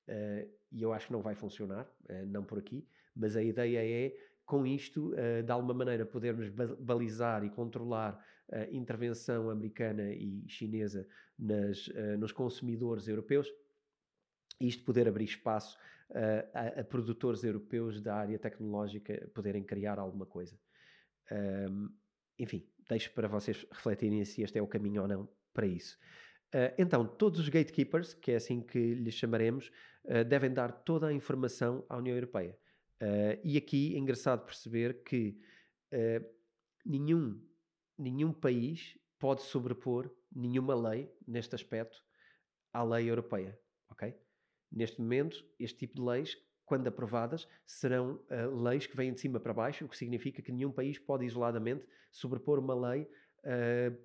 uh, 0.08 0.50
e 0.72 0.82
eu 0.82 0.92
acho 0.92 1.06
que 1.06 1.12
não 1.12 1.22
vai 1.22 1.34
funcionar, 1.34 1.84
uh, 1.84 2.26
não 2.26 2.44
por 2.44 2.58
aqui, 2.58 2.86
mas 3.14 3.36
a 3.36 3.42
ideia 3.42 3.78
é, 3.82 4.16
com 4.44 4.66
isto, 4.66 5.12
de 5.44 5.50
alguma 5.50 5.74
maneira, 5.74 6.06
podermos 6.06 6.48
balizar 6.78 7.42
e 7.42 7.50
controlar 7.50 8.24
a 8.52 8.70
intervenção 8.70 9.50
americana 9.50 10.12
e 10.12 10.44
chinesa 10.46 11.08
nas, 11.36 11.88
nos 12.16 12.30
consumidores 12.30 13.08
europeus, 13.08 13.50
isto 14.60 14.84
poder 14.84 15.08
abrir 15.08 15.24
espaço 15.24 15.76
a, 16.54 16.80
a, 16.80 16.84
produtores 16.84 17.42
europeus 17.42 18.00
da 18.00 18.14
área 18.14 18.38
tecnológica 18.38 19.28
poderem 19.34 19.64
criar 19.64 19.98
alguma 19.98 20.26
coisa. 20.26 20.56
Um, 21.30 21.88
enfim, 22.38 22.68
deixo 22.88 23.12
para 23.12 23.28
vocês 23.28 23.66
refletirem 23.70 24.24
se 24.24 24.42
este 24.42 24.58
é 24.58 24.62
o 24.62 24.66
caminho 24.66 25.02
ou 25.02 25.08
não 25.08 25.28
para 25.52 25.66
isso. 25.66 25.98
Uh, 26.56 26.72
então, 26.78 27.06
todos 27.06 27.38
os 27.38 27.50
gatekeepers, 27.50 28.14
que 28.14 28.32
é 28.32 28.36
assim 28.36 28.62
que 28.62 28.94
lhes 28.94 29.12
chamaremos, 29.12 29.70
uh, 30.06 30.24
devem 30.24 30.50
dar 30.50 30.72
toda 30.72 31.08
a 31.08 31.12
informação 31.12 31.84
à 31.86 31.98
União 31.98 32.14
Europeia. 32.14 32.58
Uh, 32.98 33.38
e 33.44 33.58
aqui 33.58 33.94
é 33.94 33.98
engraçado 33.98 34.46
perceber 34.46 35.02
que 35.02 35.38
nenhum, 36.84 37.38
nenhum 37.96 38.32
país 38.32 38.98
pode 39.18 39.42
sobrepor 39.42 40.10
nenhuma 40.34 40.74
lei 40.74 41.10
neste 41.26 41.54
aspecto 41.54 42.02
à 42.72 42.82
lei 42.82 43.08
europeia, 43.10 43.58
ok? 43.90 44.14
Neste 44.72 45.00
momento, 45.00 45.44
este 45.58 45.78
tipo 45.78 45.94
de 45.96 46.02
leis, 46.02 46.36
quando 46.64 46.88
aprovadas, 46.88 47.46
serão 47.66 48.14
uh, 48.30 48.62
leis 48.62 48.86
que 48.86 48.96
vêm 48.96 49.12
de 49.12 49.20
cima 49.20 49.38
para 49.38 49.52
baixo, 49.52 49.84
o 49.84 49.88
que 49.88 49.96
significa 49.96 50.42
que 50.42 50.52
nenhum 50.52 50.72
país 50.72 50.98
pode 50.98 51.26
isoladamente 51.26 51.86
sobrepor 52.10 52.58
uma 52.58 52.74
lei 52.90 53.08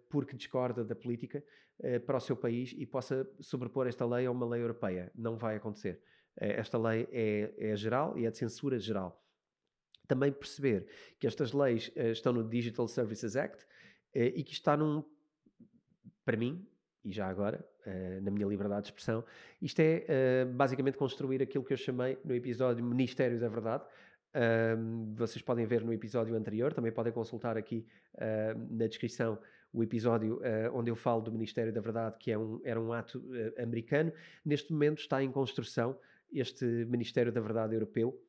porque 0.09 0.35
discorda 0.35 0.83
da 0.83 0.95
política 0.95 1.43
uh, 1.79 1.99
para 2.01 2.17
o 2.17 2.19
seu 2.19 2.35
país 2.35 2.73
e 2.77 2.85
possa 2.85 3.27
sobrepor 3.39 3.87
esta 3.87 4.05
lei 4.05 4.25
a 4.25 4.31
uma 4.31 4.47
lei 4.47 4.61
europeia. 4.61 5.11
Não 5.15 5.37
vai 5.37 5.55
acontecer. 5.55 6.01
esta 6.37 6.77
lei 6.77 7.07
é, 7.11 7.53
é 7.57 7.75
geral 7.75 8.17
e 8.17 8.25
é 8.25 8.31
de 8.31 8.37
censura 8.37 8.79
geral 8.79 9.21
também 10.07 10.29
perceber 10.29 10.87
que 11.17 11.25
estas 11.25 11.53
leis 11.53 11.89
estão 11.95 12.33
no 12.33 12.43
Digital 12.43 12.85
Services 12.85 13.37
Act 13.37 13.65
e 14.13 14.43
que 14.43 14.51
está 14.51 14.75
num, 14.75 15.05
para 16.25 16.35
mim, 16.35 16.67
e 17.01 17.13
já 17.13 17.29
agora, 17.29 17.65
na 18.21 18.29
minha 18.29 18.45
liberdade 18.45 18.81
de 18.81 18.87
expressão, 18.89 19.23
isto 19.61 19.79
é 19.79 20.43
basicamente 20.43 20.97
construir 20.97 21.41
aquilo 21.41 21.63
que 21.63 21.71
eu 21.71 21.77
chamei 21.77 22.17
no 22.25 22.35
episódio 22.35 22.83
Ministério 22.83 23.39
da 23.39 23.47
Verdade. 23.47 23.85
Uh, 24.33 25.13
vocês 25.15 25.41
podem 25.41 25.65
ver 25.65 25.83
no 25.83 25.93
episódio 25.93 26.35
anterior, 26.35 26.73
também 26.73 26.91
podem 26.91 27.11
consultar 27.11 27.57
aqui 27.57 27.85
na 28.69 28.87
descrição 28.87 29.37
o 29.73 29.81
episódio 29.83 30.41
onde 30.73 30.91
eu 30.91 30.95
falo 30.95 31.21
do 31.21 31.31
Ministério 31.31 31.71
da 31.71 31.79
Verdade, 31.79 32.17
que 32.19 32.29
é 32.29 32.37
um, 32.37 32.59
era 32.63 32.79
um 32.79 32.91
ato 32.91 33.23
americano. 33.57 34.11
Neste 34.43 34.71
momento 34.73 34.99
está 34.99 35.23
em 35.23 35.31
construção 35.31 35.97
este 36.31 36.65
Ministério 36.65 37.31
da 37.31 37.39
Verdade 37.39 37.73
Europeu, 37.73 38.21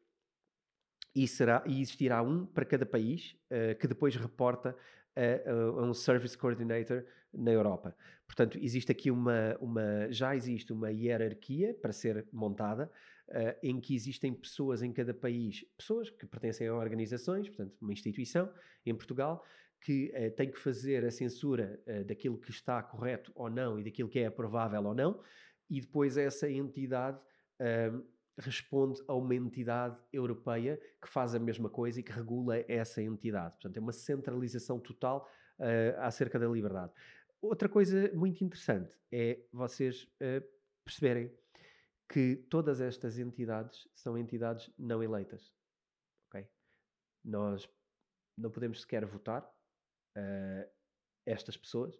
e, 1.15 1.29
será, 1.29 1.63
e 1.67 1.81
existirá 1.81 2.23
um 2.23 2.47
para 2.47 2.65
cada 2.65 2.87
país 2.87 3.37
uh, 3.51 3.79
que 3.79 3.87
depois 3.87 4.17
reporta 4.17 4.77
a, 5.15 5.83
um 5.83 5.93
Service 5.93 6.37
Coordinator 6.37 7.05
na 7.33 7.51
Europa. 7.51 7.95
Portanto, 8.27 8.59
existe 8.59 8.91
aqui 8.91 9.11
uma, 9.11 9.57
uma 9.61 10.11
já 10.11 10.35
existe 10.35 10.73
uma 10.73 10.91
hierarquia 10.91 11.75
para 11.75 11.93
ser 11.93 12.27
montada, 12.33 12.91
uh, 13.33 13.59
em 13.62 13.80
que 13.80 13.95
existem 13.95 14.33
pessoas 14.33 14.83
em 14.83 14.93
cada 14.93 15.12
país, 15.12 15.64
pessoas 15.76 16.11
que 16.11 16.26
pertencem 16.26 16.68
a 16.68 16.74
organizações, 16.74 17.49
portanto, 17.49 17.76
uma 17.80 17.93
instituição 17.93 18.53
em 18.87 18.95
Portugal, 18.95 19.45
que 19.80 20.12
uh, 20.14 20.30
tem 20.37 20.51
que 20.51 20.59
fazer 20.59 21.05
a 21.05 21.11
censura 21.11 21.83
uh, 21.87 22.05
daquilo 22.05 22.39
que 22.39 22.51
está 22.51 22.83
correto 22.83 23.33
ou 23.35 23.51
não 23.51 23.78
e 23.78 23.85
daquilo 23.85 24.09
que 24.09 24.20
é 24.20 24.26
aprovável 24.26 24.85
ou 24.85 24.95
não, 24.95 25.20
e 25.68 25.80
depois 25.80 26.16
essa 26.16 26.51
entidade 26.51 27.18
responde 28.39 29.01
a 29.07 29.14
uma 29.14 29.35
entidade 29.35 29.97
europeia 30.12 30.80
que 31.01 31.09
faz 31.09 31.35
a 31.35 31.39
mesma 31.39 31.68
coisa 31.68 32.01
e 32.01 32.03
que 32.03 32.12
regula 32.12 32.64
essa 32.68 33.03
entidade. 33.03 33.53
Portanto, 33.53 33.76
é 33.76 33.80
uma 33.80 33.93
centralização 33.93 34.80
total 34.80 35.28
uh, 35.59 36.01
acerca 36.01 36.39
da 36.39 36.47
liberdade. 36.47 36.93
Outra 37.41 37.68
coisa 37.68 38.11
muito 38.14 38.43
interessante 38.45 38.97
é 39.11 39.41
vocês 39.53 40.05
uh, 40.05 40.45
perceberem 40.85 41.33
que 42.13 42.37
todas 42.51 42.79
estas 42.83 43.19
entidades 43.19 43.89
são 43.95 44.19
entidades 44.19 44.71
não 44.79 45.03
eleitas. 45.03 45.51
Okay? 46.29 46.47
Nós 47.25 47.67
não 48.37 48.51
podemos 48.51 48.83
sequer 48.83 49.07
votar 49.07 49.43
uh, 49.43 50.71
estas 51.25 51.57
pessoas 51.57 51.99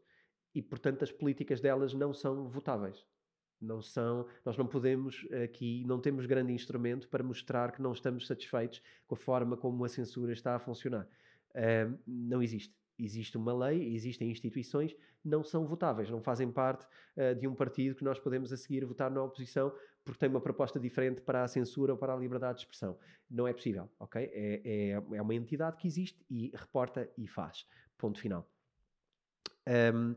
e, 0.55 0.61
portanto, 0.61 1.03
as 1.03 1.11
políticas 1.11 1.63
delas 1.63 1.95
não 1.95 2.13
são 2.13 2.47
votáveis. 2.47 3.07
Não 3.59 3.81
são, 3.81 4.29
nós 4.45 4.57
não 4.57 4.67
podemos 4.67 5.27
aqui, 5.45 5.83
não 5.87 5.99
temos 5.99 6.27
grande 6.27 6.53
instrumento 6.53 7.09
para 7.09 7.23
mostrar 7.23 7.73
que 7.73 7.81
não 7.81 7.93
estamos 7.93 8.27
satisfeitos 8.27 8.83
com 9.07 9.15
a 9.15 9.19
forma 9.19 9.57
como 9.57 9.83
a 9.83 9.89
censura 9.89 10.33
está 10.33 10.57
a 10.57 10.59
funcionar. 10.59 11.09
Uh, 11.55 11.99
não 12.07 12.43
existe 12.43 12.77
existe 12.99 13.37
uma 13.37 13.53
lei, 13.53 13.95
existem 13.95 14.31
instituições 14.31 14.95
não 15.25 15.43
são 15.43 15.67
votáveis, 15.67 16.11
não 16.11 16.21
fazem 16.21 16.51
parte 16.51 16.87
uh, 17.17 17.35
de 17.35 17.47
um 17.47 17.55
partido 17.55 17.95
que 17.95 18.05
nós 18.05 18.19
podemos 18.19 18.53
a 18.53 18.57
seguir 18.57 18.85
votar 18.85 19.11
na 19.11 19.23
oposição 19.23 19.73
porque 20.05 20.19
tem 20.19 20.29
uma 20.29 20.41
proposta 20.41 20.79
diferente 20.81 21.21
para 21.21 21.45
a 21.45 21.49
censura 21.49 21.93
ou 21.93 21.99
para 21.99 22.13
a 22.13 22.17
liberdade 22.17 22.59
de 22.59 22.61
expressão. 22.63 22.99
Não 23.31 23.47
é 23.47 23.53
possível, 23.53 23.89
ok? 23.99 24.23
É, 24.33 24.63
é, 24.65 25.17
é 25.17 25.23
uma 25.23 25.35
entidade 25.35 25.77
que 25.77 25.87
existe 25.87 26.25
e 26.29 26.51
reporta 26.55 27.09
e 27.17 27.27
faz. 27.29 27.67
Ponto 27.97 28.19
final. 28.19 28.49
Um, 29.95 30.15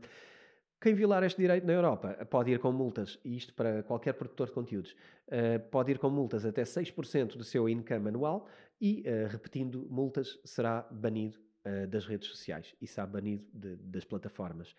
quem 0.80 0.94
violar 0.94 1.22
este 1.22 1.40
direito 1.40 1.66
na 1.66 1.72
Europa 1.72 2.14
pode 2.26 2.50
ir 2.50 2.58
com 2.58 2.70
multas, 2.70 3.18
e 3.24 3.36
isto 3.36 3.54
para 3.54 3.82
qualquer 3.82 4.12
produtor 4.12 4.48
de 4.48 4.52
conteúdos, 4.52 4.96
uh, 5.28 5.58
pode 5.70 5.92
ir 5.92 5.98
com 5.98 6.10
multas 6.10 6.44
até 6.44 6.62
6% 6.62 7.36
do 7.36 7.44
seu 7.44 7.68
income 7.68 8.08
anual 8.08 8.48
e, 8.80 9.02
uh, 9.02 9.28
repetindo 9.28 9.86
multas, 9.88 10.38
será 10.44 10.82
banido 10.90 11.38
uh, 11.66 11.86
das 11.86 12.06
redes 12.06 12.28
sociais 12.28 12.74
e 12.80 12.86
será 12.86 13.06
banido 13.06 13.44
de, 13.52 13.76
das 13.76 14.04
plataformas. 14.04 14.74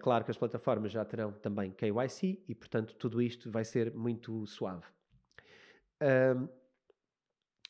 claro 0.00 0.24
que 0.24 0.30
as 0.30 0.38
plataformas 0.38 0.90
já 0.90 1.04
terão 1.04 1.32
também 1.32 1.70
KYC 1.70 2.42
e, 2.48 2.54
portanto, 2.54 2.94
tudo 2.94 3.20
isto 3.22 3.50
vai 3.50 3.64
ser 3.64 3.92
muito 3.94 4.46
suave. 4.46 4.84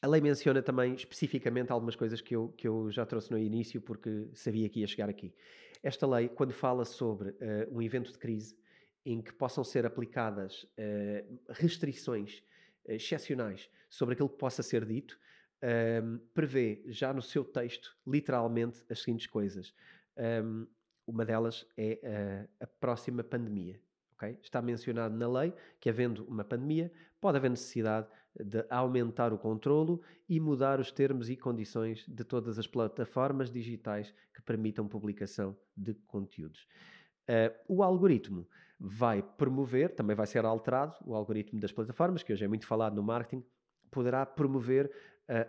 a 0.00 0.06
lei 0.06 0.20
menciona 0.20 0.62
também 0.62 0.94
especificamente 0.94 1.72
algumas 1.72 1.96
coisas 1.96 2.20
que 2.20 2.36
eu, 2.36 2.54
que 2.56 2.68
eu 2.68 2.90
já 2.90 3.04
trouxe 3.04 3.30
no 3.30 3.38
início 3.38 3.80
porque 3.80 4.28
sabia 4.34 4.68
que 4.68 4.80
ia 4.80 4.86
chegar 4.86 5.08
aqui. 5.08 5.34
Esta 5.86 6.06
lei, 6.06 6.28
quando 6.28 6.52
fala 6.52 6.84
sobre 6.84 7.30
uh, 7.30 7.36
um 7.70 7.80
evento 7.80 8.10
de 8.10 8.18
crise 8.18 8.58
em 9.04 9.22
que 9.22 9.32
possam 9.32 9.62
ser 9.62 9.86
aplicadas 9.86 10.64
uh, 10.64 11.38
restrições 11.48 12.42
uh, 12.86 12.92
excepcionais 12.92 13.70
sobre 13.88 14.14
aquilo 14.14 14.28
que 14.28 14.36
possa 14.36 14.64
ser 14.64 14.84
dito, 14.84 15.16
ehm, 15.62 16.18
prevê 16.34 16.82
já 16.86 17.12
no 17.12 17.22
seu 17.22 17.44
texto, 17.44 17.96
literalmente, 18.06 18.84
as 18.90 19.00
seguintes 19.00 19.26
coisas. 19.26 19.74
Um, 20.16 20.66
uma 21.06 21.24
delas 21.24 21.66
é 21.76 22.48
a 22.58 22.66
próxima 22.66 23.22
pandemia. 23.22 23.80
Okay? 24.16 24.38
Está 24.42 24.60
mencionado 24.60 25.14
na 25.14 25.28
lei 25.28 25.54
que, 25.78 25.88
havendo 25.88 26.24
uma 26.24 26.44
pandemia, 26.44 26.90
pode 27.20 27.36
haver 27.36 27.50
necessidade 27.50 28.08
de 28.34 28.66
aumentar 28.68 29.32
o 29.32 29.38
controlo 29.38 30.02
e 30.28 30.38
mudar 30.40 30.80
os 30.80 30.90
termos 30.90 31.30
e 31.30 31.36
condições 31.36 32.04
de 32.06 32.24
todas 32.24 32.58
as 32.58 32.66
plataformas 32.66 33.50
digitais 33.50 34.12
que 34.34 34.42
permitam 34.42 34.88
publicação 34.88 35.56
de 35.76 35.94
conteúdos. 36.06 36.66
Uh, 37.28 37.54
o 37.68 37.82
algoritmo 37.82 38.46
vai 38.78 39.22
promover, 39.22 39.94
também 39.94 40.14
vai 40.14 40.26
ser 40.26 40.44
alterado, 40.44 40.94
o 41.04 41.14
algoritmo 41.14 41.58
das 41.58 41.72
plataformas, 41.72 42.22
que 42.22 42.32
hoje 42.32 42.44
é 42.44 42.48
muito 42.48 42.66
falado 42.66 42.94
no 42.94 43.02
marketing, 43.02 43.44
poderá 43.90 44.26
promover 44.26 44.90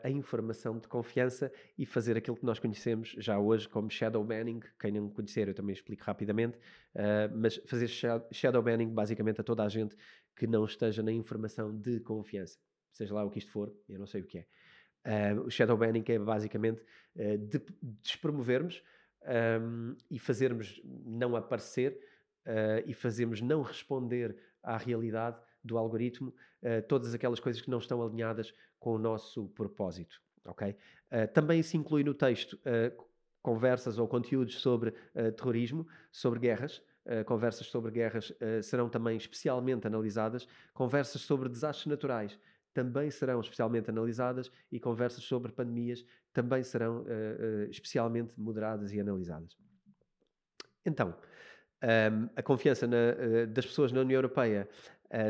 a 0.03 0.09
informação 0.09 0.79
de 0.79 0.87
confiança 0.87 1.51
e 1.77 1.85
fazer 1.85 2.17
aquilo 2.17 2.35
que 2.35 2.45
nós 2.45 2.57
conhecemos 2.57 3.15
já 3.19 3.37
hoje 3.37 3.69
como 3.69 3.89
shadow 3.91 4.23
banning. 4.23 4.59
Quem 4.79 4.91
não 4.91 5.09
conhecer, 5.09 5.47
eu 5.47 5.53
também 5.53 5.73
explico 5.73 6.03
rapidamente, 6.03 6.57
uh, 6.57 7.31
mas 7.35 7.57
fazer 7.65 7.87
shadow 8.31 8.61
banning 8.63 8.89
basicamente 8.89 9.39
a 9.39 9.43
toda 9.43 9.63
a 9.63 9.69
gente 9.69 9.95
que 10.35 10.47
não 10.47 10.65
esteja 10.65 11.03
na 11.03 11.11
informação 11.11 11.75
de 11.75 11.99
confiança 11.99 12.57
seja 12.97 13.13
lá 13.13 13.23
o 13.23 13.29
que 13.29 13.39
isto 13.39 13.51
for, 13.51 13.73
eu 13.87 13.99
não 13.99 14.07
sei 14.07 14.21
o 14.21 14.25
que 14.25 14.39
é. 14.39 15.35
Uh, 15.35 15.41
o 15.41 15.51
shadow 15.51 15.77
banning 15.77 16.03
é 16.07 16.19
basicamente 16.19 16.81
uh, 17.15 17.37
de, 17.37 17.61
despromovermos 18.01 18.83
um, 19.61 19.95
e 20.09 20.19
fazermos 20.19 20.81
não 20.83 21.35
aparecer 21.35 21.97
uh, 22.45 22.83
e 22.85 22.93
fazermos 22.93 23.39
não 23.39 23.61
responder 23.61 24.35
à 24.61 24.75
realidade 24.77 25.39
do 25.67 25.77
algoritmo 25.77 26.33
todas 26.87 27.13
aquelas 27.13 27.39
coisas 27.39 27.61
que 27.61 27.69
não 27.69 27.77
estão 27.77 28.01
alinhadas 28.01 28.51
com 28.79 28.95
o 28.95 28.97
nosso 28.97 29.47
propósito. 29.49 30.19
Okay? 30.45 30.75
também 31.33 31.61
se 31.61 31.77
inclui 31.77 32.03
no 32.03 32.13
texto 32.13 32.59
conversas 33.41 33.99
ou 33.99 34.07
conteúdos 34.07 34.59
sobre 34.59 34.93
terrorismo, 35.35 35.87
sobre 36.11 36.39
guerras, 36.39 36.81
Uh, 37.09 37.23
conversas 37.23 37.67
sobre 37.67 37.89
guerras 37.89 38.31
uh, 38.31 38.61
serão 38.61 38.89
também 38.89 39.15
especialmente 39.15 39.87
analisadas, 39.87 40.45
conversas 40.73 41.21
sobre 41.21 41.47
desastres 41.47 41.85
naturais 41.85 42.37
também 42.77 43.09
serão 43.09 43.41
especialmente 43.41 43.89
analisadas 43.89 44.51
e 44.71 44.79
conversas 44.79 45.23
sobre 45.23 45.51
pandemias 45.51 46.05
também 46.31 46.61
serão 46.61 46.99
uh, 46.99 47.03
uh, 47.03 47.71
especialmente 47.71 48.39
moderadas 48.39 48.93
e 48.93 48.99
analisadas. 48.99 49.57
Então, 50.85 51.09
um, 51.09 51.87
ehm, 51.87 52.29
a 52.35 52.43
confiança 52.43 52.85
na, 52.85 52.95
uh, 52.95 53.47
das 53.47 53.65
pessoas 53.65 53.91
na 53.91 54.01
União 54.01 54.19
Europeia 54.19 54.69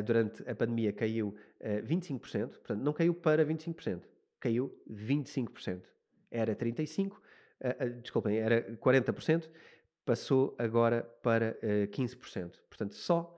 durante 0.06 0.48
a 0.50 0.56
pandemia 0.56 0.92
caiu 0.92 1.36
25%, 1.62 2.50
portanto, 2.50 2.82
não 2.82 2.94
caiu 2.94 3.14
para 3.14 3.46
25%, 3.46 4.04
caiu 4.40 4.76
25%. 4.90 5.82
Era 6.30 6.56
35%, 6.56 7.12
desculpem, 8.02 8.38
era 8.38 8.76
40%, 8.78 9.50
passou 10.06 10.56
agora 10.58 11.04
para 11.22 11.58
15%. 11.92 12.54
Portanto, 12.70 12.96
só 12.96 13.36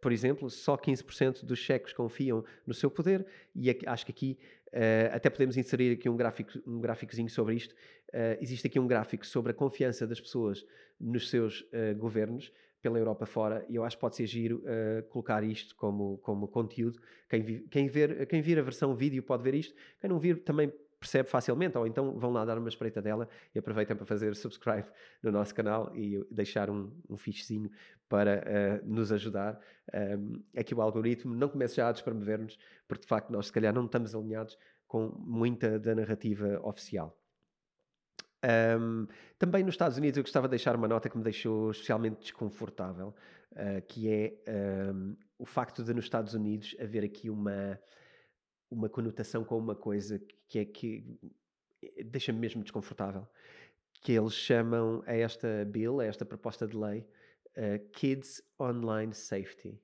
por 0.00 0.12
exemplo, 0.12 0.48
só 0.48 0.76
15% 0.76 1.44
dos 1.44 1.58
cheques 1.58 1.92
confiam 1.92 2.42
no 2.66 2.72
seu 2.72 2.90
poder, 2.90 3.26
e 3.54 3.68
acho 3.86 4.06
que 4.06 4.12
aqui 4.12 4.38
até 5.12 5.28
podemos 5.28 5.56
inserir 5.56 5.92
aqui 5.92 6.08
um 6.08 6.16
gráfico, 6.16 6.52
um 6.66 6.80
gráficozinho 6.80 7.28
sobre 7.28 7.54
isto. 7.56 7.74
Existe 8.40 8.66
aqui 8.66 8.80
um 8.80 8.86
gráfico 8.86 9.26
sobre 9.26 9.52
a 9.52 9.54
confiança 9.54 10.06
das 10.06 10.20
pessoas 10.20 10.64
nos 10.98 11.28
seus 11.28 11.64
governos 11.98 12.50
pela 12.82 12.98
Europa 12.98 13.26
fora, 13.26 13.64
e 13.68 13.76
eu 13.76 13.84
acho 13.84 13.96
que 13.96 14.00
pode 14.00 14.16
ser 14.16 14.26
giro 14.26 14.62
colocar 15.10 15.44
isto 15.44 15.76
como, 15.76 16.18
como 16.18 16.48
conteúdo. 16.48 16.98
Quem, 17.28 17.42
vi, 17.42 17.60
quem, 17.70 17.88
ver, 17.88 18.26
quem 18.26 18.40
vir 18.40 18.58
a 18.58 18.62
versão 18.62 18.94
vídeo 18.94 19.22
pode 19.22 19.42
ver 19.42 19.54
isto, 19.54 19.74
quem 20.00 20.08
não 20.08 20.18
vir 20.18 20.42
também 20.42 20.72
percebe 21.00 21.28
facilmente, 21.30 21.78
ou 21.78 21.86
então 21.86 22.18
vão 22.18 22.30
lá 22.30 22.44
dar 22.44 22.58
uma 22.58 22.68
espreita 22.68 23.00
dela 23.00 23.26
e 23.54 23.58
aproveitem 23.58 23.96
para 23.96 24.04
fazer 24.04 24.36
subscribe 24.36 24.86
no 25.22 25.32
nosso 25.32 25.54
canal 25.54 25.90
e 25.96 26.22
deixar 26.30 26.68
um, 26.68 26.92
um 27.08 27.16
fichezinho 27.16 27.70
para 28.06 28.44
uh, 28.84 28.86
nos 28.86 29.10
ajudar 29.10 29.58
um, 30.18 30.42
é 30.52 30.62
que 30.62 30.74
o 30.74 30.82
algoritmo 30.82 31.34
não 31.34 31.48
comece 31.48 31.76
já 31.76 31.88
a 31.88 31.92
despromover-nos, 31.92 32.58
porque 32.86 33.02
de 33.02 33.08
facto 33.08 33.30
nós 33.30 33.46
se 33.46 33.52
calhar 33.52 33.72
não 33.72 33.86
estamos 33.86 34.14
alinhados 34.14 34.58
com 34.86 35.08
muita 35.18 35.78
da 35.78 35.94
narrativa 35.94 36.60
oficial. 36.62 37.16
Um, 38.42 39.06
também 39.38 39.62
nos 39.62 39.74
Estados 39.74 39.98
Unidos 39.98 40.16
eu 40.16 40.22
gostava 40.22 40.48
de 40.48 40.50
deixar 40.50 40.74
uma 40.74 40.88
nota 40.88 41.10
que 41.10 41.16
me 41.16 41.22
deixou 41.22 41.70
especialmente 41.70 42.20
desconfortável, 42.20 43.14
uh, 43.52 43.82
que 43.86 44.08
é 44.08 44.34
um, 44.92 45.16
o 45.38 45.44
facto 45.44 45.84
de 45.84 45.92
nos 45.92 46.04
Estados 46.04 46.34
Unidos 46.34 46.74
haver 46.80 47.04
aqui 47.04 47.28
uma 47.28 47.78
uma 48.70 48.88
conotação 48.88 49.44
com 49.44 49.58
uma 49.58 49.74
coisa 49.74 50.20
que 50.48 50.58
é 50.58 50.64
que 50.64 51.18
eh, 51.82 52.04
deixa-me 52.04 52.38
mesmo 52.38 52.62
desconfortável, 52.62 53.28
que 54.00 54.12
eles 54.12 54.32
chamam 54.32 55.02
a 55.06 55.14
esta 55.14 55.64
bill, 55.64 56.00
a 56.00 56.06
esta 56.06 56.24
proposta 56.24 56.66
de 56.66 56.76
lei, 56.76 57.06
uh, 57.56 57.90
Kids 57.92 58.40
Online 58.58 59.12
Safety. 59.12 59.82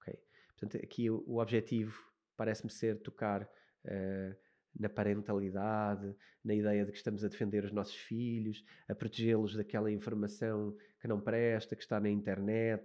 Okay? 0.00 0.18
Portanto, 0.48 0.84
aqui 0.84 1.10
o, 1.10 1.24
o 1.26 1.40
objetivo 1.40 1.98
parece-me 2.36 2.70
ser 2.70 3.00
tocar 3.00 3.42
uh, 3.42 4.36
na 4.78 4.88
parentalidade, 4.88 6.14
na 6.42 6.54
ideia 6.54 6.84
de 6.84 6.90
que 6.90 6.96
estamos 6.96 7.24
a 7.24 7.28
defender 7.28 7.64
os 7.64 7.72
nossos 7.72 7.94
filhos, 7.94 8.64
a 8.88 8.94
protegê-los 8.94 9.54
daquela 9.54 9.90
informação 9.90 10.76
que 11.00 11.08
não 11.08 11.20
presta, 11.20 11.76
que 11.76 11.82
está 11.82 12.00
na 12.00 12.10
internet. 12.10 12.84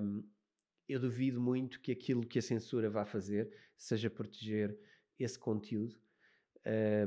Um, 0.00 0.24
eu 0.88 0.98
duvido 0.98 1.40
muito 1.40 1.80
que 1.80 1.92
aquilo 1.92 2.26
que 2.26 2.38
a 2.38 2.42
censura 2.42 2.90
vá 2.90 3.04
fazer 3.04 3.50
seja 3.76 4.10
proteger 4.10 4.76
esse 5.18 5.38
conteúdo, 5.38 5.96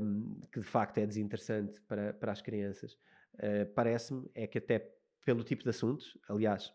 um, 0.01 0.41
que 0.51 0.59
de 0.59 0.65
facto 0.65 0.97
é 0.99 1.05
desinteressante 1.05 1.81
para, 1.81 2.13
para 2.13 2.31
as 2.31 2.41
crianças. 2.41 2.93
Uh, 3.35 3.65
Parece-me 3.75 4.29
é 4.33 4.47
que 4.47 4.57
até 4.57 4.79
pelo 5.25 5.43
tipo 5.43 5.63
de 5.63 5.69
assuntos, 5.69 6.17
aliás, 6.27 6.73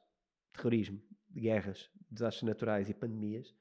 terrorismo, 0.53 1.01
guerras, 1.35 1.91
desastres 2.11 2.45
naturais 2.45 2.89
e 2.89 2.95
pandemias, 2.95 3.55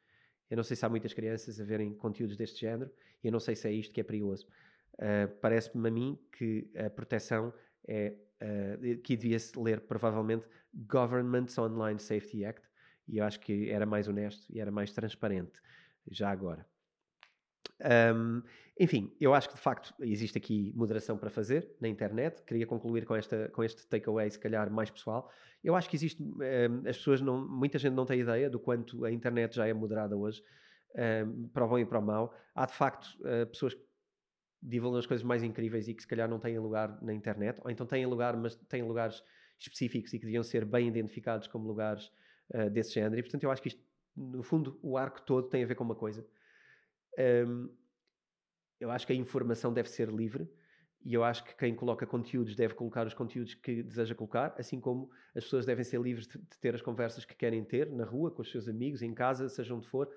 eu 0.49 0.57
não 0.57 0.63
sei 0.63 0.75
se 0.75 0.85
há 0.85 0.89
muitas 0.89 1.13
crianças 1.13 1.59
a 1.59 1.63
verem 1.63 1.93
conteúdos 1.93 2.37
deste 2.37 2.61
género 2.61 2.91
e 3.23 3.27
eu 3.27 3.31
não 3.31 3.39
sei 3.39 3.55
se 3.55 3.67
é 3.67 3.71
isto 3.71 3.93
que 3.93 4.01
é 4.01 4.03
perigoso. 4.03 4.47
Uh, 4.93 5.27
Parece-me 5.41 5.87
a 5.87 5.91
mim 5.91 6.19
que 6.31 6.71
a 6.75 6.89
proteção 6.89 7.53
é 7.87 8.15
uh, 8.41 8.97
que 9.01 9.15
devia-se 9.15 9.57
ler 9.59 9.81
provavelmente 9.81 10.47
Government's 10.73 11.57
Online 11.57 11.99
Safety 11.99 12.45
Act, 12.45 12.67
e 13.07 13.17
eu 13.17 13.23
acho 13.23 13.39
que 13.39 13.69
era 13.69 13.85
mais 13.85 14.07
honesto 14.07 14.45
e 14.49 14.59
era 14.59 14.71
mais 14.71 14.91
transparente 14.91 15.61
já 16.09 16.29
agora. 16.29 16.65
Um, 17.83 18.41
enfim, 18.79 19.15
eu 19.19 19.33
acho 19.33 19.47
que 19.47 19.55
de 19.55 19.61
facto 19.61 19.93
existe 20.01 20.37
aqui 20.37 20.73
moderação 20.75 21.17
para 21.17 21.29
fazer 21.29 21.75
na 21.79 21.87
internet. 21.87 22.41
Queria 22.43 22.65
concluir 22.65 23.05
com, 23.05 23.15
esta, 23.15 23.49
com 23.49 23.63
este 23.63 23.87
takeaway, 23.87 24.29
se 24.29 24.39
calhar 24.39 24.69
mais 24.69 24.89
pessoal. 24.89 25.31
Eu 25.63 25.75
acho 25.75 25.89
que 25.89 25.95
existe, 25.95 26.21
um, 26.21 26.87
as 26.87 26.97
pessoas 26.97 27.21
não, 27.21 27.47
muita 27.47 27.79
gente 27.79 27.93
não 27.93 28.05
tem 28.05 28.19
ideia 28.19 28.49
do 28.49 28.59
quanto 28.59 29.05
a 29.05 29.11
internet 29.11 29.55
já 29.55 29.67
é 29.67 29.73
moderada 29.73 30.15
hoje, 30.15 30.43
um, 31.25 31.47
para 31.47 31.65
o 31.65 31.67
bom 31.67 31.79
e 31.79 31.85
para 31.85 31.99
o 31.99 32.01
mau. 32.01 32.33
Há 32.53 32.65
de 32.65 32.73
facto 32.73 33.05
uh, 33.21 33.47
pessoas 33.47 33.73
que 33.73 33.81
divulgam 34.61 34.99
as 34.99 35.05
coisas 35.05 35.23
mais 35.23 35.41
incríveis 35.43 35.87
e 35.87 35.93
que 35.93 36.01
se 36.01 36.07
calhar 36.07 36.27
não 36.27 36.39
têm 36.39 36.59
lugar 36.59 37.01
na 37.01 37.13
internet, 37.13 37.59
ou 37.63 37.71
então 37.71 37.85
têm 37.85 38.05
lugar, 38.05 38.35
mas 38.35 38.55
têm 38.55 38.83
lugares 38.83 39.23
específicos 39.57 40.13
e 40.13 40.19
que 40.19 40.25
deviam 40.25 40.43
ser 40.43 40.65
bem 40.65 40.87
identificados 40.87 41.47
como 41.47 41.65
lugares 41.65 42.11
uh, 42.53 42.69
desse 42.69 42.93
género. 42.93 43.17
E 43.19 43.23
portanto, 43.23 43.43
eu 43.43 43.51
acho 43.51 43.61
que 43.61 43.69
isto, 43.69 43.81
no 44.15 44.43
fundo, 44.43 44.77
o 44.81 44.97
arco 44.97 45.21
todo 45.21 45.47
tem 45.47 45.63
a 45.63 45.67
ver 45.67 45.75
com 45.75 45.83
uma 45.83 45.95
coisa. 45.95 46.27
Um, 47.17 47.69
eu 48.79 48.91
acho 48.91 49.07
que 49.07 49.13
a 49.13 49.15
informação 49.15 49.73
deve 49.73 49.89
ser 49.89 50.09
livre 50.09 50.49
e 51.05 51.13
eu 51.13 51.23
acho 51.23 51.43
que 51.45 51.55
quem 51.55 51.75
coloca 51.75 52.05
conteúdos 52.05 52.55
deve 52.55 52.73
colocar 52.73 53.05
os 53.05 53.13
conteúdos 53.13 53.53
que 53.53 53.83
deseja 53.83 54.15
colocar, 54.15 54.55
assim 54.57 54.79
como 54.79 55.09
as 55.35 55.43
pessoas 55.43 55.63
devem 55.63 55.83
ser 55.83 56.01
livres 56.01 56.27
de, 56.27 56.39
de 56.39 56.57
ter 56.59 56.73
as 56.73 56.81
conversas 56.81 57.23
que 57.23 57.35
querem 57.35 57.63
ter 57.63 57.91
na 57.91 58.03
rua, 58.03 58.31
com 58.31 58.41
os 58.41 58.49
seus 58.49 58.67
amigos, 58.67 59.03
em 59.03 59.13
casa, 59.13 59.47
seja 59.47 59.75
onde 59.75 59.87
for. 59.87 60.07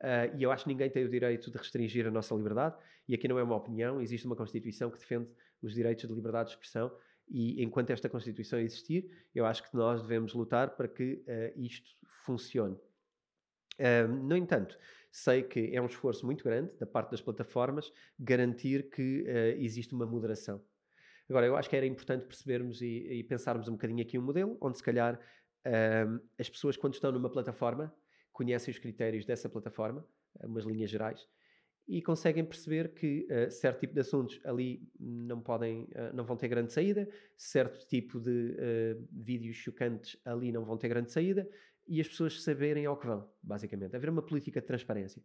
Uh, 0.00 0.36
e 0.36 0.44
eu 0.44 0.52
acho 0.52 0.62
que 0.62 0.68
ninguém 0.68 0.88
tem 0.88 1.04
o 1.04 1.08
direito 1.08 1.50
de 1.50 1.58
restringir 1.58 2.06
a 2.06 2.10
nossa 2.10 2.32
liberdade. 2.36 2.76
E 3.08 3.14
aqui 3.14 3.26
não 3.26 3.36
é 3.36 3.42
uma 3.42 3.56
opinião, 3.56 4.00
existe 4.00 4.26
uma 4.26 4.36
Constituição 4.36 4.90
que 4.90 4.98
defende 4.98 5.28
os 5.60 5.74
direitos 5.74 6.06
de 6.06 6.14
liberdade 6.14 6.50
de 6.50 6.54
expressão. 6.54 6.92
E 7.28 7.60
enquanto 7.62 7.90
esta 7.90 8.08
Constituição 8.08 8.60
existir, 8.60 9.10
eu 9.34 9.44
acho 9.44 9.68
que 9.68 9.76
nós 9.76 10.00
devemos 10.02 10.34
lutar 10.34 10.76
para 10.76 10.86
que 10.86 11.14
uh, 11.14 11.60
isto 11.60 11.90
funcione. 12.24 12.76
Uh, 13.76 14.06
no 14.08 14.36
entanto, 14.36 14.78
sei 15.18 15.42
que 15.42 15.74
é 15.74 15.80
um 15.80 15.86
esforço 15.86 16.24
muito 16.24 16.44
grande 16.44 16.72
da 16.78 16.86
parte 16.86 17.10
das 17.10 17.20
plataformas 17.20 17.92
garantir 18.18 18.88
que 18.90 19.22
uh, 19.22 19.60
existe 19.60 19.94
uma 19.94 20.06
moderação. 20.06 20.62
Agora, 21.28 21.46
eu 21.46 21.56
acho 21.56 21.68
que 21.68 21.76
era 21.76 21.84
importante 21.84 22.24
percebermos 22.26 22.80
e, 22.80 23.06
e 23.10 23.24
pensarmos 23.24 23.68
um 23.68 23.72
bocadinho 23.72 24.02
aqui 24.02 24.18
um 24.18 24.22
modelo 24.22 24.56
onde, 24.60 24.78
se 24.78 24.82
calhar, 24.82 25.14
uh, 25.14 26.20
as 26.38 26.48
pessoas, 26.48 26.76
quando 26.76 26.94
estão 26.94 27.12
numa 27.12 27.30
plataforma, 27.30 27.94
conhecem 28.32 28.72
os 28.72 28.78
critérios 28.78 29.26
dessa 29.26 29.48
plataforma, 29.48 30.06
umas 30.42 30.64
linhas 30.64 30.90
gerais, 30.90 31.28
e 31.88 32.02
conseguem 32.02 32.44
perceber 32.44 32.92
que 32.94 33.26
uh, 33.30 33.50
certo 33.50 33.80
tipo 33.80 33.94
de 33.94 34.00
assuntos 34.00 34.38
ali 34.44 34.86
não 35.00 35.40
podem, 35.40 35.84
uh, 35.84 36.14
não 36.14 36.24
vão 36.24 36.36
ter 36.36 36.48
grande 36.48 36.72
saída, 36.72 37.08
certo 37.36 37.86
tipo 37.86 38.20
de 38.20 38.52
uh, 38.52 39.08
vídeos 39.10 39.56
chocantes 39.56 40.20
ali 40.24 40.52
não 40.52 40.64
vão 40.64 40.76
ter 40.76 40.88
grande 40.88 41.10
saída, 41.10 41.48
e 41.88 42.00
as 42.00 42.08
pessoas 42.08 42.42
saberem 42.42 42.84
ao 42.84 42.96
que 42.96 43.06
vão, 43.06 43.28
basicamente. 43.42 43.96
Haver 43.96 44.10
uma 44.10 44.22
política 44.22 44.60
de 44.60 44.66
transparência, 44.66 45.22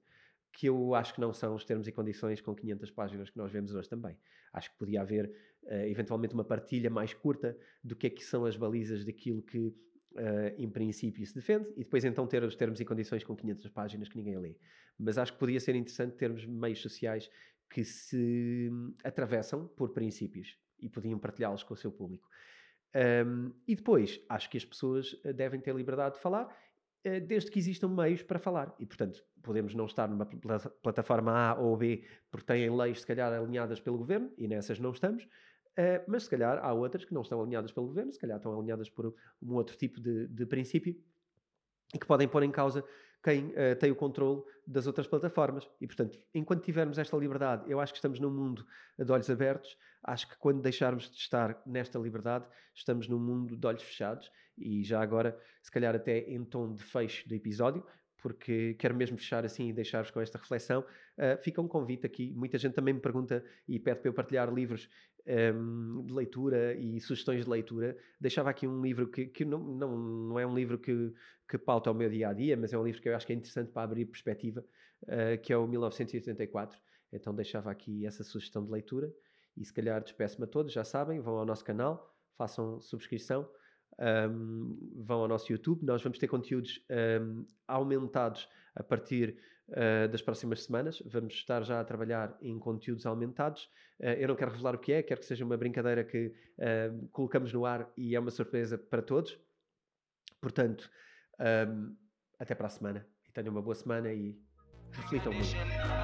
que 0.51 0.67
eu 0.67 0.95
acho 0.95 1.13
que 1.13 1.19
não 1.19 1.33
são 1.33 1.55
os 1.55 1.65
termos 1.65 1.87
e 1.87 1.91
condições 1.91 2.39
com 2.39 2.55
500 2.55 2.91
páginas 2.91 3.29
que 3.29 3.37
nós 3.37 3.51
vemos 3.51 3.75
hoje 3.75 3.89
também. 3.89 4.17
Acho 4.53 4.71
que 4.71 4.77
podia 4.77 5.01
haver, 5.01 5.25
uh, 5.63 5.73
eventualmente, 5.85 6.33
uma 6.33 6.45
partilha 6.45 6.89
mais 6.89 7.13
curta 7.13 7.57
do 7.83 7.95
que 7.95 8.07
é 8.07 8.09
que 8.09 8.23
são 8.23 8.45
as 8.45 8.55
balizas 8.55 9.03
daquilo 9.03 9.41
que, 9.41 9.67
uh, 9.67 10.55
em 10.57 10.69
princípio, 10.69 11.25
se 11.25 11.35
defende, 11.35 11.69
e 11.75 11.83
depois 11.83 12.05
então 12.05 12.25
ter 12.25 12.43
os 12.43 12.55
termos 12.55 12.79
e 12.79 12.85
condições 12.85 13.23
com 13.23 13.35
500 13.35 13.69
páginas 13.69 14.07
que 14.07 14.15
ninguém 14.15 14.37
lê. 14.37 14.55
Mas 14.97 15.17
acho 15.17 15.33
que 15.33 15.39
podia 15.39 15.59
ser 15.59 15.75
interessante 15.75 16.15
termos 16.15 16.45
meios 16.45 16.81
sociais 16.81 17.29
que 17.69 17.83
se 17.83 18.69
atravessam 19.03 19.67
por 19.67 19.91
princípios 19.91 20.55
e 20.79 20.87
podiam 20.87 21.17
partilhá-los 21.17 21.63
com 21.63 21.73
o 21.73 21.77
seu 21.77 21.91
público. 21.91 22.29
Um, 22.95 23.51
e 23.67 23.75
depois, 23.75 24.21
acho 24.29 24.49
que 24.49 24.57
as 24.57 24.65
pessoas 24.65 25.19
eh, 25.23 25.33
devem 25.33 25.59
ter 25.59 25.73
liberdade 25.75 26.15
de 26.15 26.21
falar, 26.21 26.45
uh, 26.45 27.21
desde 27.25 27.49
que 27.49 27.57
existam 27.57 27.87
meios 27.87 28.21
para 28.21 28.37
falar. 28.37 28.73
E, 28.79 28.85
portanto, 28.85 29.23
podemos 29.41 29.73
não 29.73 29.85
estar 29.85 30.07
numa 30.07 30.25
plataforma 30.25 31.31
A 31.31 31.59
ou 31.59 31.75
B 31.75 32.05
porque 32.29 32.45
têm 32.45 32.75
leis, 32.75 33.01
se 33.01 33.07
calhar, 33.07 33.33
alinhadas 33.33 33.79
pelo 33.79 33.97
governo, 33.97 34.31
e 34.37 34.47
nessas 34.47 34.79
não 34.79 34.91
estamos. 34.91 35.23
Uh, 35.23 36.03
mas, 36.07 36.23
se 36.23 36.29
calhar, 36.29 36.59
há 36.63 36.71
outras 36.71 37.03
que 37.03 37.13
não 37.13 37.21
estão 37.21 37.41
alinhadas 37.41 37.71
pelo 37.71 37.87
governo, 37.87 38.11
se 38.11 38.19
calhar 38.19 38.37
estão 38.37 38.57
alinhadas 38.57 38.89
por 38.89 39.13
um 39.41 39.53
outro 39.55 39.75
tipo 39.75 39.99
de, 39.99 40.27
de 40.27 40.45
princípio 40.45 40.95
e 41.93 41.99
que 41.99 42.05
podem 42.05 42.27
pôr 42.27 42.43
em 42.43 42.51
causa 42.51 42.83
quem 43.23 43.47
uh, 43.47 43.75
tem 43.79 43.89
o 43.89 43.95
controle 43.95 44.43
das 44.67 44.85
outras 44.85 45.07
plataformas. 45.07 45.67
E, 45.79 45.87
portanto, 45.87 46.19
enquanto 46.33 46.63
tivermos 46.63 46.97
esta 46.97 47.15
liberdade, 47.15 47.69
eu 47.71 47.79
acho 47.79 47.93
que 47.93 47.97
estamos 47.97 48.19
num 48.19 48.29
mundo 48.29 48.65
de 48.99 49.11
olhos 49.11 49.29
abertos. 49.29 49.77
Acho 50.03 50.27
que 50.27 50.37
quando 50.37 50.61
deixarmos 50.61 51.09
de 51.09 51.17
estar 51.17 51.61
nesta 51.65 51.97
liberdade, 51.97 52.45
estamos 52.75 53.07
num 53.07 53.19
mundo 53.19 53.55
de 53.55 53.65
olhos 53.65 53.81
fechados. 53.81 54.29
E 54.57 54.83
já 54.83 55.01
agora, 55.01 55.39
se 55.61 55.71
calhar 55.71 55.95
até 55.95 56.19
em 56.19 56.43
tom 56.43 56.73
de 56.73 56.83
fecho 56.83 57.27
do 57.27 57.33
episódio, 57.33 57.83
porque 58.21 58.73
quero 58.75 58.95
mesmo 58.95 59.17
fechar 59.17 59.43
assim 59.43 59.67
e 59.69 59.73
deixar-vos 59.73 60.11
com 60.11 60.21
esta 60.21 60.37
reflexão. 60.37 60.81
Uh, 61.17 61.37
fica 61.41 61.61
um 61.61 61.67
convite 61.67 62.05
aqui. 62.05 62.31
Muita 62.33 62.57
gente 62.57 62.73
também 62.73 62.93
me 62.93 62.99
pergunta 62.99 63.43
e 63.67 63.79
pede 63.79 63.99
para 63.99 64.09
eu 64.09 64.13
partilhar 64.13 64.53
livros 64.53 64.89
um, 65.27 66.05
de 66.05 66.13
leitura 66.13 66.73
e 66.75 66.99
sugestões 66.99 67.43
de 67.43 67.49
leitura. 67.49 67.97
Deixava 68.19 68.49
aqui 68.49 68.67
um 68.67 68.81
livro 68.81 69.07
que, 69.07 69.25
que 69.27 69.45
não, 69.45 69.59
não, 69.59 69.97
não 69.97 70.39
é 70.39 70.45
um 70.45 70.53
livro 70.53 70.77
que, 70.77 71.13
que 71.47 71.57
pauta 71.57 71.91
o 71.91 71.93
meu 71.93 72.09
dia 72.09 72.29
a 72.29 72.33
dia, 72.33 72.57
mas 72.57 72.73
é 72.73 72.77
um 72.77 72.83
livro 72.83 73.01
que 73.01 73.09
eu 73.09 73.15
acho 73.15 73.25
que 73.25 73.33
é 73.33 73.35
interessante 73.35 73.71
para 73.71 73.83
abrir 73.83 74.05
perspectiva, 74.05 74.63
uh, 75.03 75.41
que 75.41 75.53
é 75.53 75.57
o 75.57 75.67
1984. 75.67 76.79
Então 77.11 77.33
deixava 77.33 77.71
aqui 77.71 78.05
essa 78.05 78.23
sugestão 78.23 78.63
de 78.65 78.71
leitura 78.71 79.13
e 79.55 79.63
se 79.63 79.71
calhar 79.71 80.01
despeço-me 80.01 80.45
a 80.45 80.47
todos, 80.47 80.73
já 80.73 80.83
sabem, 80.83 81.19
vão 81.19 81.37
ao 81.37 81.45
nosso 81.45 81.63
canal, 81.63 82.15
façam 82.35 82.81
subscrição, 82.81 83.47
um, 83.99 84.77
vão 84.95 85.21
ao 85.21 85.27
nosso 85.27 85.51
YouTube, 85.51 85.85
nós 85.85 86.01
vamos 86.01 86.17
ter 86.17 86.27
conteúdos 86.27 86.83
um, 87.21 87.45
aumentados 87.67 88.47
a 88.75 88.83
partir 88.83 89.37
uh, 89.69 90.07
das 90.09 90.21
próximas 90.21 90.63
semanas. 90.63 91.01
Vamos 91.05 91.33
estar 91.33 91.63
já 91.63 91.79
a 91.79 91.83
trabalhar 91.83 92.35
em 92.41 92.57
conteúdos 92.59 93.05
aumentados. 93.05 93.65
Uh, 93.99 94.15
eu 94.19 94.27
não 94.27 94.35
quero 94.35 94.51
revelar 94.51 94.75
o 94.75 94.79
que 94.79 94.91
é, 94.91 95.03
quero 95.03 95.19
que 95.19 95.25
seja 95.25 95.45
uma 95.45 95.57
brincadeira 95.57 96.03
que 96.03 96.33
uh, 96.57 97.07
colocamos 97.11 97.53
no 97.53 97.65
ar 97.65 97.91
e 97.95 98.15
é 98.15 98.19
uma 98.19 98.31
surpresa 98.31 98.77
para 98.77 99.01
todos. 99.01 99.39
Portanto, 100.41 100.89
um, 101.69 101.95
até 102.37 102.53
para 102.53 102.67
a 102.67 102.69
semana. 102.69 103.07
E 103.27 103.31
tenham 103.31 103.51
uma 103.51 103.61
boa 103.61 103.75
semana 103.75 104.11
e 104.11 104.37
reflitam 104.91 105.31
muito. 105.31 106.02